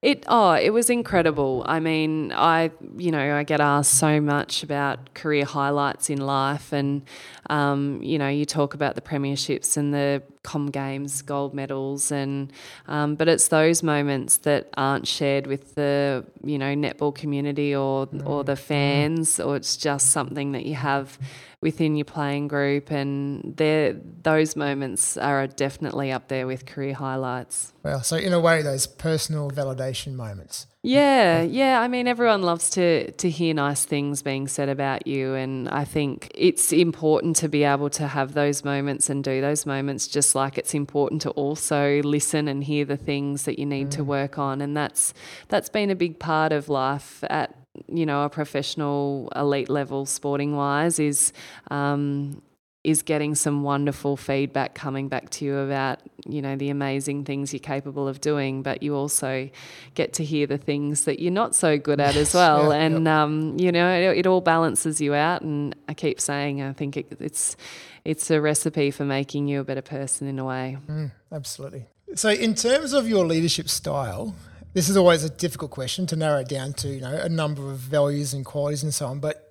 It 0.00 0.24
oh, 0.26 0.52
it 0.52 0.70
was 0.70 0.88
incredible. 0.88 1.64
I 1.66 1.80
mean, 1.80 2.32
I 2.32 2.70
you 2.96 3.10
know 3.10 3.36
I 3.36 3.42
get 3.42 3.60
asked 3.60 3.98
so 3.98 4.20
much 4.20 4.62
about 4.62 5.14
career 5.14 5.44
highlights 5.44 6.10
in 6.10 6.20
life, 6.20 6.72
and 6.72 7.02
um, 7.50 8.00
you 8.02 8.18
know 8.18 8.28
you 8.28 8.44
talk 8.44 8.74
about 8.74 8.94
the 8.94 9.00
premierships 9.00 9.76
and 9.76 9.92
the 9.92 10.22
Com 10.46 10.70
Games 10.70 11.20
gold 11.22 11.52
medals, 11.52 12.10
and 12.10 12.52
um, 12.86 13.16
but 13.16 13.28
it's 13.28 13.48
those 13.48 13.82
moments 13.82 14.38
that 14.38 14.70
aren't 14.76 15.06
shared 15.06 15.46
with 15.46 15.74
the 15.74 16.24
you 16.42 16.56
know 16.56 16.74
netball 16.74 17.14
community 17.14 17.74
or 17.74 18.08
or 18.24 18.44
the 18.44 18.56
fans, 18.56 19.38
or 19.40 19.56
it's 19.56 19.76
just 19.76 20.12
something 20.12 20.52
that 20.52 20.64
you 20.64 20.76
have 20.76 21.18
within 21.60 21.96
your 21.96 22.04
playing 22.04 22.46
group, 22.46 22.90
and 22.90 23.54
there 23.56 23.96
those 24.22 24.54
moments 24.56 25.16
are 25.16 25.46
definitely 25.48 26.12
up 26.12 26.28
there 26.28 26.46
with 26.46 26.64
career 26.64 26.94
highlights. 26.94 27.72
Well, 27.82 28.02
so 28.02 28.16
in 28.16 28.32
a 28.32 28.40
way, 28.40 28.62
those 28.62 28.86
personal 28.86 29.50
validation 29.50 30.14
moments. 30.14 30.66
Yeah, 30.82 31.42
yeah. 31.42 31.80
I 31.80 31.88
mean, 31.88 32.06
everyone 32.06 32.42
loves 32.42 32.70
to 32.70 33.10
to 33.10 33.28
hear 33.28 33.54
nice 33.54 33.84
things 33.84 34.22
being 34.22 34.46
said 34.46 34.68
about 34.68 35.06
you, 35.06 35.34
and 35.34 35.68
I 35.68 35.84
think 35.84 36.30
it's 36.32 36.72
important 36.72 37.34
to 37.36 37.48
be 37.48 37.64
able 37.64 37.90
to 37.90 38.06
have 38.06 38.34
those 38.34 38.64
moments 38.64 39.10
and 39.10 39.24
do 39.24 39.40
those 39.40 39.66
moments. 39.66 40.06
Just 40.06 40.36
like 40.36 40.58
it's 40.58 40.74
important 40.74 41.22
to 41.22 41.30
also 41.30 42.00
listen 42.02 42.46
and 42.46 42.62
hear 42.62 42.84
the 42.84 42.96
things 42.96 43.44
that 43.46 43.58
you 43.58 43.66
need 43.66 43.88
mm. 43.88 43.92
to 43.92 44.04
work 44.04 44.38
on, 44.38 44.60
and 44.60 44.76
that's 44.76 45.12
that's 45.48 45.68
been 45.68 45.90
a 45.90 45.96
big 45.96 46.20
part 46.20 46.52
of 46.52 46.68
life 46.68 47.24
at 47.30 47.56
you 47.88 48.06
know 48.06 48.24
a 48.24 48.30
professional 48.30 49.32
elite 49.34 49.68
level 49.68 50.06
sporting 50.06 50.54
wise 50.54 50.98
is 51.00 51.32
um, 51.70 52.40
is 52.86 53.02
getting 53.02 53.34
some 53.34 53.64
wonderful 53.64 54.16
feedback 54.16 54.74
coming 54.74 55.08
back 55.08 55.28
to 55.28 55.44
you 55.44 55.56
about 55.56 55.98
you 56.24 56.40
know 56.40 56.54
the 56.54 56.70
amazing 56.70 57.24
things 57.24 57.52
you're 57.52 57.58
capable 57.58 58.06
of 58.06 58.20
doing 58.20 58.62
but 58.62 58.80
you 58.80 58.94
also 58.94 59.50
get 59.94 60.12
to 60.12 60.24
hear 60.24 60.46
the 60.46 60.56
things 60.56 61.04
that 61.04 61.18
you're 61.18 61.32
not 61.32 61.52
so 61.52 61.76
good 61.76 62.00
at 62.00 62.14
as 62.14 62.32
well. 62.40 62.70
yeah, 62.70 62.78
and 62.78 63.08
Um, 63.08 63.56
you 63.58 63.72
know 63.72 63.90
it, 63.92 64.18
it, 64.18 64.26
all 64.26 64.40
balances 64.40 65.00
you 65.00 65.14
out. 65.14 65.42
And 65.42 65.74
I 65.88 65.94
keep 65.94 66.20
saying 66.20 66.62
I 66.62 66.72
think 66.72 66.96
it, 66.96 67.06
it's 67.18 67.56
it's 68.04 68.30
a 68.30 68.40
recipe 68.40 68.92
for 68.92 69.04
making 69.04 69.48
you 69.48 69.60
a 69.60 69.64
better 69.64 69.82
person 69.82 70.28
in 70.28 70.38
a 70.38 70.44
way. 70.44 70.78
Mm, 70.88 71.10
absolutely. 71.32 71.86
So 72.14 72.28
in 72.30 72.54
terms 72.54 72.92
of 72.92 73.08
your 73.08 73.26
leadership 73.26 73.68
style 73.68 74.36
this 74.74 74.88
is 74.88 74.96
always 74.96 75.24
a 75.24 75.30
difficult 75.30 75.70
question 75.70 76.06
to 76.06 76.14
narrow 76.16 76.44
down 76.44 76.72
to 76.74 76.88
you 76.88 77.00
know 77.00 77.16
a 77.16 77.28
number 77.28 77.68
of 77.70 77.78
values 77.78 78.32
and 78.32 78.44
qualities 78.44 78.82
and 78.84 78.94
so 78.94 79.06
on 79.06 79.18
but 79.18 79.45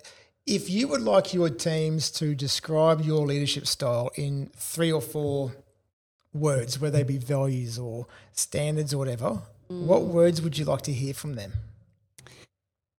if 0.45 0.69
you 0.69 0.87
would 0.87 1.01
like 1.01 1.33
your 1.33 1.49
teams 1.49 2.11
to 2.11 2.35
describe 2.35 3.01
your 3.01 3.25
leadership 3.25 3.65
style 3.65 4.11
in 4.15 4.49
three 4.55 4.91
or 4.91 5.01
four 5.01 5.53
words 6.33 6.79
whether 6.79 6.97
they 6.97 7.03
be 7.03 7.17
values 7.17 7.79
or 7.79 8.05
standards 8.33 8.93
or 8.93 8.97
whatever 8.97 9.41
mm. 9.69 9.81
what 9.85 10.03
words 10.03 10.41
would 10.41 10.57
you 10.57 10.65
like 10.65 10.81
to 10.81 10.91
hear 10.91 11.13
from 11.13 11.35
them 11.35 11.53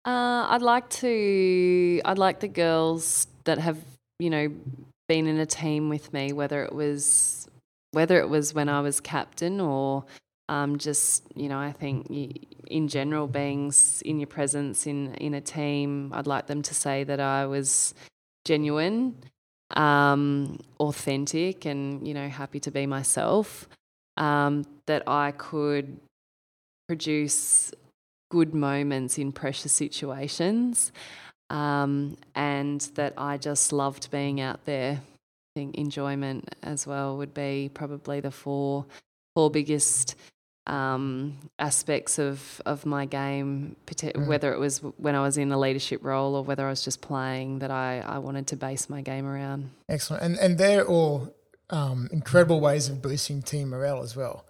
uh, 0.05 0.47
I'd 0.51 0.63
like 0.63 0.89
to 0.91 2.01
I'd 2.05 2.19
like 2.19 2.41
the 2.41 2.49
girls 2.49 3.27
that 3.45 3.59
have 3.59 3.79
you 4.19 4.31
know 4.31 4.53
been 5.09 5.27
in 5.27 5.39
a 5.39 5.47
team 5.47 5.89
with 5.89 6.13
me 6.13 6.33
whether 6.33 6.65
it 6.65 6.73
was 6.73 7.49
whether 7.93 8.19
it 8.19 8.29
was 8.29 8.55
when 8.55 8.69
I 8.69 8.81
was 8.81 9.01
captain 9.01 9.61
or 9.61 10.05
um, 10.49 10.79
just 10.79 11.25
you 11.35 11.49
know, 11.49 11.59
I 11.59 11.73
think 11.73 12.07
in 12.67 12.89
general, 12.89 13.27
being 13.27 13.73
in 14.05 14.21
your 14.21 14.27
presence 14.27 14.87
in 14.87 15.15
in 15.15 15.35
a 15.35 15.41
team, 15.41 16.13
I'd 16.15 16.27
like 16.27 16.47
them 16.47 16.63
to 16.63 16.75
say 16.75 17.05
that 17.05 17.21
I 17.21 17.47
was 17.47 17.95
genuine, 18.45 19.17
um, 19.71 20.59
authentic, 20.81 21.65
and 21.65 22.07
you 22.07 22.15
know, 22.15 22.29
happy 22.29 22.61
to 22.61 22.71
be 22.71 22.87
myself. 22.87 23.69
Um, 24.17 24.65
that 24.87 25.03
I 25.07 25.33
could 25.33 25.99
produce 26.89 27.73
good 28.31 28.55
moments 28.55 29.19
in 29.19 29.31
pressure 29.31 29.69
situations, 29.69 30.93
um, 31.51 32.17
and 32.35 32.81
that 32.95 33.13
I 33.19 33.37
just 33.37 33.73
loved 33.73 34.11
being 34.11 34.41
out 34.41 34.65
there. 34.65 35.01
I 35.03 35.59
think 35.59 35.77
enjoyment 35.77 36.55
as 36.63 36.87
well 36.87 37.17
would 37.17 37.35
be 37.35 37.71
probably 37.73 38.21
the 38.21 38.31
four 38.31 38.87
four 39.35 39.51
biggest 39.51 40.17
um, 40.67 41.39
aspects 41.59 42.19
of, 42.19 42.61
of 42.67 42.85
my 42.85 43.07
game, 43.07 43.77
mm. 43.87 44.27
whether 44.27 44.53
it 44.53 44.59
was 44.59 44.79
when 44.79 45.15
I 45.15 45.23
was 45.23 45.39
in 45.39 45.53
a 45.53 45.59
leadership 45.59 46.05
role 46.05 46.35
or 46.35 46.43
whether 46.43 46.67
I 46.67 46.71
was 46.71 46.83
just 46.83 47.01
playing, 47.01 47.61
that 47.61 47.71
I, 47.71 48.01
I 48.01 48.19
wanted 48.19 48.47
to 48.49 48.57
base 48.57 48.91
my 48.91 49.01
game 49.01 49.27
around. 49.27 49.71
Excellent. 49.89 50.23
And, 50.23 50.37
and 50.39 50.59
they're 50.59 50.87
all 50.87 51.35
um, 51.71 52.09
incredible 52.13 52.61
ways 52.61 52.89
of 52.89 53.03
boosting 53.03 53.43
team 53.43 53.71
morale 53.71 54.03
as 54.03 54.17
well. 54.17 54.45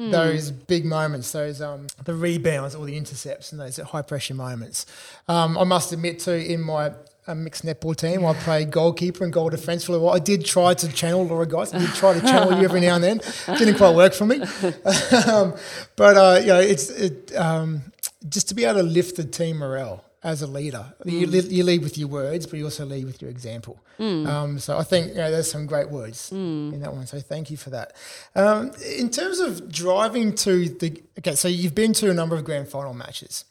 Mm. 0.00 0.10
Those 0.10 0.50
big 0.50 0.84
moments, 0.84 1.30
those 1.32 1.60
um, 1.60 1.86
the 2.04 2.14
rebounds 2.14 2.74
or 2.74 2.86
the 2.86 2.96
intercepts, 2.96 3.52
and 3.52 3.60
those 3.60 3.76
high 3.76 4.02
pressure 4.02 4.34
moments. 4.34 4.86
Um, 5.28 5.58
I 5.58 5.64
must 5.64 5.92
admit, 5.92 6.18
too, 6.18 6.32
in 6.32 6.62
my 6.62 6.92
a 7.26 7.34
mixed 7.34 7.64
netball 7.64 7.94
team. 7.94 8.24
I 8.24 8.34
played 8.34 8.70
goalkeeper 8.70 9.24
and 9.24 9.32
goal 9.32 9.50
defence 9.50 9.84
for 9.84 9.94
a 9.94 9.98
while. 9.98 10.14
I 10.14 10.18
did 10.18 10.44
try 10.44 10.74
to 10.74 10.88
channel 10.92 11.26
Laura 11.26 11.46
Geitz. 11.46 11.74
I 11.74 11.78
did 11.78 11.94
try 11.94 12.14
to 12.14 12.20
channel 12.20 12.58
you 12.58 12.64
every 12.64 12.80
now 12.80 12.96
and 12.96 13.04
then. 13.04 13.20
Didn't 13.58 13.76
quite 13.76 13.94
work 13.94 14.12
for 14.12 14.26
me. 14.26 14.40
um, 15.26 15.54
but, 15.96 16.16
uh, 16.16 16.38
you 16.40 16.48
know, 16.48 16.60
it's 16.60 16.90
it, 16.90 17.34
um, 17.36 17.82
just 18.28 18.48
to 18.48 18.54
be 18.54 18.64
able 18.64 18.80
to 18.80 18.82
lift 18.82 19.16
the 19.16 19.24
team 19.24 19.58
morale 19.58 20.04
as 20.24 20.42
a 20.42 20.46
leader. 20.46 20.94
Mm. 21.04 21.12
You, 21.12 21.26
lead, 21.26 21.44
you 21.44 21.64
lead 21.64 21.82
with 21.82 21.98
your 21.98 22.08
words, 22.08 22.46
but 22.46 22.58
you 22.58 22.64
also 22.64 22.84
lead 22.84 23.04
with 23.04 23.20
your 23.20 23.30
example. 23.30 23.80
Mm. 23.98 24.26
Um, 24.26 24.58
so 24.58 24.78
I 24.78 24.84
think 24.84 25.08
you 25.08 25.14
know, 25.16 25.30
there's 25.30 25.50
some 25.50 25.66
great 25.66 25.90
words 25.90 26.30
mm. 26.30 26.72
in 26.72 26.80
that 26.80 26.92
one. 26.92 27.06
So 27.06 27.20
thank 27.20 27.50
you 27.50 27.56
for 27.56 27.70
that. 27.70 27.94
Um, 28.34 28.72
in 28.96 29.10
terms 29.10 29.40
of 29.40 29.70
driving 29.70 30.34
to 30.36 30.68
the, 30.68 31.02
okay, 31.18 31.34
so 31.34 31.48
you've 31.48 31.74
been 31.74 31.92
to 31.94 32.10
a 32.10 32.14
number 32.14 32.36
of 32.36 32.44
grand 32.44 32.68
final 32.68 32.94
matches. 32.94 33.44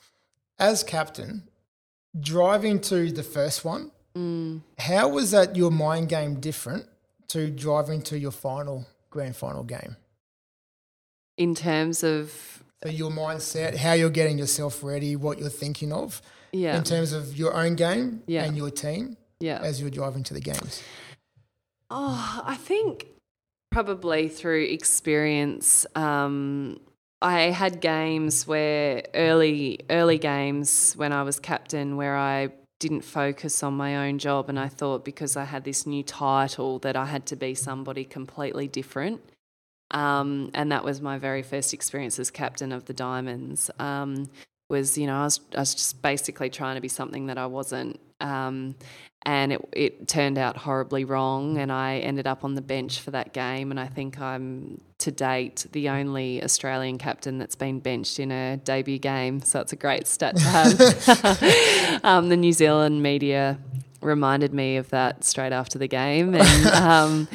As 0.60 0.84
captain, 0.84 1.44
driving 2.20 2.80
to 2.82 3.12
the 3.12 3.24
first 3.24 3.64
one, 3.64 3.92
mm. 4.16 4.62
how 4.78 5.10
was 5.10 5.32
that 5.32 5.56
your 5.56 5.72
mind 5.72 6.10
game 6.10 6.40
different 6.40 6.86
to 7.30 7.50
driving 7.50 8.02
to 8.04 8.20
your 8.20 8.32
final 8.32 8.86
grand 9.10 9.36
final 9.36 9.64
game? 9.64 9.96
In 11.38 11.56
terms 11.56 12.04
of 12.04 12.64
so 12.84 12.90
your 12.90 13.12
mindset, 13.12 13.78
how 13.78 13.94
you're 13.94 14.10
getting 14.10 14.38
yourself 14.38 14.84
ready, 14.84 15.16
what 15.16 15.40
you're 15.40 15.50
thinking 15.50 15.94
of, 15.94 16.22
yeah. 16.52 16.78
in 16.78 16.84
terms 16.84 17.14
of 17.14 17.38
your 17.38 17.54
own 17.54 17.76
game 17.76 18.24
yeah. 18.28 18.44
and 18.44 18.58
your 18.58 18.70
team. 18.70 19.18
Yeah. 19.40 19.60
as 19.64 19.82
you're 19.82 19.90
driving 19.90 20.22
to 20.26 20.36
the 20.36 20.40
games? 20.40 20.84
Oh, 21.90 22.42
I 22.46 22.56
think 22.56 23.08
probably 23.72 24.30
through 24.30 24.66
experience. 24.66 25.86
Um, 25.96 26.80
I 27.22 27.52
had 27.52 27.82
games 27.82 28.48
where 28.48 29.04
early 29.14 29.80
early 29.90 30.18
games 30.18 30.94
when 30.96 31.14
I 31.14 31.24
was 31.24 31.40
captain 31.40 31.96
where 31.96 32.18
I 32.18 32.50
didn't 32.80 33.02
focus 33.02 33.62
on 33.62 33.76
my 33.76 34.08
own 34.08 34.18
job 34.18 34.50
and 34.50 34.60
I 34.60 34.68
thought 34.68 35.06
because 35.06 35.38
I 35.38 35.44
had 35.44 35.64
this 35.64 35.86
new 35.86 36.02
title 36.02 36.80
that 36.80 36.96
I 36.96 37.06
had 37.06 37.28
to 37.28 37.36
be 37.36 37.54
somebody 37.54 38.04
completely 38.04 38.68
different. 38.68 39.22
Um, 39.92 40.50
and 40.56 40.72
that 40.72 40.84
was 40.84 41.00
my 41.00 41.20
very 41.20 41.44
first 41.44 41.74
experience 41.74 42.18
as 42.18 42.32
captain 42.32 42.72
of 42.72 42.86
the 42.86 42.94
Diamonds. 42.94 43.70
Um, 43.78 44.30
was 44.72 44.98
you 44.98 45.06
know 45.06 45.20
I 45.20 45.24
was 45.26 45.42
I 45.56 45.60
was 45.60 45.76
just 45.76 46.02
basically 46.02 46.50
trying 46.50 46.76
to 46.76 46.82
be 46.82 46.88
something 46.88 47.28
that 47.28 47.38
I 47.38 47.46
wasn't. 47.46 48.00
Um, 48.22 48.76
and 49.24 49.54
it, 49.54 49.70
it 49.72 50.08
turned 50.08 50.38
out 50.38 50.58
horribly 50.58 51.06
wrong 51.06 51.58
and 51.58 51.72
I 51.72 51.98
ended 52.00 52.26
up 52.26 52.44
on 52.44 52.56
the 52.56 52.62
bench 52.62 53.00
for 53.00 53.12
that 53.12 53.34
game 53.34 53.70
and 53.70 53.80
I 53.80 53.86
think 53.86 54.20
I'm 54.20 54.82
to 55.00 55.12
date 55.12 55.68
the 55.72 55.90
only 55.90 56.44
Australian 56.44 56.98
captain 56.98 57.38
that's 57.38 57.56
been 57.56 57.80
benched 57.80 58.20
in 58.20 58.32
a 58.32 58.58
debut 58.58 58.98
game 58.98 59.42
so 59.42 59.60
it's 59.60 59.74
a 59.74 59.76
great 59.76 60.08
stat 60.08 60.36
to 60.38 60.44
have. 60.44 62.02
Um, 62.04 62.30
the 62.30 62.38
New 62.38 62.54
Zealand 62.54 63.04
media 63.04 63.60
reminded 64.02 64.54
me 64.54 64.78
of 64.78 64.90
that 64.90 65.24
straight 65.24 65.52
after 65.52 65.78
the 65.78 65.88
game 65.88 66.34
and 66.34 66.68
um, 66.68 67.28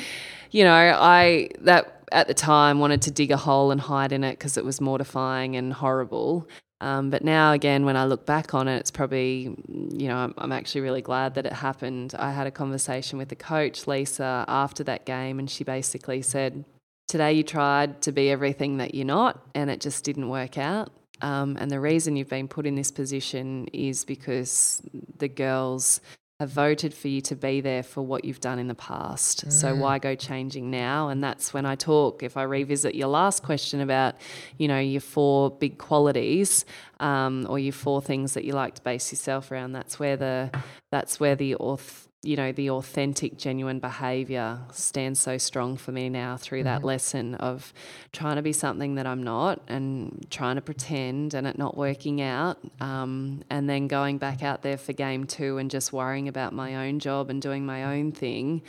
you 0.50 0.64
know 0.64 0.72
I 0.74 1.50
that 1.60 2.02
at 2.10 2.26
the 2.26 2.34
time 2.34 2.80
wanted 2.80 3.02
to 3.02 3.10
dig 3.10 3.30
a 3.30 3.36
hole 3.36 3.70
and 3.70 3.80
hide 3.80 4.12
in 4.12 4.24
it 4.24 4.32
because 4.32 4.56
it 4.56 4.64
was 4.64 4.80
mortifying 4.80 5.54
and 5.54 5.72
horrible 5.72 6.48
um, 6.80 7.08
but 7.08 7.24
now, 7.24 7.52
again, 7.52 7.86
when 7.86 7.96
I 7.96 8.04
look 8.04 8.26
back 8.26 8.52
on 8.52 8.68
it, 8.68 8.76
it's 8.76 8.90
probably, 8.90 9.56
you 9.68 10.08
know, 10.08 10.16
I'm, 10.16 10.34
I'm, 10.36 10.52
actually 10.52 10.82
really 10.82 11.00
glad 11.00 11.34
that 11.34 11.46
it 11.46 11.52
happened. 11.54 12.14
I 12.18 12.32
had 12.32 12.46
a 12.46 12.50
conversation 12.50 13.18
with 13.18 13.30
the 13.30 13.36
coach, 13.36 13.86
Lisa, 13.86 14.44
after 14.46 14.84
that 14.84 15.06
game, 15.06 15.38
and 15.38 15.50
she 15.50 15.64
basically 15.64 16.20
said, 16.20 16.64
Today 17.08 17.32
you 17.32 17.44
tried 17.44 18.02
to 18.02 18.12
be 18.12 18.30
everything 18.30 18.76
that 18.78 18.94
you're 18.94 19.06
not, 19.06 19.40
and 19.54 19.70
it 19.70 19.80
just 19.80 20.04
didn't 20.04 20.28
work 20.28 20.58
out. 20.58 20.90
Um, 21.22 21.56
and 21.58 21.70
the 21.70 21.80
reason 21.80 22.16
you've 22.16 22.28
been 22.28 22.48
put 22.48 22.66
in 22.66 22.74
this 22.74 22.90
position 22.90 23.68
is 23.72 24.04
because 24.04 24.82
the 25.16 25.28
girls 25.28 26.02
have 26.40 26.50
voted 26.50 26.92
for 26.92 27.08
you 27.08 27.22
to 27.22 27.34
be 27.34 27.62
there 27.62 27.82
for 27.82 28.02
what 28.02 28.24
you've 28.24 28.40
done 28.40 28.58
in 28.58 28.68
the 28.68 28.74
past. 28.74 29.46
Mm. 29.46 29.52
So 29.52 29.74
why 29.74 29.98
go 29.98 30.14
changing 30.14 30.70
now? 30.70 31.08
And 31.08 31.24
that's 31.24 31.54
when 31.54 31.64
I 31.64 31.76
talk. 31.76 32.22
If 32.22 32.36
I 32.36 32.42
revisit 32.42 32.94
your 32.94 33.08
last 33.08 33.42
question 33.42 33.80
about, 33.80 34.16
you 34.58 34.68
know, 34.68 34.78
your 34.78 35.00
four 35.00 35.50
big 35.50 35.78
qualities 35.78 36.66
um, 37.00 37.46
or 37.48 37.58
your 37.58 37.72
four 37.72 38.02
things 38.02 38.34
that 38.34 38.44
you 38.44 38.52
like 38.52 38.74
to 38.74 38.82
base 38.82 39.10
yourself 39.10 39.50
around, 39.50 39.72
that's 39.72 39.98
where 39.98 40.18
the 40.18 40.50
that's 40.92 41.18
where 41.18 41.36
the 41.36 41.56
auth- 41.58 42.05
you 42.26 42.36
know, 42.36 42.52
the 42.52 42.70
authentic, 42.70 43.38
genuine 43.38 43.78
behavior 43.78 44.58
stands 44.72 45.20
so 45.20 45.38
strong 45.38 45.76
for 45.76 45.92
me 45.92 46.08
now 46.08 46.36
through 46.36 46.60
mm-hmm. 46.60 46.66
that 46.66 46.84
lesson 46.84 47.34
of 47.36 47.72
trying 48.12 48.36
to 48.36 48.42
be 48.42 48.52
something 48.52 48.96
that 48.96 49.06
I'm 49.06 49.22
not 49.22 49.60
and 49.68 50.26
trying 50.30 50.56
to 50.56 50.62
pretend 50.62 51.34
and 51.34 51.46
it 51.46 51.56
not 51.56 51.76
working 51.76 52.20
out. 52.20 52.58
Um, 52.80 53.42
and 53.48 53.70
then 53.70 53.86
going 53.86 54.18
back 54.18 54.42
out 54.42 54.62
there 54.62 54.76
for 54.76 54.92
game 54.92 55.26
two 55.26 55.58
and 55.58 55.70
just 55.70 55.92
worrying 55.92 56.28
about 56.28 56.52
my 56.52 56.86
own 56.86 56.98
job 56.98 57.30
and 57.30 57.40
doing 57.40 57.64
my 57.64 57.84
own 57.84 58.12
thing. 58.12 58.62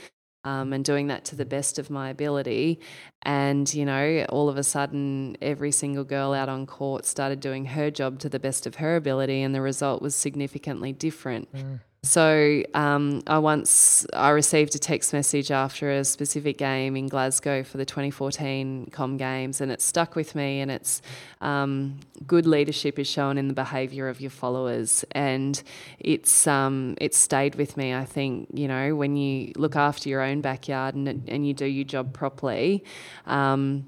Um, 0.43 0.71
and 0.71 0.85
doing 0.85 1.07
that 1.07 1.25
to 1.25 1.35
the 1.35 1.43
best 1.43 1.77
of 1.77 1.89
my 1.89 2.09
ability. 2.09 2.79
And, 3.23 3.73
you 3.73 3.83
know, 3.83 4.25
all 4.29 4.47
of 4.47 4.55
a 4.55 4.63
sudden, 4.63 5.35
every 5.41 5.73
single 5.73 6.05
girl 6.05 6.31
out 6.33 6.47
on 6.47 6.65
court 6.65 7.05
started 7.05 7.41
doing 7.41 7.65
her 7.65 7.91
job 7.91 8.19
to 8.19 8.29
the 8.29 8.39
best 8.39 8.65
of 8.65 8.75
her 8.75 8.95
ability, 8.95 9.41
and 9.41 9.53
the 9.53 9.59
result 9.59 10.01
was 10.01 10.15
significantly 10.15 10.93
different. 10.93 11.51
Mm. 11.53 11.81
So 12.03 12.63
um, 12.73 13.21
I 13.27 13.39
once 13.39 14.05
I 14.13 14.29
received 14.29 14.75
a 14.75 14.79
text 14.79 15.13
message 15.13 15.51
after 15.51 15.91
a 15.91 16.05
specific 16.05 16.57
game 16.57 16.95
in 16.95 17.07
Glasgow 17.07 17.63
for 17.63 17.77
the 17.77 17.85
2014 17.85 18.89
Com 18.91 19.17
Games, 19.17 19.61
and 19.61 19.71
it 19.71 19.81
stuck 19.81 20.15
with 20.15 20.35
me. 20.35 20.61
And 20.61 20.71
it's 20.71 21.01
um, 21.41 21.99
good 22.25 22.45
leadership 22.45 22.97
is 22.99 23.07
shown 23.07 23.37
in 23.37 23.47
the 23.47 23.53
behaviour 23.53 24.07
of 24.07 24.21
your 24.21 24.29
followers, 24.29 25.03
and 25.11 25.61
it's 25.99 26.47
um, 26.47 26.95
it's 27.01 27.17
stayed 27.17 27.55
with 27.55 27.75
me. 27.75 27.93
I 27.93 28.05
think 28.05 28.49
you 28.53 28.67
know 28.67 28.95
when 28.95 29.17
you 29.17 29.51
look 29.55 29.75
after 29.75 30.07
your 30.07 30.21
own 30.21 30.41
backyard 30.41 30.95
and 30.95 31.27
and 31.27 31.47
you 31.47 31.53
do 31.53 31.65
your 31.65 31.85
job 31.85 32.13
properly. 32.13 32.85
Um, 33.25 33.87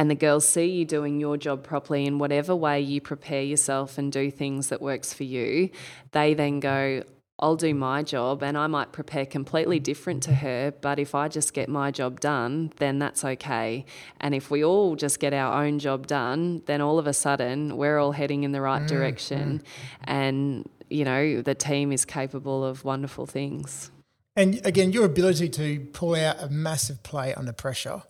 and 0.00 0.10
the 0.10 0.14
girls 0.14 0.48
see 0.48 0.64
you 0.64 0.86
doing 0.86 1.20
your 1.20 1.36
job 1.36 1.62
properly 1.62 2.06
in 2.06 2.18
whatever 2.18 2.56
way 2.56 2.80
you 2.80 3.02
prepare 3.02 3.42
yourself 3.42 3.98
and 3.98 4.10
do 4.10 4.30
things 4.30 4.68
that 4.68 4.80
works 4.80 5.12
for 5.12 5.24
you, 5.24 5.68
they 6.12 6.32
then 6.32 6.58
go, 6.58 7.02
I'll 7.38 7.54
do 7.54 7.74
my 7.74 8.02
job 8.02 8.42
and 8.42 8.56
I 8.56 8.66
might 8.66 8.92
prepare 8.92 9.26
completely 9.26 9.78
different 9.78 10.22
to 10.22 10.32
her, 10.36 10.72
but 10.80 10.98
if 10.98 11.14
I 11.14 11.28
just 11.28 11.52
get 11.52 11.68
my 11.68 11.90
job 11.90 12.18
done, 12.18 12.72
then 12.78 12.98
that's 12.98 13.26
okay. 13.26 13.84
And 14.22 14.34
if 14.34 14.50
we 14.50 14.64
all 14.64 14.96
just 14.96 15.20
get 15.20 15.34
our 15.34 15.62
own 15.62 15.78
job 15.78 16.06
done, 16.06 16.62
then 16.64 16.80
all 16.80 16.98
of 16.98 17.06
a 17.06 17.12
sudden 17.12 17.76
we're 17.76 17.98
all 17.98 18.12
heading 18.12 18.44
in 18.44 18.52
the 18.52 18.62
right 18.62 18.80
mm, 18.80 18.88
direction 18.88 19.58
mm. 19.58 19.64
and 20.04 20.66
you 20.88 21.04
know, 21.04 21.42
the 21.42 21.54
team 21.54 21.92
is 21.92 22.06
capable 22.06 22.64
of 22.64 22.86
wonderful 22.86 23.26
things. 23.26 23.90
And 24.34 24.64
again, 24.64 24.92
your 24.92 25.04
ability 25.04 25.50
to 25.50 25.80
pull 25.92 26.14
out 26.14 26.42
a 26.42 26.48
massive 26.48 27.02
play 27.02 27.34
under 27.34 27.52
pressure 27.52 28.02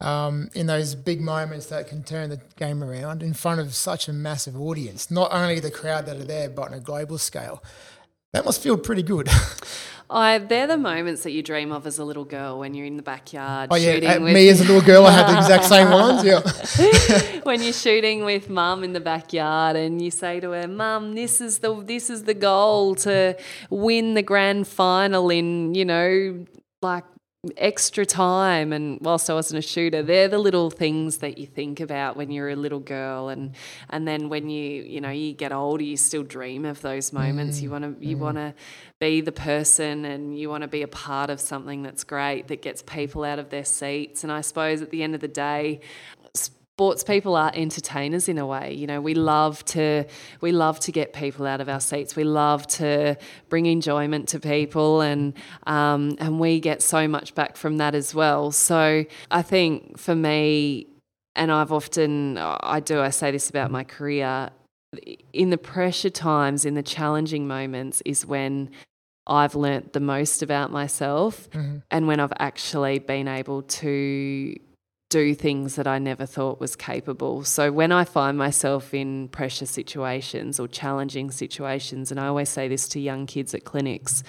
um, 0.00 0.48
in 0.54 0.66
those 0.66 0.94
big 0.94 1.20
moments 1.20 1.66
that 1.66 1.88
can 1.88 2.02
turn 2.02 2.30
the 2.30 2.40
game 2.56 2.82
around 2.84 3.22
in 3.22 3.34
front 3.34 3.60
of 3.60 3.74
such 3.74 4.08
a 4.08 4.12
massive 4.12 4.58
audience, 4.60 5.10
not 5.10 5.32
only 5.32 5.60
the 5.60 5.70
crowd 5.70 6.06
that 6.06 6.16
are 6.16 6.24
there, 6.24 6.48
but 6.48 6.68
on 6.68 6.74
a 6.74 6.80
global 6.80 7.18
scale. 7.18 7.62
That 8.32 8.44
must 8.44 8.62
feel 8.62 8.76
pretty 8.76 9.02
good. 9.02 9.28
Oh, 10.10 10.38
they're 10.38 10.66
the 10.66 10.78
moments 10.78 11.22
that 11.24 11.32
you 11.32 11.42
dream 11.42 11.70
of 11.70 11.86
as 11.86 11.98
a 11.98 12.04
little 12.04 12.24
girl 12.24 12.60
when 12.60 12.72
you're 12.72 12.86
in 12.86 12.96
the 12.96 13.02
backyard. 13.02 13.68
Oh 13.70 13.76
yeah, 13.76 14.16
with... 14.16 14.32
me 14.32 14.48
as 14.48 14.60
a 14.62 14.64
little 14.64 14.80
girl, 14.80 15.04
I 15.04 15.12
had 15.12 15.28
the 15.28 15.36
exact 15.36 15.66
same 15.66 15.90
ones. 15.92 16.24
Yeah. 16.24 17.40
when 17.42 17.62
you're 17.62 17.74
shooting 17.74 18.24
with 18.24 18.48
mum 18.48 18.84
in 18.84 18.94
the 18.94 19.00
backyard, 19.00 19.76
and 19.76 20.00
you 20.00 20.10
say 20.10 20.40
to 20.40 20.52
her, 20.52 20.66
"Mum, 20.66 21.14
this 21.14 21.42
is 21.42 21.58
the 21.58 21.74
this 21.82 22.08
is 22.08 22.24
the 22.24 22.32
goal 22.32 22.94
to 22.96 23.36
win 23.68 24.14
the 24.14 24.22
grand 24.22 24.66
final 24.66 25.28
in 25.28 25.74
you 25.74 25.84
know 25.84 26.46
like 26.80 27.04
extra 27.56 28.04
time 28.04 28.72
and 28.72 28.98
whilst 29.00 29.30
I 29.30 29.34
wasn't 29.34 29.58
a 29.58 29.62
shooter 29.62 30.02
they're 30.02 30.28
the 30.28 30.38
little 30.38 30.70
things 30.70 31.18
that 31.18 31.38
you 31.38 31.46
think 31.46 31.80
about 31.80 32.16
when 32.16 32.30
you're 32.30 32.50
a 32.50 32.56
little 32.56 32.80
girl 32.80 33.28
and 33.28 33.54
and 33.90 34.06
then 34.06 34.28
when 34.28 34.48
you 34.48 34.82
you 34.82 35.00
know 35.00 35.10
you 35.10 35.32
get 35.32 35.52
older 35.52 35.82
you 35.82 35.96
still 35.96 36.22
dream 36.22 36.64
of 36.64 36.80
those 36.82 37.12
moments 37.12 37.58
mm. 37.58 37.62
you 37.62 37.70
want 37.70 37.84
to 37.84 38.06
you 38.06 38.16
mm. 38.16 38.20
want 38.20 38.36
to 38.36 38.54
be 38.98 39.20
the 39.20 39.32
person 39.32 40.04
and 40.04 40.38
you 40.38 40.48
want 40.50 40.62
to 40.62 40.68
be 40.68 40.82
a 40.82 40.88
part 40.88 41.30
of 41.30 41.40
something 41.40 41.82
that's 41.82 42.02
great 42.04 42.48
that 42.48 42.62
gets 42.62 42.82
people 42.82 43.24
out 43.24 43.38
of 43.38 43.50
their 43.50 43.64
seats 43.64 44.24
and 44.24 44.32
I 44.32 44.40
suppose 44.40 44.82
at 44.82 44.90
the 44.90 45.02
end 45.02 45.14
of 45.14 45.20
the 45.20 45.28
day 45.28 45.80
sports 46.78 47.02
people 47.02 47.34
are 47.34 47.50
entertainers 47.54 48.28
in 48.28 48.38
a 48.38 48.46
way. 48.46 48.72
You 48.72 48.86
know, 48.86 49.00
we 49.00 49.12
love 49.12 49.64
to 49.64 50.04
we 50.40 50.52
love 50.52 50.78
to 50.80 50.92
get 50.92 51.12
people 51.12 51.44
out 51.44 51.60
of 51.60 51.68
our 51.68 51.80
seats. 51.80 52.14
We 52.14 52.22
love 52.22 52.68
to 52.68 53.16
bring 53.48 53.66
enjoyment 53.66 54.28
to 54.28 54.38
people, 54.38 55.00
and 55.00 55.34
um, 55.66 56.14
and 56.20 56.38
we 56.38 56.60
get 56.60 56.80
so 56.80 57.08
much 57.08 57.34
back 57.34 57.56
from 57.56 57.78
that 57.78 57.96
as 57.96 58.14
well. 58.14 58.52
So 58.52 59.04
I 59.28 59.42
think 59.42 59.98
for 59.98 60.14
me, 60.14 60.86
and 61.34 61.50
I've 61.50 61.72
often 61.72 62.38
I 62.38 62.78
do 62.78 63.00
I 63.00 63.10
say 63.10 63.32
this 63.32 63.50
about 63.50 63.72
my 63.72 63.82
career. 63.82 64.50
In 65.32 65.50
the 65.50 65.58
pressure 65.58 66.10
times, 66.10 66.64
in 66.64 66.74
the 66.74 66.84
challenging 66.84 67.48
moments, 67.48 68.02
is 68.06 68.24
when 68.24 68.70
I've 69.26 69.56
learnt 69.56 69.94
the 69.94 70.00
most 70.00 70.42
about 70.42 70.70
myself 70.70 71.50
mm-hmm. 71.50 71.78
and 71.90 72.06
when 72.06 72.20
I've 72.20 72.32
actually 72.38 73.00
been 73.00 73.26
able 73.26 73.62
to 73.62 74.54
do 75.08 75.34
things 75.34 75.76
that 75.76 75.86
I 75.86 75.98
never 75.98 76.26
thought 76.26 76.60
was 76.60 76.76
capable. 76.76 77.44
So 77.44 77.72
when 77.72 77.92
I 77.92 78.04
find 78.04 78.36
myself 78.36 78.92
in 78.92 79.28
pressure 79.28 79.66
situations 79.66 80.60
or 80.60 80.68
challenging 80.68 81.30
situations, 81.30 82.10
and 82.10 82.20
I 82.20 82.26
always 82.26 82.48
say 82.48 82.68
this 82.68 82.88
to 82.88 83.00
young 83.00 83.26
kids 83.26 83.54
at 83.54 83.64
clinics, 83.64 84.22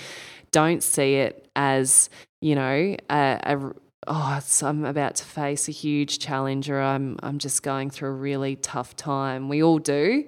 don't 0.52 0.82
see 0.82 1.16
it 1.16 1.50
as, 1.56 2.10
you 2.42 2.56
know, 2.56 2.96
a, 3.10 3.40
a 3.44 3.72
oh, 4.08 4.40
I'm 4.62 4.86
about 4.86 5.16
to 5.16 5.26
face 5.26 5.68
a 5.68 5.72
huge 5.72 6.20
challenge 6.20 6.70
or 6.70 6.82
I'm, 6.82 7.18
I'm 7.22 7.38
just 7.38 7.62
going 7.62 7.90
through 7.90 8.10
a 8.10 8.14
really 8.14 8.56
tough 8.56 8.96
time. 8.96 9.50
We 9.50 9.62
all 9.62 9.80
do. 9.80 10.26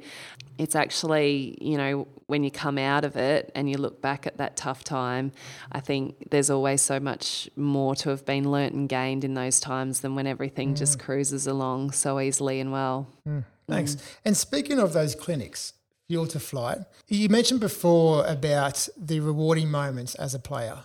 It's 0.62 0.76
actually, 0.76 1.58
you 1.60 1.76
know, 1.76 2.08
when 2.28 2.44
you 2.44 2.52
come 2.52 2.78
out 2.78 3.04
of 3.04 3.18
it 3.18 3.52
and 3.56 3.68
you 3.68 3.80
look 3.80 4.00
back 4.00 4.28
at 4.28 4.38
that 4.38 4.56
tough 4.56 4.84
time, 4.84 5.32
I 5.72 5.80
think 5.80 6.30
there's 6.30 6.52
always 6.52 6.84
so 6.84 7.00
much 7.00 7.50
more 7.56 7.96
to 7.96 8.10
have 8.10 8.28
been 8.28 8.52
learnt 8.52 8.76
and 8.76 8.88
gained 8.88 9.24
in 9.24 9.34
those 9.34 9.60
times 9.60 10.02
than 10.02 10.14
when 10.14 10.28
everything 10.28 10.76
mm. 10.76 10.78
just 10.78 11.00
cruises 11.00 11.48
along 11.48 11.94
so 11.94 12.20
easily 12.20 12.60
and 12.60 12.72
well. 12.72 13.08
Mm. 13.28 13.44
Thanks. 13.68 13.96
Mm. 13.96 14.02
And 14.26 14.38
speaking 14.38 14.78
of 14.78 14.94
those 14.94 15.16
clinics, 15.16 15.74
Fuel 16.10 16.28
to 16.28 16.40
Fly, 16.40 16.86
you 17.08 17.28
mentioned 17.28 17.60
before 17.60 18.24
about 18.28 18.88
the 18.96 19.20
rewarding 19.20 19.72
moments 19.72 20.14
as 20.14 20.36
a 20.36 20.40
player. 20.40 20.78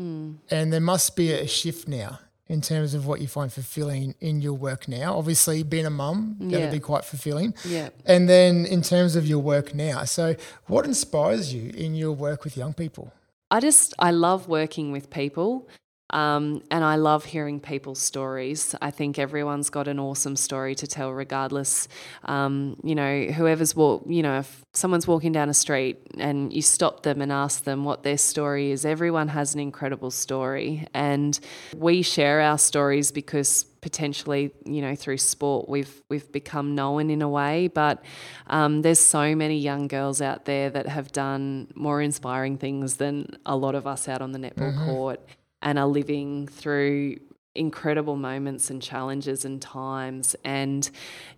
Mm. 0.00 0.38
And 0.50 0.72
there 0.72 0.80
must 0.80 1.16
be 1.16 1.34
a 1.34 1.46
shift 1.46 1.86
now 1.86 2.18
in 2.48 2.60
terms 2.60 2.94
of 2.94 3.06
what 3.06 3.20
you 3.20 3.28
find 3.28 3.52
fulfilling 3.52 4.14
in 4.20 4.40
your 4.40 4.54
work 4.54 4.88
now. 4.88 5.16
Obviously, 5.16 5.62
being 5.62 5.86
a 5.86 5.90
mum, 5.90 6.36
yeah. 6.40 6.60
that 6.60 6.72
be 6.72 6.80
quite 6.80 7.04
fulfilling. 7.04 7.54
Yeah. 7.64 7.90
And 8.06 8.28
then 8.28 8.64
in 8.64 8.82
terms 8.82 9.16
of 9.16 9.26
your 9.26 9.40
work 9.40 9.74
now, 9.74 10.04
so 10.04 10.34
what 10.66 10.86
inspires 10.86 11.52
you 11.52 11.70
in 11.70 11.94
your 11.94 12.12
work 12.12 12.44
with 12.44 12.56
young 12.56 12.72
people? 12.72 13.12
I 13.50 13.60
just 13.60 13.94
I 13.98 14.10
love 14.10 14.48
working 14.48 14.92
with 14.92 15.10
people. 15.10 15.68
Um, 16.10 16.62
and 16.70 16.84
I 16.84 16.96
love 16.96 17.24
hearing 17.24 17.60
people's 17.60 17.98
stories. 17.98 18.74
I 18.80 18.90
think 18.90 19.18
everyone's 19.18 19.68
got 19.68 19.88
an 19.88 19.98
awesome 19.98 20.36
story 20.36 20.74
to 20.76 20.86
tell, 20.86 21.12
regardless. 21.12 21.86
Um, 22.24 22.76
you 22.82 22.94
know, 22.94 23.24
whoever's 23.24 23.76
walk, 23.76 24.04
you 24.06 24.22
know, 24.22 24.38
if 24.38 24.64
someone's 24.72 25.06
walking 25.06 25.32
down 25.32 25.50
a 25.50 25.54
street 25.54 25.98
and 26.18 26.52
you 26.52 26.62
stop 26.62 27.02
them 27.02 27.20
and 27.20 27.30
ask 27.30 27.64
them 27.64 27.84
what 27.84 28.04
their 28.04 28.16
story 28.16 28.70
is, 28.70 28.86
everyone 28.86 29.28
has 29.28 29.54
an 29.54 29.60
incredible 29.60 30.10
story, 30.10 30.86
and 30.94 31.38
we 31.76 32.00
share 32.00 32.40
our 32.40 32.56
stories 32.56 33.12
because 33.12 33.64
potentially, 33.80 34.50
you 34.64 34.80
know, 34.80 34.94
through 34.94 35.18
sport, 35.18 35.68
we've 35.68 36.02
we've 36.08 36.30
become 36.32 36.74
known 36.74 37.10
in 37.10 37.20
a 37.20 37.28
way. 37.28 37.68
But 37.68 38.02
um, 38.46 38.80
there's 38.80 39.00
so 39.00 39.36
many 39.36 39.58
young 39.58 39.88
girls 39.88 40.22
out 40.22 40.46
there 40.46 40.70
that 40.70 40.86
have 40.86 41.12
done 41.12 41.68
more 41.74 42.00
inspiring 42.00 42.56
things 42.56 42.96
than 42.96 43.36
a 43.44 43.56
lot 43.56 43.74
of 43.74 43.86
us 43.86 44.08
out 44.08 44.22
on 44.22 44.32
the 44.32 44.38
netball 44.38 44.72
mm-hmm. 44.72 44.86
court 44.86 45.20
and 45.62 45.78
are 45.78 45.86
living 45.86 46.46
through 46.46 47.18
incredible 47.54 48.16
moments 48.16 48.70
and 48.70 48.80
challenges 48.80 49.44
and 49.44 49.60
times. 49.60 50.36
And, 50.44 50.88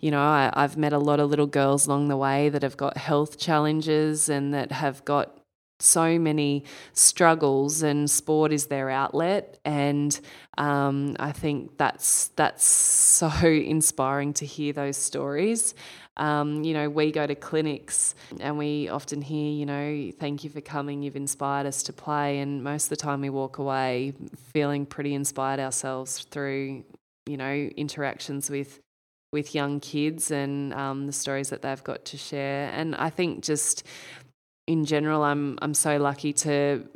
you 0.01 0.11
know, 0.11 0.21
I, 0.21 0.53
have 0.55 0.77
met 0.77 0.93
a 0.93 0.99
lot 0.99 1.19
of 1.21 1.31
little 1.31 1.47
girls 1.47 1.87
along 1.87 2.09
the 2.09 2.17
way 2.17 2.49
that 2.51 2.63
have 2.63 2.77
got 2.77 2.97
health 2.97 3.39
challenges 3.39 4.29
and 4.29 4.53
that 4.55 4.73
have 4.73 5.05
got 5.05 5.37
so 5.81 6.19
many 6.19 6.65
struggles 6.93 7.83
and 7.83 8.11
sport 8.11 8.53
is 8.53 8.67
their 8.67 8.91
outlet 8.91 9.59
and 9.65 10.21
um, 10.59 11.17
I 11.19 11.33
think 11.33 11.79
that's 11.79 12.29
that's 12.37 12.65
so 12.65 13.31
inspiring 13.43 14.35
to 14.35 14.47
hear 14.47 14.73
those 14.73 14.99
stories 14.99 15.75
um, 16.21 16.63
you 16.65 16.75
know, 16.75 16.91
we 16.91 17.11
go 17.11 17.27
to 17.27 17.35
clinics 17.35 18.15
and 18.41 18.59
we 18.59 18.91
often 18.91 19.23
hear, 19.23 19.51
you 19.51 19.65
know, 19.65 20.13
thank 20.21 20.45
you 20.45 20.51
for 20.51 20.61
coming, 20.61 21.03
you've 21.03 21.17
inspired 21.17 21.67
us 21.67 21.83
to 21.85 21.95
play. 21.95 22.41
And 22.41 22.63
most 22.63 22.85
of 22.85 22.89
the 22.91 22.97
time 22.97 23.23
we 23.23 23.31
walk 23.31 23.57
away 23.57 24.13
feeling 24.53 24.85
pretty 24.85 25.15
inspired 25.15 25.61
ourselves 25.61 26.27
through, 26.31 26.85
you 27.27 27.37
know, 27.39 27.53
interactions 27.77 28.51
with 28.51 28.81
with 29.33 29.55
young 29.55 29.81
kids 29.81 30.31
and 30.33 30.75
um, 30.75 31.07
the 31.07 31.13
stories 31.13 31.51
that 31.51 31.63
they've 31.63 31.85
got 31.85 32.05
to 32.05 32.19
share. 32.19 32.69
And 32.75 32.97
I 32.97 33.11
think 33.11 33.43
just 33.43 33.85
in 34.67 34.85
general, 34.85 35.23
I'm 35.23 35.59
I'm 35.63 35.75
so 35.75 35.97
lucky 35.97 36.35
to 36.35 36.87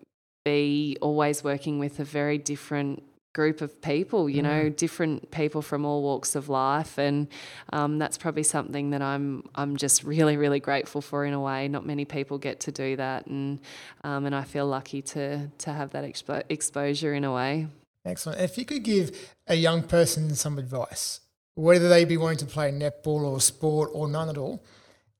be 0.45 0.99
always 1.01 1.43
working 1.43 1.79
with 1.79 1.99
a 1.99 2.05
very 2.05 2.37
different 2.37 3.03
group 3.35 3.61
of 3.61 3.83
people, 3.83 4.31
you 4.31 4.41
know, 4.41 4.65
mm. 4.65 4.77
different 4.77 5.31
people 5.31 5.61
from 5.61 5.85
all 5.85 6.03
walks 6.03 6.35
of 6.35 6.49
life, 6.49 6.97
and 6.97 7.29
um, 7.73 7.99
that's 7.99 8.17
probably 8.17 8.45
something 8.45 8.91
that 8.91 9.03
I'm 9.03 9.45
I'm 9.55 9.77
just 9.77 10.03
really 10.05 10.39
really 10.39 10.61
grateful 10.61 11.03
for 11.03 11.27
in 11.27 11.35
a 11.35 11.41
way. 11.41 11.69
Not 11.69 11.85
many 11.85 12.07
people 12.07 12.39
get 12.39 12.61
to 12.61 12.73
do 12.73 12.97
that, 12.97 13.27
and 13.27 13.61
um, 14.03 14.25
and 14.25 14.35
I 14.35 14.45
feel 14.45 14.67
lucky 14.67 15.03
to 15.03 15.49
to 15.49 15.73
have 15.73 15.91
that 15.91 16.05
expo- 16.05 16.45
exposure 16.49 17.13
in 17.13 17.25
a 17.25 17.33
way. 17.33 17.67
Excellent. 18.07 18.41
If 18.41 18.57
you 18.57 18.65
could 18.65 18.83
give 18.83 19.35
a 19.47 19.55
young 19.55 19.83
person 19.83 20.35
some 20.35 20.59
advice, 20.59 21.21
whether 21.55 21.89
they 21.89 22.05
be 22.05 22.17
wanting 22.17 22.39
to 22.39 22.47
play 22.47 22.71
netball 22.71 23.23
or 23.25 23.41
sport 23.41 23.91
or 23.93 24.09
none 24.09 24.29
at 24.31 24.39
all, 24.39 24.63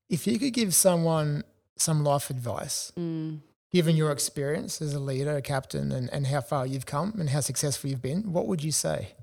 if 0.09 0.25
you 0.25 0.39
could 0.39 0.53
give 0.53 0.73
someone 0.73 1.43
some 1.77 2.03
life 2.03 2.29
advice, 2.29 2.91
mm 2.97 3.39
given 3.71 3.95
your 3.95 4.11
experience 4.11 4.81
as 4.81 4.93
a 4.93 4.99
leader, 4.99 5.35
a 5.35 5.41
captain, 5.41 5.91
and, 5.91 6.09
and 6.11 6.27
how 6.27 6.41
far 6.41 6.65
you've 6.65 6.85
come 6.85 7.15
and 7.19 7.29
how 7.29 7.41
successful 7.41 7.89
you've 7.89 8.01
been, 8.01 8.31
what 8.31 8.47
would 8.47 8.63
you 8.63 8.71
say? 8.71 9.15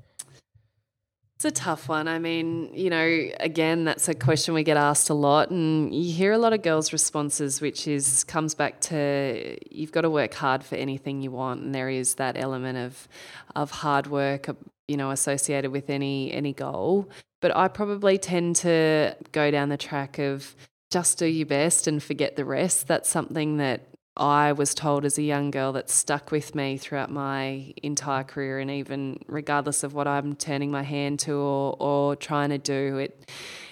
It's 1.44 1.58
a 1.58 1.60
tough 1.60 1.88
one. 1.88 2.06
I 2.06 2.20
mean, 2.20 2.72
you 2.72 2.88
know, 2.88 3.28
again, 3.40 3.82
that's 3.82 4.08
a 4.08 4.14
question 4.14 4.54
we 4.54 4.62
get 4.62 4.76
asked 4.76 5.10
a 5.10 5.14
lot, 5.14 5.50
and 5.50 5.92
you 5.92 6.12
hear 6.12 6.30
a 6.30 6.38
lot 6.38 6.52
of 6.52 6.62
girls' 6.62 6.92
responses, 6.92 7.60
which 7.60 7.88
is 7.88 8.22
comes 8.22 8.54
back 8.54 8.80
to 8.82 9.58
you've 9.68 9.90
got 9.90 10.02
to 10.02 10.10
work 10.10 10.34
hard 10.34 10.62
for 10.62 10.76
anything 10.76 11.20
you 11.20 11.32
want, 11.32 11.62
and 11.62 11.74
there 11.74 11.88
is 11.88 12.14
that 12.14 12.36
element 12.36 12.78
of 12.78 13.08
of 13.56 13.72
hard 13.72 14.06
work, 14.06 14.48
uh, 14.48 14.52
you 14.86 14.96
know, 14.96 15.10
associated 15.10 15.72
with 15.72 15.90
any 15.90 16.32
any 16.32 16.52
goal. 16.52 17.08
But 17.40 17.56
I 17.56 17.66
probably 17.66 18.18
tend 18.18 18.54
to 18.56 19.16
go 19.32 19.50
down 19.50 19.68
the 19.68 19.76
track 19.76 20.20
of 20.20 20.54
just 20.92 21.18
do 21.18 21.26
your 21.26 21.46
best 21.46 21.88
and 21.88 22.00
forget 22.00 22.36
the 22.36 22.44
rest. 22.44 22.86
That's 22.86 23.10
something 23.10 23.56
that 23.56 23.80
I 24.16 24.52
was 24.52 24.74
told 24.74 25.04
as 25.06 25.16
a 25.16 25.22
young 25.22 25.50
girl 25.50 25.72
that 25.72 25.88
stuck 25.88 26.30
with 26.30 26.54
me 26.54 26.76
throughout 26.76 27.10
my 27.10 27.72
entire 27.82 28.24
career, 28.24 28.58
and 28.58 28.70
even 28.70 29.20
regardless 29.26 29.82
of 29.84 29.94
what 29.94 30.06
I'm 30.06 30.34
turning 30.34 30.70
my 30.70 30.82
hand 30.82 31.20
to 31.20 31.32
or, 31.32 31.76
or 31.78 32.16
trying 32.16 32.50
to 32.50 32.58
do, 32.58 32.98
it 32.98 33.30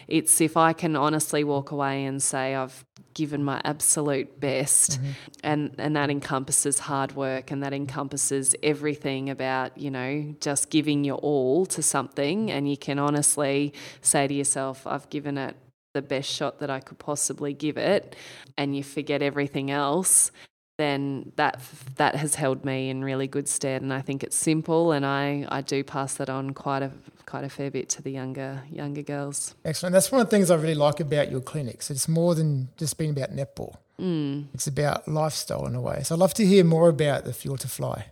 it's 0.09 0.41
if 0.41 0.57
I 0.57 0.72
can 0.72 0.97
honestly 0.97 1.45
walk 1.45 1.70
away 1.70 2.05
and 2.05 2.22
say 2.22 2.55
I've 2.55 2.84
given 3.12 3.45
my 3.45 3.61
absolute 3.64 4.41
best, 4.41 4.93
mm-hmm. 4.93 5.11
and 5.45 5.74
and 5.76 5.95
that 5.97 6.09
encompasses 6.09 6.78
hard 6.78 7.14
work, 7.14 7.51
and 7.51 7.62
that 7.62 7.74
encompasses 7.74 8.55
everything 8.62 9.28
about 9.28 9.76
you 9.76 9.91
know 9.91 10.34
just 10.41 10.70
giving 10.70 11.05
your 11.05 11.18
all 11.18 11.66
to 11.66 11.82
something, 11.82 12.51
and 12.51 12.68
you 12.68 12.78
can 12.78 12.99
honestly 12.99 13.74
say 14.01 14.26
to 14.26 14.32
yourself, 14.32 14.86
I've 14.86 15.11
given 15.11 15.36
it 15.36 15.55
the 15.93 16.03
best 16.03 16.30
shot 16.30 16.61
that 16.61 16.70
I 16.70 16.80
could 16.80 16.99
possibly 16.99 17.53
give 17.53 17.76
it 17.76 18.16
and 18.57 18.76
you 18.76 18.82
forget 18.82 19.22
everything 19.22 19.70
else, 19.70 20.30
then 20.78 21.32
that 21.36 21.61
that 21.97 22.14
has 22.14 22.36
held 22.36 22.64
me 22.64 22.88
in 22.88 23.05
really 23.05 23.26
good 23.26 23.49
stead 23.49 23.82
and 23.82 23.93
I 23.93 24.01
think 24.01 24.22
it's 24.22 24.36
simple 24.36 24.93
and 24.93 25.05
I, 25.05 25.47
I 25.49 25.61
do 25.61 25.84
pass 25.84 26.14
that 26.14 26.30
on 26.30 26.53
quite 26.53 26.82
a 26.82 26.91
quite 27.26 27.45
a 27.45 27.49
fair 27.49 27.70
bit 27.70 27.88
to 27.91 28.03
the 28.03 28.11
younger 28.11 28.62
younger 28.70 29.03
girls. 29.03 29.55
Excellent. 29.64 29.93
That's 29.93 30.11
one 30.11 30.20
of 30.20 30.28
the 30.28 30.30
things 30.36 30.51
I 30.51 30.57
really 30.57 30.74
like 30.74 31.01
about 31.01 31.30
your 31.30 31.41
clinics. 31.41 31.91
It's 31.91 32.09
more 32.09 32.34
than 32.34 32.68
just 32.76 32.97
being 32.97 33.11
about 33.11 33.34
netball. 33.34 33.76
Mm. 34.01 34.46
It's 34.55 34.66
about 34.66 35.07
lifestyle 35.07 35.66
in 35.66 35.74
a 35.74 35.80
way. 35.80 36.03
So 36.03 36.14
I'd 36.14 36.18
love 36.18 36.34
to 36.34 36.46
hear 36.46 36.64
more 36.64 36.88
about 36.88 37.24
the 37.24 37.32
Fuel 37.32 37.59
to 37.59 37.68
Fly. 37.68 38.07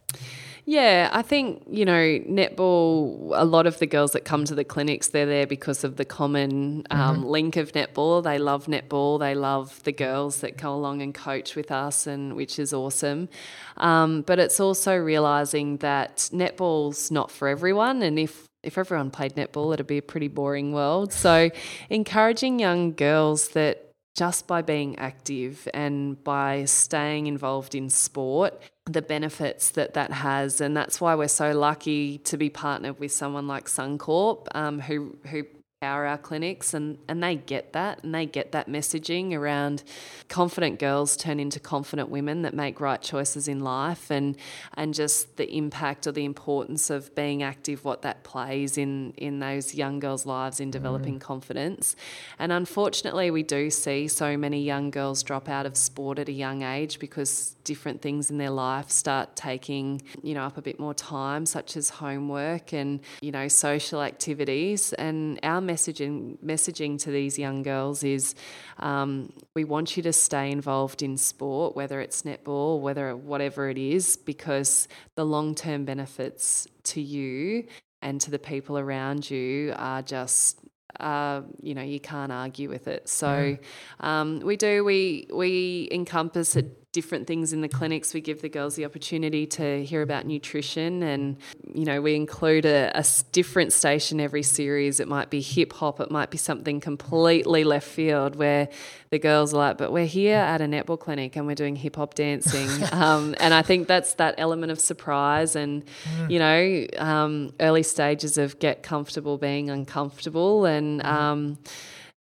Yeah, 0.71 1.09
I 1.15 1.23
think, 1.23 1.63
you 1.71 1.87
know, 1.87 1.95
netball, 1.95 3.33
a 3.35 3.47
lot 3.47 3.67
of 3.67 3.79
the 3.79 3.87
girls 3.87 4.13
that 4.13 4.27
come 4.27 4.45
to 4.45 4.55
the 4.55 4.65
clinics, 4.65 5.09
they're 5.09 5.25
there 5.25 5.47
because 5.47 5.83
of 5.83 5.97
the 5.97 6.05
common 6.05 6.87
um, 6.91 7.21
mm-hmm. 7.21 7.25
link 7.25 7.57
of 7.57 7.73
netball. 7.73 8.23
They 8.23 8.37
love 8.37 8.67
netball. 8.67 9.19
They 9.19 9.35
love 9.35 9.83
the 9.85 9.93
girls 9.93 10.43
that 10.43 10.59
come 10.59 10.73
along 10.73 11.01
and 11.01 11.15
coach 11.15 11.57
with 11.57 11.73
us, 11.73 12.07
and 12.07 12.37
which 12.37 12.59
is 12.59 12.75
awesome. 12.75 13.31
Um, 13.79 14.21
but 14.21 14.39
it's 14.39 14.61
also 14.61 14.95
realizing 14.95 15.79
that 15.79 16.29
netball's 16.35 17.11
not 17.11 17.31
for 17.31 17.49
everyone. 17.49 18.03
And 18.03 18.19
if 18.19 18.47
if 18.63 18.77
everyone 18.77 19.11
played 19.11 19.37
netball, 19.37 19.73
it'd 19.73 19.87
be 19.87 19.97
a 19.97 20.03
pretty 20.03 20.29
boring 20.29 20.75
world. 20.75 21.15
So, 21.15 21.49
encouraging 21.89 22.59
young 22.59 22.93
girls 22.93 23.49
that 23.51 23.88
just 24.15 24.47
by 24.47 24.63
being 24.63 24.99
active 24.99 25.69
and 25.73 26.23
by 26.25 26.65
staying 26.65 27.27
involved 27.27 27.75
in 27.75 27.89
sport, 27.89 28.61
the 28.87 29.03
benefits 29.03 29.71
that 29.71 29.95
that 29.95 30.13
has. 30.13 30.61
And 30.61 30.77
that's 30.77 31.01
why 31.01 31.15
we're 31.15 31.29
so 31.29 31.57
lucky 31.57 32.19
to 32.19 32.37
be 32.37 32.51
partnered 32.51 32.99
with 32.99 33.13
someone 33.13 33.47
like 33.47 33.67
Suncorp, 33.67 34.47
um, 34.55 34.81
who, 34.81 35.17
who 35.27 35.45
power 35.81 36.07
our 36.07 36.19
clinics 36.19 36.75
and, 36.75 36.99
and 37.07 37.23
they 37.23 37.37
get 37.37 37.73
that 37.73 38.03
and 38.03 38.13
they 38.13 38.27
get 38.27 38.51
that 38.51 38.67
messaging 38.67 39.33
around 39.33 39.85
confident 40.29 40.81
girls 40.81 41.17
turn 41.17 41.39
into 41.39 41.61
confident 41.61 42.09
women 42.09 42.43
that 42.43 42.53
make 42.53 42.81
right 42.81 43.01
choices 43.01 43.47
in 43.47 43.61
life 43.61 44.11
and 44.11 44.37
and 44.75 44.93
just 44.93 45.37
the 45.37 45.49
impact 45.57 46.05
or 46.05 46.11
the 46.11 46.25
importance 46.25 46.91
of 46.91 47.15
being 47.15 47.45
active 47.45 47.85
what 47.85 48.03
that 48.03 48.25
plays 48.25 48.77
in 48.77 49.13
in 49.17 49.39
those 49.39 49.73
young 49.73 50.01
girls 50.01 50.27
lives 50.27 50.59
in 50.59 50.69
developing 50.69 51.17
mm. 51.17 51.21
confidence 51.21 51.95
and 52.41 52.51
unfortunately 52.51 53.31
we 53.31 53.45
do 53.45 53.71
see 53.71 54.09
so 54.09 54.37
many 54.37 54.61
young 54.61 54.91
girls 54.91 55.23
drop 55.23 55.49
out 55.49 55.65
of 55.65 55.77
sport 55.77 56.19
at 56.19 56.29
a 56.29 56.33
young 56.33 56.63
age 56.63 56.99
because 56.99 57.55
different 57.63 58.03
things 58.03 58.33
in 58.33 58.39
their 58.39 58.51
life 58.51 58.91
start 58.91 59.37
taking 59.37 60.03
you 60.25 60.35
know 60.35 60.43
up 60.43 60.57
a 60.57 60.63
bit 60.63 60.81
more 60.81 60.95
time 60.95 61.47
such 61.47 61.77
as 61.77 61.89
homework 61.89 62.73
and 62.73 62.99
you 63.21 63.31
know 63.31 63.47
social 63.47 64.03
activities 64.03 64.93
and 64.95 65.39
our 65.45 65.61
messaging 65.69 66.39
messaging 66.39 66.99
to 67.05 67.11
these 67.11 67.39
young 67.39 67.63
girls 67.63 68.03
is 68.03 68.35
um, 68.79 69.33
we 69.55 69.65
want 69.65 69.97
you 69.97 70.03
to 70.05 70.13
stay 70.13 70.51
involved 70.51 71.03
in 71.03 71.17
sport, 71.17 71.77
whether 71.77 72.01
it's 72.01 72.23
netball, 72.23 72.81
whether 72.81 73.15
whatever 73.17 73.69
it 73.69 73.79
is, 73.79 74.17
because 74.17 74.89
the 75.15 75.25
long 75.25 75.55
term 75.55 75.85
benefits 75.85 76.67
to 76.85 77.01
you 77.01 77.67
and 78.03 78.21
to 78.21 78.31
the 78.31 78.39
people 78.39 78.79
around 78.79 79.31
you 79.31 79.75
are 79.77 80.03
just 80.03 80.61
uh, 81.01 81.43
you 81.63 81.75
know 81.75 81.83
you 81.83 82.01
can't 82.01 82.33
argue 82.33 82.69
with 82.69 82.89
it. 82.89 83.09
So 83.09 83.57
um, 84.01 84.41
we 84.41 84.57
do 84.57 84.85
we 84.85 85.29
we 85.33 85.89
encompass 85.93 86.57
a 86.57 86.65
different 86.93 87.27
things 87.27 87.53
in 87.53 87.61
the 87.61 87.69
clinics. 87.69 88.15
We 88.15 88.21
give 88.21 88.41
the 88.41 88.49
girls 88.49 88.75
the 88.77 88.85
opportunity 88.85 89.47
to 89.47 89.85
hear 89.85 90.01
about 90.03 90.27
nutrition, 90.27 91.03
and 91.03 91.37
you 91.75 91.85
know, 91.85 92.01
we 92.01 92.15
include 92.15 92.65
a, 92.65 92.91
a 92.95 93.05
different 93.33 93.73
station 93.73 94.21
every 94.21 94.43
series. 94.43 94.99
It 94.99 95.09
might 95.09 95.29
be 95.29 95.41
hip 95.41 95.75
hop, 95.75 96.01
it 96.01 96.11
might 96.11 96.31
be 96.31 96.39
something 96.39 96.81
completely 96.81 97.65
left 97.65 97.87
field 97.87 98.37
where 98.37 98.69
the 99.11 99.19
girls 99.19 99.53
are 99.53 99.59
like, 99.59 99.79
"But 99.79 99.93
we're 99.93 100.07
here 100.07 100.39
at 100.39 100.61
a 100.61 100.65
netball 100.65 100.99
clinic 100.99 101.37
and 101.37 101.47
we're 101.47 101.55
doing 101.55 101.77
hip 101.77 101.97
hop 101.97 102.15
dancing," 102.15 102.69
um, 102.93 103.35
and 103.39 103.53
I 103.53 103.63
think 103.63 103.87
that's 103.87 104.15
that 104.15 104.35
element 104.39 104.73
of 104.73 104.81
surprise 104.81 105.57
and 105.57 105.85
mm. 105.85 106.31
you 106.31 106.39
know, 106.39 106.87
um, 107.05 107.53
early 107.61 107.83
stages 107.83 108.39
of 108.39 108.59
get 108.59 108.83
comfortable 108.83 109.37
being 109.37 109.71
uncomfortable 109.71 110.65
and. 110.65 111.03
Mm. 111.03 111.07
Um, 111.07 111.59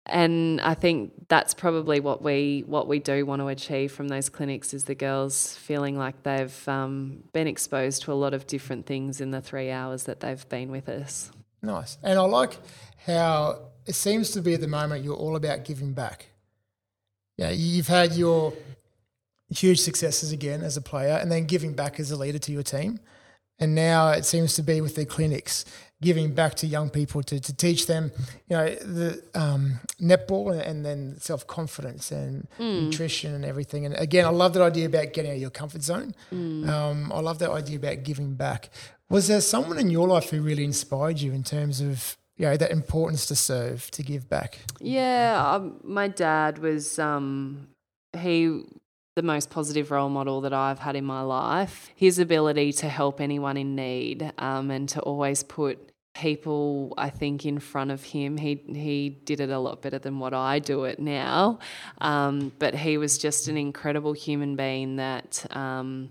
and 0.07 0.61
I 0.61 0.75
think 0.75 1.29
that's 1.29 1.55
probably 1.55 2.01
what 2.01 2.23
we 2.23 2.63
what 2.67 2.87
we 2.87 2.99
do 2.99 3.25
want 3.25 3.41
to 3.41 3.49
achieve 3.49 3.93
from 3.93 4.09
those 4.09 4.29
clinics 4.29 4.75
is 4.75 4.85
the 4.85 4.95
girls 4.95 5.57
feeling 5.57 5.97
like 5.97 6.23
they've 6.23 6.69
um, 6.69 7.25
been 7.33 7.47
exposed 7.47 8.03
to 8.03 8.13
a 8.13 8.15
lot 8.15 8.35
of 8.35 8.47
different 8.47 8.87
things 8.87 9.21
in 9.21 9.31
the 9.31 9.41
three 9.41 9.71
hours 9.71 10.05
that 10.05 10.21
they've 10.21 10.47
been 10.49 10.71
with 10.71 10.89
us. 10.89 11.31
Nice, 11.63 11.97
and 12.03 12.19
I 12.19 12.23
like 12.23 12.59
how 13.07 13.61
it 13.87 13.95
seems 13.95 14.31
to 14.33 14.43
be 14.43 14.55
at 14.55 14.61
the 14.61 14.69
moment 14.69 15.05
you're 15.05 15.17
all 15.17 15.37
about 15.37 15.65
giving 15.65 15.93
back. 15.93 16.27
Yeah, 17.39 17.51
you've 17.51 17.89
had 17.89 18.13
your 18.13 18.53
huge 19.49 19.81
successes 19.81 20.33
again 20.33 20.63
as 20.63 20.77
a 20.77 20.83
player, 20.83 21.19
and 21.21 21.33
then 21.33 21.47
giving 21.47 21.73
back 21.73 21.99
as 21.99 22.11
a 22.11 22.17
leader 22.17 22.39
to 22.39 22.53
your 22.53 22.63
team. 22.63 23.01
And 23.59 23.75
now 23.75 24.11
it 24.11 24.25
seems 24.25 24.55
to 24.57 24.63
be 24.63 24.81
with 24.81 24.97
the 24.97 25.07
clinics, 25.07 25.65
giving 26.05 26.35
back 26.35 26.55
to 26.57 26.67
young 26.67 26.91
people 26.91 27.23
to, 27.23 27.41
to 27.41 27.57
teach 27.57 27.87
them, 27.87 28.13
you 28.49 28.57
know, 28.57 28.67
the 28.75 29.23
um, 29.35 29.81
netball 30.01 30.53
and, 30.53 30.61
and 30.61 30.85
then 30.85 31.19
self 31.19 31.47
confidence 31.47 32.13
and 32.13 32.47
mm. 32.59 32.85
nutrition 32.85 33.35
and 33.35 33.45
everything. 33.45 33.87
And 33.87 33.95
again, 33.97 34.25
I 34.25 34.29
love 34.29 34.53
that 34.55 34.63
idea 34.63 34.87
about 34.87 35.13
getting 35.13 35.31
out 35.31 35.35
of 35.35 35.41
your 35.41 35.51
comfort 35.51 35.83
zone. 35.83 36.15
Mm. 36.33 36.69
Um, 36.69 37.13
I 37.13 37.21
love 37.21 37.39
that 37.41 37.51
idea 37.51 37.77
about 37.77 38.03
giving 38.05 38.35
back. 38.35 38.71
Was 39.09 39.29
there 39.29 39.41
someone 39.41 39.79
in 39.79 39.91
your 39.91 40.07
life 40.07 40.31
who 40.31 40.41
really 40.41 40.65
inspired 40.65 41.21
you 41.21 41.33
in 41.33 41.43
terms 41.43 41.81
of 41.81 42.17
you 42.37 42.47
know 42.47 42.57
that 42.57 42.71
importance 42.71 43.27
to 43.27 43.37
serve 43.37 43.91
to 43.93 44.03
give 44.03 44.29
back? 44.29 44.59
Yeah, 44.81 45.43
um, 45.55 45.81
my 45.83 46.09
dad 46.09 46.59
was. 46.59 46.99
Um, 46.99 47.69
he 48.17 48.63
the 49.17 49.23
most 49.23 49.51
positive 49.51 49.91
role 49.91 50.09
model 50.09 50.41
that 50.41 50.53
I've 50.53 50.81
had 50.81 50.97
in 50.97 51.05
my 51.05 51.21
life. 51.21 51.91
His 51.95 52.19
ability 52.19 52.73
to 52.75 52.89
help 52.89 53.21
anyone 53.21 53.57
in 53.57 53.77
need 53.77 54.33
um, 54.39 54.71
and 54.71 54.89
to 54.89 55.01
always 55.01 55.45
put 55.45 55.93
people 56.15 56.95
I 56.97 57.11
think 57.11 57.45
in 57.45 57.59
front 57.59 57.91
of 57.91 58.03
him. 58.03 58.37
He 58.37 58.62
he 58.67 59.11
did 59.11 59.41
it 59.41 59.51
a 59.51 59.59
lot 59.59 59.83
better 59.83 59.99
than 59.99 60.19
what 60.19 60.33
I 60.33 60.59
do 60.61 60.85
it 60.85 60.99
now. 60.99 61.59
Um, 62.01 62.53
but 62.59 62.75
he 62.75 62.97
was 62.97 63.19
just 63.19 63.49
an 63.49 63.57
incredible 63.57 64.12
human 64.12 64.57
being 64.57 64.97
that 64.97 65.45
um, 65.55 66.11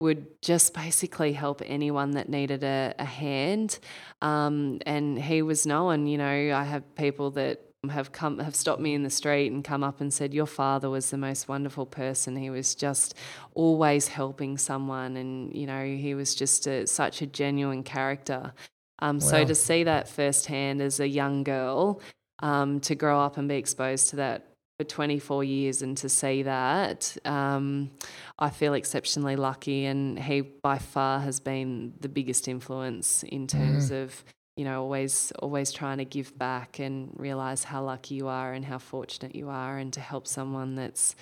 would 0.00 0.42
just 0.42 0.74
basically 0.74 1.32
help 1.32 1.62
anyone 1.64 2.12
that 2.12 2.28
needed 2.28 2.64
a, 2.64 2.94
a 2.98 3.04
hand. 3.04 3.78
Um, 4.20 4.80
and 4.84 5.18
he 5.18 5.42
was 5.42 5.64
known, 5.64 6.06
you 6.06 6.18
know, 6.18 6.52
I 6.54 6.64
have 6.64 6.94
people 6.96 7.30
that 7.32 7.62
have 7.90 8.10
come 8.10 8.38
have 8.40 8.54
stopped 8.54 8.80
me 8.80 8.94
in 8.94 9.04
the 9.04 9.10
street 9.10 9.52
and 9.52 9.62
come 9.62 9.84
up 9.84 10.00
and 10.00 10.12
said 10.12 10.34
your 10.34 10.46
father 10.46 10.90
was 10.90 11.10
the 11.10 11.16
most 11.16 11.46
wonderful 11.46 11.86
person 11.86 12.34
he 12.34 12.50
was 12.50 12.74
just 12.74 13.14
always 13.54 14.08
helping 14.08 14.58
someone 14.58 15.16
and 15.16 15.54
you 15.54 15.66
know 15.66 15.84
he 15.84 16.12
was 16.12 16.34
just 16.34 16.66
a, 16.66 16.84
such 16.84 17.22
a 17.22 17.26
genuine 17.26 17.84
character 17.84 18.52
um, 19.00 19.18
wow. 19.18 19.26
so 19.26 19.44
to 19.44 19.54
see 19.54 19.84
that 19.84 20.08
firsthand 20.08 20.80
as 20.80 21.00
a 21.00 21.08
young 21.08 21.44
girl 21.44 22.00
um, 22.40 22.80
to 22.80 22.94
grow 22.94 23.20
up 23.20 23.36
and 23.36 23.48
be 23.48 23.56
exposed 23.56 24.10
to 24.10 24.16
that 24.16 24.48
for 24.78 24.84
24 24.84 25.42
years 25.42 25.80
and 25.80 25.96
to 25.96 26.08
see 26.08 26.42
that 26.42 27.16
um, 27.24 27.90
i 28.38 28.50
feel 28.50 28.74
exceptionally 28.74 29.36
lucky 29.36 29.86
and 29.86 30.18
he 30.18 30.42
by 30.42 30.78
far 30.78 31.20
has 31.20 31.40
been 31.40 31.94
the 32.00 32.08
biggest 32.08 32.46
influence 32.46 33.22
in 33.22 33.46
terms 33.46 33.90
mm. 33.90 34.02
of 34.02 34.24
you 34.56 34.64
know, 34.64 34.80
always 34.80 35.32
always 35.38 35.70
trying 35.70 35.98
to 35.98 36.04
give 36.04 36.36
back 36.38 36.78
and 36.78 37.10
realize 37.16 37.62
how 37.64 37.84
lucky 37.84 38.14
you 38.14 38.28
are 38.28 38.52
and 38.54 38.64
how 38.64 38.78
fortunate 38.78 39.34
you 39.34 39.50
are, 39.50 39.76
and 39.76 39.92
to 39.92 40.00
help 40.00 40.26
someone 40.26 40.74
that's 40.74 41.14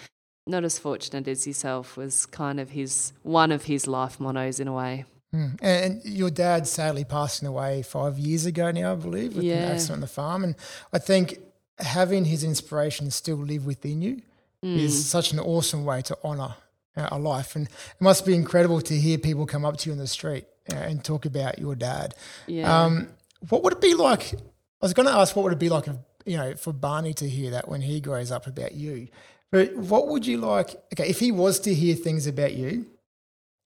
not 0.47 0.64
as 0.64 0.79
fortunate 0.79 1.27
as 1.27 1.47
yourself 1.47 1.97
was 1.97 2.27
kind 2.27 2.61
of 2.61 2.70
his 2.70 3.12
one 3.22 3.51
of 3.51 3.64
his 3.64 3.87
life 3.87 4.20
mottos 4.20 4.61
in 4.61 4.68
a 4.68 4.72
way. 4.72 5.05
Mm. 5.35 5.59
And 5.61 6.05
your 6.05 6.30
dad 6.30 6.68
sadly 6.68 7.05
passing 7.05 7.49
away 7.49 7.82
five 7.82 8.18
years 8.18 8.47
ago 8.47 8.70
now, 8.70 8.93
I 8.93 8.95
believe, 8.95 9.35
with 9.35 9.45
yeah. 9.45 9.57
an 9.57 9.72
accident 9.72 9.97
on 9.97 10.01
the 10.01 10.07
farm. 10.07 10.45
And 10.45 10.55
I 10.93 10.99
think 10.99 11.41
having 11.78 12.24
his 12.26 12.45
inspiration 12.45 13.11
still 13.11 13.37
live 13.37 13.66
within 13.66 14.01
you 14.01 14.22
mm. 14.64 14.78
is 14.78 15.07
such 15.07 15.32
an 15.32 15.41
awesome 15.41 15.85
way 15.85 16.03
to 16.03 16.16
honour 16.22 16.55
a 16.97 17.18
life. 17.18 17.57
And 17.57 17.66
it 17.66 18.01
must 18.01 18.24
be 18.24 18.35
incredible 18.35 18.80
to 18.82 18.95
hear 18.95 19.18
people 19.18 19.45
come 19.47 19.64
up 19.64 19.76
to 19.78 19.89
you 19.89 19.93
in 19.93 19.99
the 19.99 20.07
street 20.07 20.45
uh, 20.72 20.76
and 20.76 21.05
talk 21.05 21.26
about 21.26 21.59
your 21.59 21.74
dad. 21.74 22.14
Yeah. 22.47 22.85
Um, 22.85 23.09
what 23.49 23.64
would 23.64 23.72
it 23.72 23.80
be 23.80 23.95
like? 23.95 24.35
I 24.35 24.39
was 24.80 24.95
going 24.95 25.09
to 25.09 25.14
ask, 25.14 25.35
what 25.35 25.43
would 25.43 25.53
it 25.53 25.59
be 25.59 25.68
like, 25.68 25.89
if, 25.89 25.97
you 26.24 26.37
know, 26.37 26.55
for 26.55 26.72
Barney 26.72 27.12
to 27.14 27.28
hear 27.28 27.51
that 27.51 27.68
when 27.68 27.80
he 27.80 28.01
grows 28.01 28.30
up 28.30 28.47
about 28.47 28.72
you? 28.72 29.09
But 29.51 29.74
what 29.74 30.09
would 30.09 30.26
you 30.26 30.39
like? 30.39 30.70
Okay, 30.93 31.09
if 31.09 31.18
he 31.18 31.32
was 31.32 31.59
to 31.61 31.74
hear 31.74 31.97
things 31.97 32.26
about 32.28 32.55
you 32.55 32.87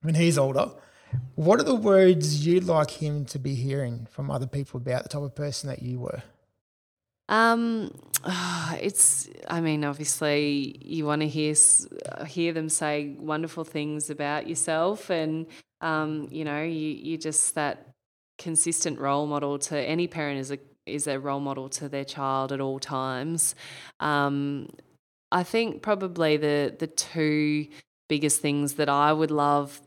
when 0.00 0.14
he's 0.14 0.38
older, 0.38 0.70
what 1.34 1.60
are 1.60 1.64
the 1.64 1.74
words 1.74 2.46
you'd 2.46 2.64
like 2.64 2.90
him 2.90 3.24
to 3.26 3.38
be 3.38 3.54
hearing 3.54 4.06
from 4.10 4.30
other 4.30 4.46
people 4.46 4.78
about 4.78 5.04
the 5.04 5.08
type 5.08 5.22
of 5.22 5.34
person 5.34 5.68
that 5.68 5.82
you 5.82 6.00
were? 6.00 6.22
Um, 7.28 7.94
it's. 8.80 9.28
I 9.48 9.60
mean, 9.60 9.84
obviously, 9.84 10.80
you 10.84 11.06
want 11.06 11.22
to 11.22 11.28
hear 11.28 11.54
hear 12.26 12.52
them 12.52 12.68
say 12.68 13.14
wonderful 13.18 13.64
things 13.64 14.10
about 14.10 14.48
yourself, 14.48 15.10
and 15.10 15.46
um, 15.80 16.28
you 16.30 16.44
know, 16.44 16.62
you 16.62 16.88
you 16.88 17.18
just 17.18 17.54
that 17.54 17.88
consistent 18.38 18.98
role 18.98 19.26
model 19.26 19.58
to 19.58 19.78
any 19.78 20.06
parent 20.06 20.40
is 20.40 20.50
a 20.50 20.58
is 20.86 21.06
a 21.06 21.18
role 21.18 21.40
model 21.40 21.68
to 21.68 21.88
their 21.88 22.04
child 22.04 22.52
at 22.52 22.60
all 22.60 22.78
times. 22.78 23.54
Um, 24.00 24.68
I 25.30 25.42
think 25.42 25.82
probably 25.82 26.36
the 26.36 26.74
the 26.78 26.86
two 26.86 27.68
biggest 28.08 28.40
things 28.40 28.74
that 28.74 28.88
I 28.88 29.12
would 29.12 29.30
love 29.30 29.80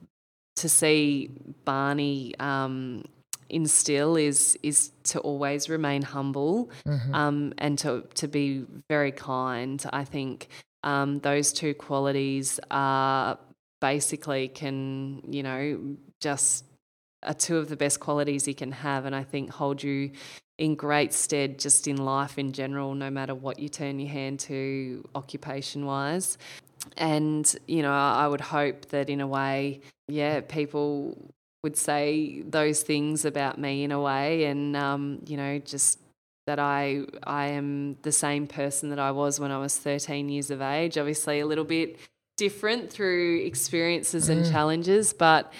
to 0.57 0.69
see 0.69 1.29
Barney 1.65 2.33
um, 2.39 3.03
instill 3.49 4.15
is 4.15 4.57
is 4.63 4.91
to 5.03 5.19
always 5.19 5.69
remain 5.69 6.01
humble 6.01 6.71
mm-hmm. 6.85 7.13
um, 7.13 7.53
and 7.57 7.77
to 7.79 8.03
to 8.15 8.27
be 8.27 8.65
very 8.89 9.11
kind. 9.11 9.83
I 9.91 10.05
think 10.05 10.47
um, 10.83 11.19
those 11.19 11.53
two 11.53 11.73
qualities 11.73 12.59
are 12.71 13.37
basically 13.79 14.47
can 14.47 15.21
you 15.27 15.43
know 15.43 15.95
just 16.19 16.65
are 17.23 17.33
two 17.33 17.57
of 17.57 17.69
the 17.69 17.75
best 17.75 17.99
qualities 17.99 18.47
you 18.47 18.55
can 18.55 18.71
have, 18.71 19.05
and 19.05 19.15
I 19.15 19.23
think 19.23 19.51
hold 19.51 19.83
you 19.83 20.11
in 20.57 20.75
great 20.75 21.13
stead 21.13 21.59
just 21.59 21.87
in 21.87 21.97
life 21.97 22.37
in 22.37 22.51
general, 22.51 22.93
no 22.93 23.09
matter 23.09 23.35
what 23.35 23.59
you 23.59 23.69
turn 23.69 23.99
your 23.99 24.09
hand 24.09 24.39
to 24.39 25.07
occupation 25.15 25.85
wise. 25.85 26.37
And, 26.97 27.53
you 27.67 27.81
know, 27.81 27.93
I 27.93 28.27
would 28.27 28.41
hope 28.41 28.87
that 28.87 29.09
in 29.09 29.21
a 29.21 29.27
way, 29.27 29.81
yeah, 30.07 30.41
people 30.41 31.33
would 31.63 31.77
say 31.77 32.41
those 32.41 32.81
things 32.81 33.23
about 33.23 33.59
me 33.59 33.83
in 33.83 33.91
a 33.91 34.01
way, 34.01 34.45
and, 34.45 34.75
um, 34.75 35.19
you 35.27 35.37
know, 35.37 35.59
just 35.59 35.99
that 36.47 36.59
I 36.59 37.03
I 37.23 37.47
am 37.49 37.97
the 38.01 38.11
same 38.11 38.47
person 38.47 38.89
that 38.89 38.99
I 38.99 39.11
was 39.11 39.39
when 39.39 39.51
I 39.51 39.59
was 39.59 39.77
13 39.77 40.27
years 40.29 40.49
of 40.49 40.61
age. 40.61 40.97
Obviously, 40.97 41.39
a 41.39 41.45
little 41.45 41.63
bit 41.63 41.97
different 42.35 42.91
through 42.91 43.41
experiences 43.45 44.27
and 44.27 44.43
mm. 44.43 44.51
challenges, 44.51 45.13
but 45.13 45.53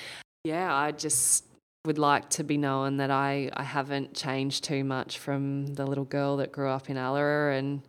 yeah, 0.44 0.74
I 0.74 0.92
just 0.92 1.46
would 1.86 1.98
like 1.98 2.30
to 2.30 2.44
be 2.44 2.58
known 2.58 2.98
that 2.98 3.12
I, 3.12 3.50
I 3.54 3.64
haven't 3.64 4.14
changed 4.14 4.64
too 4.64 4.84
much 4.84 5.18
from 5.18 5.68
the 5.76 5.86
little 5.86 6.06
girl 6.06 6.38
that 6.38 6.52
grew 6.52 6.70
up 6.70 6.90
in 6.90 6.98
Allora 6.98 7.58
and 7.58 7.82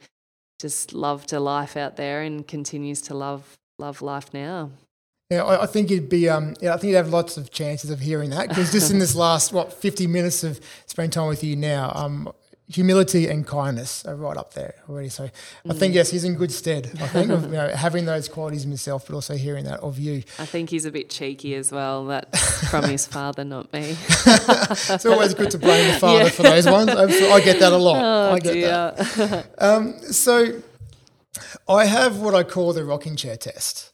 just 0.62 0.94
loved 0.94 1.32
a 1.32 1.40
life 1.40 1.76
out 1.76 1.96
there 1.96 2.22
and 2.22 2.46
continues 2.46 3.02
to 3.02 3.14
love 3.14 3.58
love 3.78 4.00
life 4.00 4.32
now. 4.32 4.70
Yeah, 5.28 5.42
I, 5.42 5.64
I 5.64 5.66
think 5.66 5.90
you'd 5.90 6.08
be. 6.08 6.28
Um, 6.28 6.54
yeah, 6.60 6.72
I 6.72 6.76
think 6.76 6.92
you'd 6.92 6.96
have 6.96 7.08
lots 7.08 7.36
of 7.36 7.50
chances 7.50 7.90
of 7.90 8.00
hearing 8.00 8.30
that 8.30 8.48
because 8.48 8.70
just 8.70 8.90
in 8.90 8.98
this 8.98 9.14
last 9.26 9.52
what 9.52 9.72
fifty 9.72 10.06
minutes 10.06 10.44
of 10.44 10.60
spending 10.86 11.10
time 11.10 11.26
with 11.26 11.42
you 11.42 11.56
now, 11.56 11.90
um, 11.94 12.32
humility 12.68 13.28
and 13.28 13.46
kindness 13.46 14.04
are 14.06 14.16
right 14.16 14.36
up 14.36 14.54
there 14.54 14.74
already. 14.88 15.08
So 15.08 15.24
I 15.68 15.74
think 15.74 15.92
mm. 15.92 15.96
yes, 15.96 16.10
he's 16.10 16.24
in 16.24 16.34
good 16.34 16.52
stead. 16.52 16.90
I 17.00 17.06
think 17.06 17.30
of 17.30 17.44
you 17.44 17.50
know, 17.50 17.68
having 17.74 18.04
those 18.04 18.28
qualities 18.28 18.64
in 18.64 18.70
himself, 18.70 19.06
but 19.06 19.14
also 19.14 19.36
hearing 19.36 19.64
that 19.64 19.80
of 19.80 19.98
you. 19.98 20.22
I 20.38 20.46
think 20.46 20.70
he's 20.70 20.84
a 20.84 20.90
bit 20.90 21.10
cheeky 21.10 21.54
as 21.54 21.70
well. 21.72 22.06
That's 22.06 22.68
from 22.70 22.84
his 22.84 23.06
father, 23.16 23.44
not 23.44 23.72
me. 23.72 23.96
it's 24.26 25.06
always 25.06 25.34
good 25.34 25.50
to 25.50 25.58
blame 25.58 25.92
the 25.92 25.98
father 25.98 26.24
yeah. 26.24 26.30
for 26.30 26.42
those 26.42 26.66
ones. 26.66 26.90
I 26.90 27.40
get 27.40 27.60
that 27.60 27.72
a 27.72 27.76
lot. 27.76 28.02
Oh, 28.02 28.34
I 28.34 28.38
get 28.38 28.52
dear. 28.54 28.68
that. 28.70 29.46
Um, 29.58 29.98
so 29.98 30.62
I 31.68 31.84
have 31.84 32.20
what 32.20 32.34
I 32.34 32.42
call 32.42 32.72
the 32.72 32.84
rocking 32.84 33.16
chair 33.16 33.36
test 33.36 33.91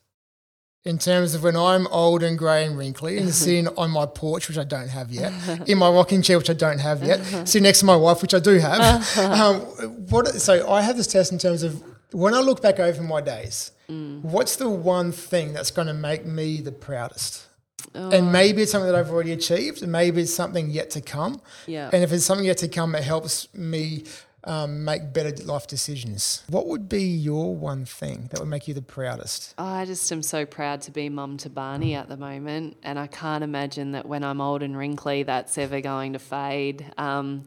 in 0.89 0.97
terms 0.97 1.35
of 1.35 1.43
when 1.43 1.55
I'm 1.55 1.87
old 1.89 2.23
and 2.23 2.39
grey 2.39 2.65
and 2.65 2.79
wrinkly 2.79 3.19
and 3.19 3.35
sitting 3.35 3.69
on 3.77 3.91
my 3.91 4.07
porch, 4.07 4.49
which 4.49 4.57
I 4.57 4.65
don't 4.65 4.89
have 4.89 5.11
yet, 5.11 5.35
in 5.69 5.77
my 5.77 5.91
rocking 5.91 6.23
chair, 6.23 6.39
which 6.39 6.49
I 6.49 6.55
don't 6.55 6.79
have 6.79 7.05
yet, 7.05 7.23
sitting 7.47 7.65
next 7.65 7.81
to 7.81 7.85
my 7.85 7.95
wife, 7.95 8.23
which 8.23 8.33
I 8.33 8.39
do 8.39 8.59
have. 8.59 9.19
um, 9.19 9.61
what? 10.09 10.29
So 10.29 10.71
I 10.71 10.81
have 10.81 10.97
this 10.97 11.07
test 11.07 11.31
in 11.31 11.37
terms 11.39 11.63
of 11.63 11.83
when 12.13 12.33
I 12.33 12.41
look 12.41 12.63
back 12.63 12.81
over 12.81 13.03
my 13.03 13.21
days, 13.21 13.73
mm. 13.91 14.23
what's 14.23 14.57
the 14.57 14.71
one 14.71 15.13
thing 15.13 15.53
that's 15.53 15.71
going 15.71 15.89
to 15.89 15.95
make 15.95 16.25
me 16.25 16.63
the 16.63 16.73
proudest? 16.73 17.47
Oh. 17.95 18.11
And 18.11 18.33
maybe 18.33 18.63
it's 18.63 18.73
something 18.73 18.91
that 18.91 18.99
I've 18.99 19.11
already 19.11 19.33
achieved, 19.33 19.83
and 19.83 19.93
maybe 19.93 20.23
it's 20.23 20.35
something 20.35 20.71
yet 20.71 20.89
to 20.91 21.03
come. 21.03 21.43
Yeah. 21.67 21.91
And 21.93 22.03
if 22.03 22.13
it's 22.13 22.25
something 22.25 22.47
yet 22.47 22.59
to 22.59 22.69
come, 22.69 22.95
it 22.95 23.05
helps 23.05 23.53
me 23.53 24.05
um, 24.45 24.85
make 24.85 25.13
better 25.13 25.31
life 25.45 25.67
decisions. 25.67 26.45
What 26.49 26.67
would 26.67 26.89
be 26.89 27.03
your 27.03 27.55
one 27.55 27.85
thing 27.85 28.29
that 28.31 28.41
would 28.41 28.49
make 28.49 28.69
you 28.69 28.75
the 28.75 28.83
proudest? 28.83 29.55
I 29.59 29.85
just 29.85 30.11
am 30.13 30.23
so 30.23 30.47
proud 30.47 30.83
to 30.83 30.91
be 30.91 31.09
mum 31.09 31.37
to 31.39 31.51
Barney 31.51 31.95
at 31.95 32.09
the 32.09 32.17
moment, 32.17 32.77
and 32.83 32.99
I 32.99 33.07
can't 33.07 33.43
imagine 33.43 33.93
that 33.93 34.07
when 34.07 34.23
I'm 34.25 34.41
old 34.41 34.63
and 34.63 34.77
wrinkly, 34.77 35.25
that's 35.25 35.59
ever 35.59 35.81
going 35.81 36.13
to 36.13 36.19
fade. 36.19 36.91
Um, 36.97 37.45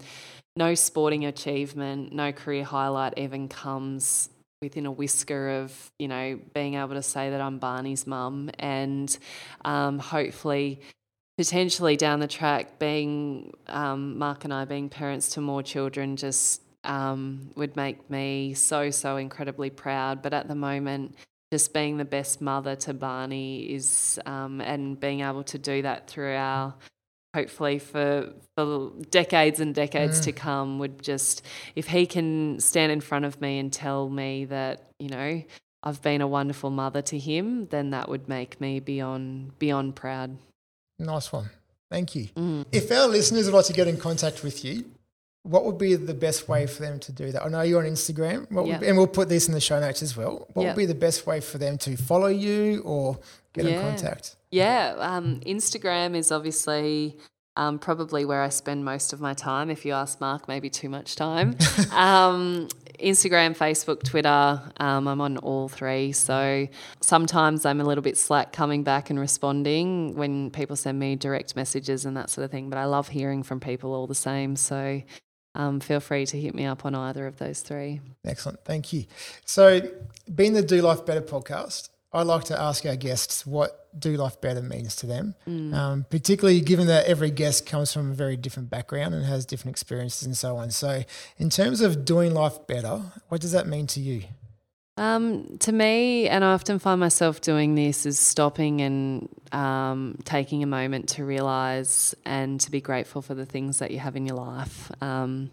no 0.55 0.75
sporting 0.75 1.25
achievement, 1.25 2.11
no 2.11 2.31
career 2.31 2.63
highlight 2.63 3.17
even 3.17 3.47
comes 3.47 4.29
within 4.61 4.85
a 4.85 4.91
whisker 4.91 5.61
of 5.61 5.91
you 5.97 6.07
know 6.07 6.39
being 6.53 6.75
able 6.75 6.93
to 6.93 7.01
say 7.01 7.31
that 7.31 7.41
I'm 7.41 7.57
Barney's 7.57 8.05
mum, 8.05 8.49
and 8.59 9.17
um, 9.65 9.99
hopefully. 9.99 10.81
Potentially 11.37 11.95
down 11.95 12.19
the 12.19 12.27
track, 12.27 12.77
being 12.77 13.53
um, 13.65 14.19
Mark 14.19 14.43
and 14.43 14.53
I 14.53 14.65
being 14.65 14.89
parents 14.89 15.29
to 15.29 15.41
more 15.41 15.63
children 15.63 16.15
just 16.15 16.61
um, 16.83 17.51
would 17.55 17.75
make 17.75 18.09
me 18.09 18.53
so 18.53 18.89
so 18.91 19.17
incredibly 19.17 19.69
proud. 19.69 20.21
But 20.21 20.33
at 20.33 20.47
the 20.47 20.55
moment, 20.55 21.15
just 21.51 21.73
being 21.73 21.97
the 21.97 22.05
best 22.05 22.41
mother 22.41 22.75
to 22.77 22.93
Barney 22.93 23.73
is, 23.73 24.19
um, 24.25 24.61
and 24.61 24.99
being 24.99 25.21
able 25.21 25.43
to 25.45 25.57
do 25.57 25.81
that 25.81 26.07
through 26.07 26.35
our 26.35 26.73
hopefully 27.33 27.79
for 27.79 28.33
for 28.57 28.91
decades 29.09 29.59
and 29.59 29.73
decades 29.73 30.19
mm. 30.19 30.23
to 30.25 30.31
come 30.31 30.79
would 30.79 31.01
just 31.01 31.45
if 31.75 31.87
he 31.87 32.05
can 32.05 32.59
stand 32.59 32.91
in 32.91 32.99
front 32.99 33.25
of 33.25 33.39
me 33.39 33.57
and 33.57 33.71
tell 33.71 34.09
me 34.09 34.45
that 34.45 34.89
you 34.99 35.07
know 35.07 35.41
I've 35.83 36.01
been 36.01 36.21
a 36.21 36.27
wonderful 36.27 36.69
mother 36.69 37.01
to 37.03 37.17
him 37.17 37.67
then 37.67 37.91
that 37.91 38.09
would 38.09 38.27
make 38.27 38.59
me 38.59 38.79
beyond 38.79 39.57
beyond 39.59 39.95
proud 39.95 40.37
nice 40.99 41.31
one 41.31 41.49
thank 41.89 42.15
you 42.15 42.27
mm. 42.35 42.65
if 42.71 42.91
our 42.91 43.07
listeners 43.07 43.45
would 43.45 43.55
like 43.55 43.65
to 43.65 43.73
get 43.73 43.87
in 43.87 43.97
contact 43.97 44.43
with 44.43 44.65
you 44.65 44.85
what 45.43 45.65
would 45.65 45.77
be 45.77 45.95
the 45.95 46.13
best 46.13 46.47
way 46.47 46.67
for 46.67 46.81
them 46.81 46.99
to 46.99 47.11
do 47.11 47.31
that? 47.31 47.43
I 47.43 47.49
know 47.49 47.61
you're 47.61 47.83
on 47.83 47.91
Instagram, 47.91 48.47
yep. 48.67 48.83
and 48.83 48.95
we'll 48.95 49.07
put 49.07 49.27
this 49.27 49.47
in 49.47 49.53
the 49.53 49.61
show 49.61 49.79
notes 49.79 50.03
as 50.03 50.15
well. 50.15 50.47
What 50.53 50.63
yep. 50.63 50.75
would 50.75 50.81
be 50.81 50.85
the 50.85 50.95
best 50.95 51.25
way 51.25 51.41
for 51.41 51.57
them 51.57 51.77
to 51.79 51.97
follow 51.97 52.27
you 52.27 52.81
or 52.85 53.19
get 53.53 53.65
yeah. 53.65 53.71
in 53.71 53.81
contact? 53.81 54.35
Yeah, 54.51 54.95
um, 54.99 55.39
Instagram 55.41 56.15
is 56.15 56.31
obviously 56.31 57.17
um, 57.55 57.79
probably 57.79 58.23
where 58.23 58.41
I 58.41 58.49
spend 58.49 58.85
most 58.85 59.13
of 59.13 59.21
my 59.21 59.33
time. 59.33 59.69
If 59.69 59.85
you 59.85 59.93
ask 59.93 60.21
Mark, 60.21 60.47
maybe 60.47 60.69
too 60.69 60.89
much 60.89 61.15
time. 61.15 61.57
um, 61.91 62.67
Instagram, 62.99 63.57
Facebook, 63.57 64.03
Twitter, 64.03 64.61
um, 64.77 65.07
I'm 65.07 65.21
on 65.21 65.37
all 65.37 65.67
three. 65.67 66.11
So 66.11 66.67
sometimes 67.01 67.65
I'm 67.65 67.81
a 67.81 67.83
little 67.83 68.03
bit 68.03 68.15
slack 68.17 68.53
coming 68.53 68.83
back 68.83 69.09
and 69.09 69.19
responding 69.19 70.15
when 70.15 70.51
people 70.51 70.75
send 70.75 70.99
me 70.99 71.15
direct 71.15 71.55
messages 71.55 72.05
and 72.05 72.15
that 72.15 72.29
sort 72.29 72.45
of 72.45 72.51
thing. 72.51 72.69
But 72.69 72.77
I 72.77 72.85
love 72.85 73.09
hearing 73.09 73.41
from 73.41 73.59
people 73.59 73.93
all 73.93 74.05
the 74.05 74.15
same. 74.15 74.55
So 74.55 75.01
um, 75.55 75.79
feel 75.79 75.99
free 75.99 76.25
to 76.25 76.39
hit 76.39 76.55
me 76.55 76.65
up 76.65 76.85
on 76.85 76.95
either 76.95 77.27
of 77.27 77.37
those 77.37 77.61
three. 77.61 78.01
Excellent. 78.25 78.63
Thank 78.63 78.93
you. 78.93 79.05
So, 79.45 79.81
being 80.33 80.53
the 80.53 80.61
Do 80.61 80.81
Life 80.81 81.05
Better 81.05 81.21
podcast, 81.21 81.89
I 82.13 82.23
like 82.23 82.43
to 82.45 82.59
ask 82.59 82.85
our 82.85 82.95
guests 82.95 83.45
what 83.45 83.87
do 83.97 84.15
life 84.15 84.39
better 84.41 84.61
means 84.61 84.95
to 84.97 85.05
them, 85.05 85.35
mm. 85.47 85.73
um, 85.73 86.05
particularly 86.09 86.61
given 86.61 86.87
that 86.87 87.05
every 87.05 87.31
guest 87.31 87.65
comes 87.65 87.93
from 87.93 88.11
a 88.11 88.13
very 88.13 88.35
different 88.35 88.69
background 88.69 89.13
and 89.13 89.25
has 89.25 89.45
different 89.45 89.73
experiences 89.73 90.25
and 90.25 90.35
so 90.35 90.57
on. 90.57 90.71
So, 90.71 91.03
in 91.37 91.49
terms 91.49 91.81
of 91.81 92.03
doing 92.03 92.33
life 92.33 92.67
better, 92.67 93.01
what 93.29 93.41
does 93.41 93.53
that 93.53 93.67
mean 93.67 93.87
to 93.87 93.99
you? 93.99 94.23
Um, 94.97 95.57
to 95.59 95.71
me, 95.71 96.27
and 96.27 96.43
I 96.43 96.53
often 96.53 96.77
find 96.77 96.99
myself 96.99 97.41
doing 97.41 97.75
this, 97.75 98.05
is 98.05 98.19
stopping 98.19 98.81
and 98.81 99.29
um, 99.53 100.17
taking 100.25 100.63
a 100.63 100.67
moment 100.67 101.09
to 101.09 101.25
realize 101.25 102.13
and 102.25 102.59
to 102.59 102.69
be 102.69 102.81
grateful 102.81 103.21
for 103.21 103.33
the 103.33 103.45
things 103.45 103.79
that 103.79 103.91
you 103.91 103.99
have 103.99 104.15
in 104.15 104.25
your 104.25 104.35
life. 104.35 104.91
Um, 105.01 105.51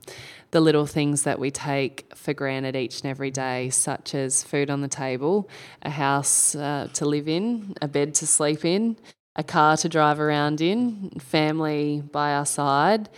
the 0.51 0.61
little 0.61 0.86
things 0.86 1.22
that 1.22 1.39
we 1.39 1.51
take 1.51 2.12
for 2.16 2.34
granted 2.34 2.74
each 2.74 3.01
and 3.03 3.11
every 3.11 3.30
day, 3.30 3.70
such 3.70 4.14
as 4.14 4.43
food 4.43 4.70
on 4.70 4.80
the 4.80 4.89
table, 4.89 5.49
a 5.82 5.91
house 5.91 6.55
uh, 6.55 6.89
to 6.95 7.05
live 7.07 7.28
in, 7.28 7.74
a 7.80 7.86
bed 7.86 8.14
to 8.14 8.26
sleep 8.26 8.64
in, 8.64 8.97
a 9.36 9.45
car 9.45 9.76
to 9.76 9.89
drive 9.89 10.18
around 10.18 10.61
in, 10.61 11.11
family 11.20 12.03
by 12.12 12.32
our 12.32 12.47
side. 12.47 13.09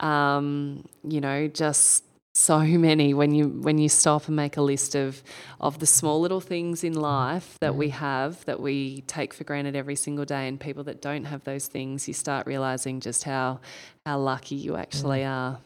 Um, 0.00 0.88
you 1.04 1.20
know, 1.20 1.48
just 1.48 2.05
so 2.36 2.58
many 2.58 3.14
when 3.14 3.34
you 3.34 3.48
when 3.48 3.78
you 3.78 3.88
stop 3.88 4.26
and 4.26 4.36
make 4.36 4.58
a 4.58 4.62
list 4.62 4.94
of 4.94 5.22
of 5.58 5.78
the 5.78 5.86
small 5.86 6.20
little 6.20 6.40
things 6.40 6.84
in 6.84 6.92
life 6.92 7.56
that 7.60 7.74
we 7.74 7.88
mm. 7.88 7.92
have 7.92 8.44
that 8.44 8.60
we 8.60 9.00
take 9.06 9.32
for 9.32 9.44
granted 9.44 9.74
every 9.74 9.96
single 9.96 10.26
day 10.26 10.46
and 10.46 10.60
people 10.60 10.84
that 10.84 11.00
don't 11.00 11.24
have 11.24 11.42
those 11.44 11.66
things 11.66 12.06
you 12.06 12.12
start 12.12 12.46
realizing 12.46 13.00
just 13.00 13.24
how 13.24 13.58
how 14.04 14.18
lucky 14.18 14.54
you 14.54 14.76
actually 14.76 15.20
mm. 15.20 15.30
are. 15.30 15.58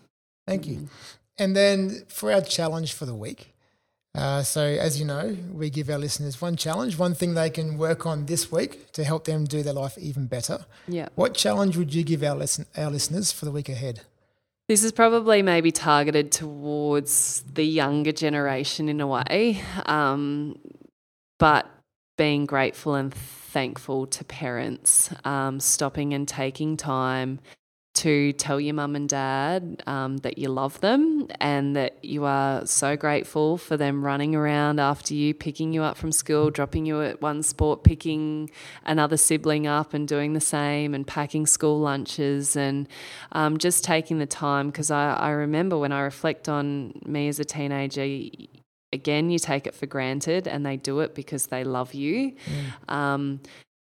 Thank 0.46 0.66
you. 0.68 0.88
And 1.38 1.56
then 1.56 2.04
for 2.08 2.32
our 2.32 2.40
challenge 2.40 2.92
for 2.92 3.04
the 3.04 3.16
week 3.16 3.52
uh, 4.14 4.44
so 4.44 4.62
as 4.62 5.00
you 5.00 5.04
know 5.04 5.36
we 5.52 5.70
give 5.70 5.90
our 5.90 5.98
listeners 5.98 6.40
one 6.40 6.54
challenge 6.54 6.96
one 6.98 7.14
thing 7.14 7.34
they 7.34 7.50
can 7.50 7.78
work 7.78 8.06
on 8.06 8.26
this 8.26 8.52
week 8.52 8.92
to 8.92 9.02
help 9.02 9.24
them 9.24 9.44
do 9.44 9.64
their 9.64 9.72
life 9.72 9.98
even 9.98 10.26
better. 10.26 10.66
Yeah. 10.86 11.08
What 11.16 11.34
challenge 11.34 11.76
would 11.76 11.92
you 11.92 12.04
give 12.04 12.22
our 12.22 12.36
listen 12.36 12.66
our 12.76 12.90
listeners 12.90 13.32
for 13.32 13.44
the 13.44 13.50
week 13.50 13.68
ahead 13.68 14.02
this 14.70 14.84
is 14.84 14.92
probably 14.92 15.42
maybe 15.42 15.72
targeted 15.72 16.30
towards 16.30 17.42
the 17.54 17.64
younger 17.64 18.12
generation 18.12 18.88
in 18.88 19.00
a 19.00 19.06
way, 19.08 19.60
um, 19.86 20.56
but 21.40 21.68
being 22.16 22.46
grateful 22.46 22.94
and 22.94 23.12
thankful 23.12 24.06
to 24.06 24.24
parents, 24.24 25.12
um, 25.24 25.58
stopping 25.58 26.14
and 26.14 26.28
taking 26.28 26.76
time 26.76 27.40
to 27.93 28.32
tell 28.34 28.61
your 28.61 28.74
mum 28.74 28.95
and 28.95 29.09
dad 29.09 29.82
um, 29.86 30.18
that 30.18 30.38
you 30.38 30.49
love 30.49 30.80
them 30.80 31.26
and 31.41 31.74
that 31.74 32.03
you 32.05 32.24
are 32.24 32.64
so 32.64 32.97
grateful 32.97 33.59
for 33.59 33.76
them 33.76 34.05
running 34.05 34.34
around 34.34 34.78
after 34.78 35.12
you, 35.12 35.34
picking 35.34 35.72
you 35.72 35.82
up 35.82 35.97
from 35.97 36.12
school, 36.12 36.51
dropping 36.51 36.86
you 36.86 37.03
at 37.03 37.20
one 37.20 37.43
sport, 37.43 37.82
picking 37.82 38.49
another 38.84 39.16
sibling 39.16 39.66
up 39.66 39.93
and 39.93 40.07
doing 40.07 40.34
the 40.34 40.41
same, 40.41 40.95
and 40.95 41.07
packing 41.07 41.47
school 41.47 41.80
lunches 41.80 42.55
and 42.55 42.88
um, 43.32 43.59
just 43.59 43.82
taking 43.82 44.18
the 44.18 44.26
time. 44.26 44.68
Because 44.68 44.91
I, 44.91 45.14
I 45.14 45.30
remember 45.30 45.76
when 45.76 45.93
I 45.93 46.01
reflect 46.01 46.49
on 46.49 46.93
me 47.05 47.26
as 47.28 47.41
a 47.41 47.45
teenager, 47.45 48.07
again, 48.93 49.30
you 49.30 49.38
take 49.38 49.66
it 49.66 49.74
for 49.74 49.86
granted 49.86 50.47
and 50.47 50.64
they 50.64 50.76
do 50.76 51.01
it 51.01 51.14
because 51.14 51.47
they 51.49 51.64
love 51.64 51.93
you. 51.93 52.32
Mm. 52.88 52.93
Um, 52.93 53.41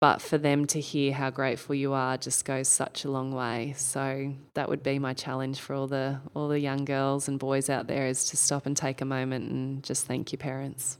but 0.03 0.21
for 0.21 0.37
them 0.37 0.65
to 0.65 0.81
hear 0.81 1.13
how 1.13 1.29
grateful 1.29 1.73
you 1.73 1.93
are 1.93 2.17
just 2.17 2.43
goes 2.43 2.67
such 2.67 3.05
a 3.05 3.09
long 3.09 3.31
way. 3.31 3.73
So 3.77 4.33
that 4.53 4.67
would 4.67 4.83
be 4.83 4.99
my 4.99 5.13
challenge 5.13 5.61
for 5.61 5.73
all 5.73 5.87
the 5.87 6.19
all 6.33 6.49
the 6.49 6.59
young 6.59 6.83
girls 6.83 7.29
and 7.29 7.39
boys 7.39 7.69
out 7.69 7.87
there 7.87 8.07
is 8.07 8.25
to 8.25 8.35
stop 8.35 8.65
and 8.65 8.75
take 8.75 8.99
a 8.99 9.05
moment 9.05 9.49
and 9.49 9.81
just 9.81 10.05
thank 10.05 10.33
your 10.33 10.39
parents. 10.39 10.97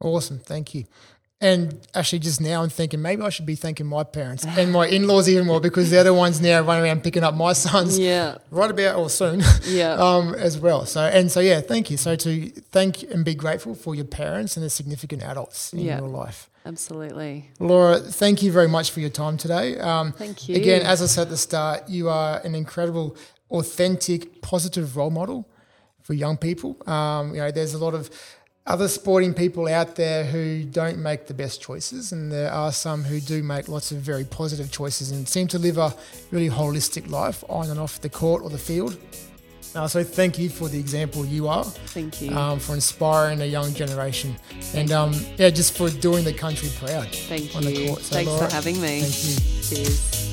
Awesome, 0.00 0.40
thank 0.40 0.74
you. 0.74 0.84
And 1.44 1.86
actually, 1.94 2.20
just 2.20 2.40
now 2.40 2.62
I'm 2.62 2.70
thinking 2.70 3.02
maybe 3.02 3.20
I 3.20 3.28
should 3.28 3.44
be 3.44 3.54
thanking 3.54 3.84
my 3.84 4.02
parents 4.02 4.46
and 4.46 4.72
my 4.72 4.86
in-laws 4.86 5.28
even 5.28 5.46
more 5.46 5.60
because 5.60 5.90
they're 5.90 6.02
the 6.02 6.14
ones 6.14 6.40
now 6.40 6.62
running 6.62 6.84
around 6.84 7.04
picking 7.04 7.22
up 7.22 7.34
my 7.34 7.52
sons. 7.52 7.98
Yeah. 7.98 8.38
Right 8.50 8.70
about 8.70 8.96
or 8.96 9.10
soon. 9.10 9.42
Yeah. 9.66 9.92
um, 9.98 10.34
as 10.34 10.58
well. 10.58 10.86
So 10.86 11.02
and 11.02 11.30
so 11.30 11.40
yeah, 11.40 11.60
thank 11.60 11.90
you. 11.90 11.98
So 11.98 12.16
to 12.16 12.48
thank 12.72 13.02
and 13.02 13.26
be 13.26 13.34
grateful 13.34 13.74
for 13.74 13.94
your 13.94 14.06
parents 14.06 14.56
and 14.56 14.64
the 14.64 14.70
significant 14.70 15.22
adults 15.22 15.74
in 15.74 15.80
yeah. 15.80 15.98
your 15.98 16.08
life. 16.08 16.48
Absolutely. 16.64 17.50
Laura, 17.58 17.98
thank 17.98 18.42
you 18.42 18.50
very 18.50 18.68
much 18.68 18.90
for 18.90 19.00
your 19.00 19.10
time 19.10 19.36
today. 19.36 19.78
Um, 19.78 20.12
thank 20.12 20.48
you. 20.48 20.56
Again, 20.56 20.80
as 20.80 21.02
I 21.02 21.06
said 21.06 21.22
at 21.24 21.28
the 21.28 21.36
start, 21.36 21.90
you 21.90 22.08
are 22.08 22.40
an 22.40 22.54
incredible, 22.54 23.18
authentic, 23.50 24.40
positive 24.40 24.96
role 24.96 25.10
model 25.10 25.46
for 26.00 26.14
young 26.14 26.38
people. 26.38 26.80
Um, 26.88 27.34
you 27.34 27.40
know, 27.42 27.50
there's 27.50 27.74
a 27.74 27.78
lot 27.78 27.92
of 27.92 28.08
other 28.66 28.88
sporting 28.88 29.34
people 29.34 29.68
out 29.68 29.94
there 29.94 30.24
who 30.24 30.64
don't 30.64 30.98
make 30.98 31.26
the 31.26 31.34
best 31.34 31.60
choices, 31.60 32.12
and 32.12 32.32
there 32.32 32.50
are 32.50 32.72
some 32.72 33.04
who 33.04 33.20
do 33.20 33.42
make 33.42 33.68
lots 33.68 33.92
of 33.92 33.98
very 33.98 34.24
positive 34.24 34.72
choices 34.72 35.10
and 35.10 35.28
seem 35.28 35.46
to 35.48 35.58
live 35.58 35.76
a 35.76 35.94
really 36.30 36.48
holistic 36.48 37.10
life 37.10 37.44
on 37.48 37.68
and 37.68 37.78
off 37.78 38.00
the 38.00 38.08
court 38.08 38.42
or 38.42 38.48
the 38.48 38.58
field. 38.58 38.96
Uh, 39.74 39.88
so 39.88 40.04
thank 40.04 40.38
you 40.38 40.48
for 40.48 40.68
the 40.68 40.78
example 40.78 41.26
you 41.26 41.48
are. 41.48 41.64
Thank 41.64 42.22
you. 42.22 42.34
Um, 42.34 42.58
for 42.58 42.74
inspiring 42.74 43.42
a 43.42 43.44
young 43.44 43.74
generation. 43.74 44.36
Thank 44.60 44.90
and 44.90 44.92
um, 44.92 45.12
yeah, 45.36 45.50
just 45.50 45.76
for 45.76 45.90
doing 45.90 46.24
the 46.24 46.32
country 46.32 46.70
proud. 46.78 47.08
Thank 47.08 47.54
you. 47.60 47.88
So 47.88 47.94
Thanks 47.96 48.30
Laura, 48.30 48.48
for 48.48 48.54
having 48.54 48.80
me. 48.80 49.02
Thank 49.02 49.76
you. 49.76 49.84
Cheers. 49.84 50.30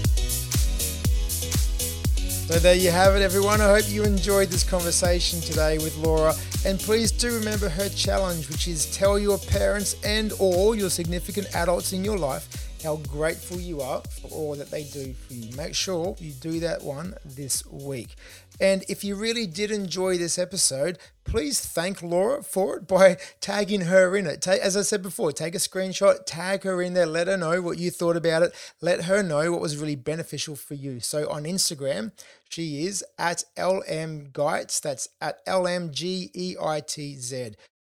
So 2.47 2.59
there 2.59 2.75
you 2.75 2.91
have 2.91 3.15
it, 3.15 3.21
everyone. 3.21 3.61
I 3.61 3.79
hope 3.79 3.89
you 3.89 4.03
enjoyed 4.03 4.49
this 4.49 4.63
conversation 4.63 5.41
today 5.41 5.79
with 5.79 5.97
Laura. 5.97 6.33
And 6.63 6.79
please 6.79 7.11
do 7.11 7.33
remember 7.33 7.69
her 7.69 7.89
challenge, 7.89 8.47
which 8.47 8.67
is 8.67 8.85
tell 8.95 9.17
your 9.17 9.39
parents 9.39 9.95
and 10.03 10.31
all 10.33 10.75
your 10.75 10.91
significant 10.91 11.47
adults 11.55 11.91
in 11.91 12.05
your 12.05 12.19
life 12.19 12.47
how 12.83 12.97
grateful 12.97 13.59
you 13.59 13.81
are 13.81 14.01
for 14.21 14.27
all 14.29 14.55
that 14.55 14.69
they 14.69 14.83
do 14.83 15.13
for 15.13 15.33
you. 15.33 15.55
Make 15.55 15.73
sure 15.73 16.15
you 16.19 16.31
do 16.33 16.59
that 16.59 16.83
one 16.83 17.15
this 17.25 17.65
week. 17.65 18.15
And 18.61 18.85
if 18.87 19.03
you 19.03 19.15
really 19.15 19.47
did 19.47 19.71
enjoy 19.71 20.19
this 20.19 20.37
episode, 20.37 20.99
please 21.23 21.59
thank 21.59 22.03
Laura 22.03 22.43
for 22.43 22.77
it 22.77 22.87
by 22.87 23.17
tagging 23.39 23.81
her 23.81 24.15
in 24.15 24.27
it. 24.27 24.47
As 24.47 24.77
I 24.77 24.83
said 24.83 25.01
before, 25.01 25.31
take 25.31 25.55
a 25.55 25.57
screenshot, 25.57 26.19
tag 26.27 26.61
her 26.61 26.79
in 26.79 26.93
there, 26.93 27.07
let 27.07 27.27
her 27.27 27.37
know 27.37 27.59
what 27.63 27.79
you 27.79 27.89
thought 27.89 28.15
about 28.15 28.43
it, 28.43 28.53
let 28.79 29.05
her 29.05 29.23
know 29.23 29.51
what 29.51 29.61
was 29.61 29.77
really 29.77 29.95
beneficial 29.95 30.55
for 30.55 30.75
you. 30.75 30.99
So 30.99 31.27
on 31.27 31.45
Instagram, 31.45 32.11
she 32.49 32.85
is 32.85 33.03
at 33.17 33.43
LM 33.57 34.27
Geitz, 34.31 34.79
that's 34.79 35.09
at 35.19 35.43
LMGEITZ. 35.47 36.35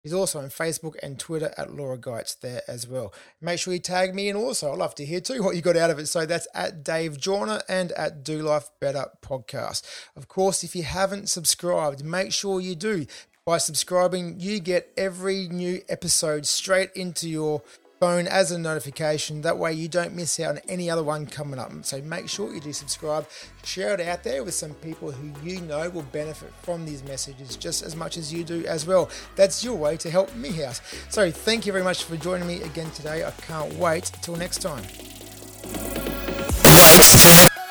He's 0.07 0.13
also 0.13 0.39
on 0.39 0.47
Facebook 0.47 0.95
and 1.03 1.19
Twitter 1.19 1.53
at 1.57 1.73
Laura 1.73 1.97
Geitz 1.97 2.39
there 2.39 2.61
as 2.65 2.87
well. 2.87 3.13
Make 3.41 3.59
sure 3.59 3.73
you 3.73 3.79
tag 3.81 4.15
me 4.15 4.29
and 4.29 4.37
also 4.37 4.71
I'd 4.71 4.77
love 4.77 4.95
to 4.95 5.05
hear 5.05 5.19
too 5.19 5.43
what 5.43 5.57
you 5.57 5.61
got 5.61 5.75
out 5.75 5.89
of 5.89 5.99
it. 5.99 6.05
So 6.07 6.25
that's 6.25 6.47
at 6.53 6.81
Dave 6.81 7.19
Joyner 7.19 7.59
and 7.67 7.91
at 7.91 8.23
Do 8.23 8.41
Life 8.41 8.69
Better 8.79 9.07
Podcast. 9.21 9.81
Of 10.15 10.29
course, 10.29 10.63
if 10.63 10.77
you 10.77 10.83
haven't 10.83 11.27
subscribed, 11.27 12.05
make 12.05 12.31
sure 12.31 12.61
you 12.61 12.73
do. 12.73 13.05
By 13.45 13.57
subscribing, 13.57 14.39
you 14.39 14.61
get 14.61 14.93
every 14.95 15.49
new 15.49 15.81
episode 15.89 16.45
straight 16.45 16.91
into 16.95 17.27
your 17.27 17.61
phone 17.99 18.27
as 18.27 18.51
a 18.51 18.59
notification. 18.59 19.41
That 19.41 19.57
way 19.57 19.73
you 19.73 19.87
don't 19.87 20.13
miss 20.13 20.39
out 20.39 20.55
on 20.55 20.61
any 20.67 20.89
other 20.89 21.03
one 21.03 21.25
coming 21.25 21.59
up. 21.59 21.71
So 21.81 22.01
make 22.01 22.29
sure 22.29 22.53
you 22.53 22.59
do 22.59 22.73
subscribe. 22.73 23.27
Share 23.63 23.93
it 23.93 24.01
out 24.01 24.23
there 24.23 24.43
with 24.43 24.53
some 24.53 24.73
people 24.75 25.11
who 25.11 25.31
you 25.47 25.61
know 25.61 25.89
will 25.89 26.03
benefit 26.03 26.53
from 26.61 26.85
these 26.85 27.03
messages 27.03 27.55
just 27.55 27.83
as 27.83 27.95
much 27.95 28.17
as 28.17 28.33
you 28.33 28.43
do 28.43 28.65
as 28.65 28.85
well. 28.85 29.09
That's 29.35 29.63
your 29.63 29.75
way 29.75 29.97
to 29.97 30.09
help 30.09 30.35
me 30.35 30.63
out. 30.63 30.81
So 31.09 31.31
thank 31.31 31.65
you 31.65 31.71
very 31.71 31.83
much 31.83 32.03
for 32.03 32.17
joining 32.17 32.47
me 32.47 32.61
again 32.61 32.91
today. 32.91 33.25
I 33.25 33.31
can't 33.31 33.73
wait 33.75 34.11
till 34.21 34.35
next 34.35 34.61
time. 34.61 34.83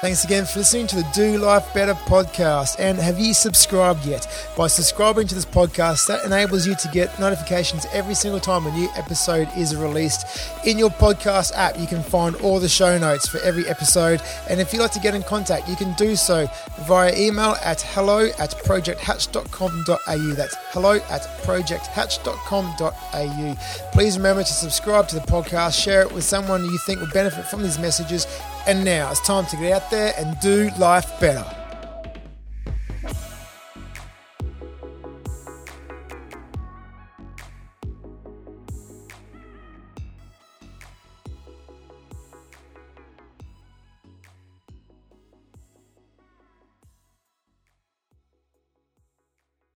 Thanks 0.03 0.24
again 0.24 0.44
for 0.44 0.59
listening 0.59 0.86
to 0.88 0.97
the 0.97 1.09
Do 1.14 1.38
Life 1.38 1.72
Better 1.72 1.94
podcast. 1.94 2.76
And 2.78 2.99
have 2.99 3.18
you 3.18 3.32
subscribed 3.32 4.05
yet? 4.05 4.28
By 4.55 4.66
subscribing 4.66 5.26
to 5.28 5.34
this 5.34 5.47
podcast, 5.47 6.07
that 6.09 6.22
enables 6.22 6.66
you 6.66 6.74
to 6.74 6.88
get 6.88 7.18
notifications 7.18 7.86
every 7.94 8.14
single 8.14 8.38
time 8.38 8.66
a 8.66 8.72
new 8.72 8.90
episode 8.94 9.49
is 9.57 9.74
released. 9.74 10.26
In 10.66 10.76
your 10.76 10.90
podcast 10.90 11.55
app, 11.55 11.80
you 11.80 11.86
can 11.86 12.03
find 12.03 12.36
all 12.36 12.61
the 12.61 12.68
show 12.68 12.99
notes 12.99 13.26
for 13.26 13.38
every 13.38 13.66
episode. 13.68 14.20
And 14.51 14.61
if 14.61 14.74
you'd 14.74 14.80
like 14.80 14.92
to 14.92 15.01
get 15.01 15.14
in 15.14 15.22
contact, 15.22 15.66
you 15.66 15.76
can 15.76 15.94
do 15.94 16.14
so 16.14 16.47
via 16.80 17.16
email 17.16 17.57
at 17.64 17.80
hello 17.80 18.26
at 18.38 18.51
projecthatch.com.au. 18.51 20.34
That's 20.34 20.57
hello 20.72 20.97
at 21.09 21.22
projecthatch.com.au. 21.42 23.57
Please 23.92 24.18
remember 24.18 24.42
to 24.42 24.53
subscribe 24.53 25.09
to 25.09 25.16
the 25.16 25.22
podcast, 25.22 25.82
share 25.82 26.03
it 26.03 26.12
with 26.12 26.24
someone 26.24 26.66
you 26.66 26.76
think 26.84 27.01
will 27.01 27.09
benefit 27.14 27.47
from 27.47 27.62
these 27.62 27.78
messages 27.78 28.26
and 28.66 28.84
now 28.84 29.10
it's 29.10 29.20
time 29.20 29.46
to 29.46 29.56
get 29.56 29.72
out 29.72 29.90
there 29.90 30.12
and 30.18 30.38
do 30.40 30.70
life 30.78 31.18
better. 31.20 31.44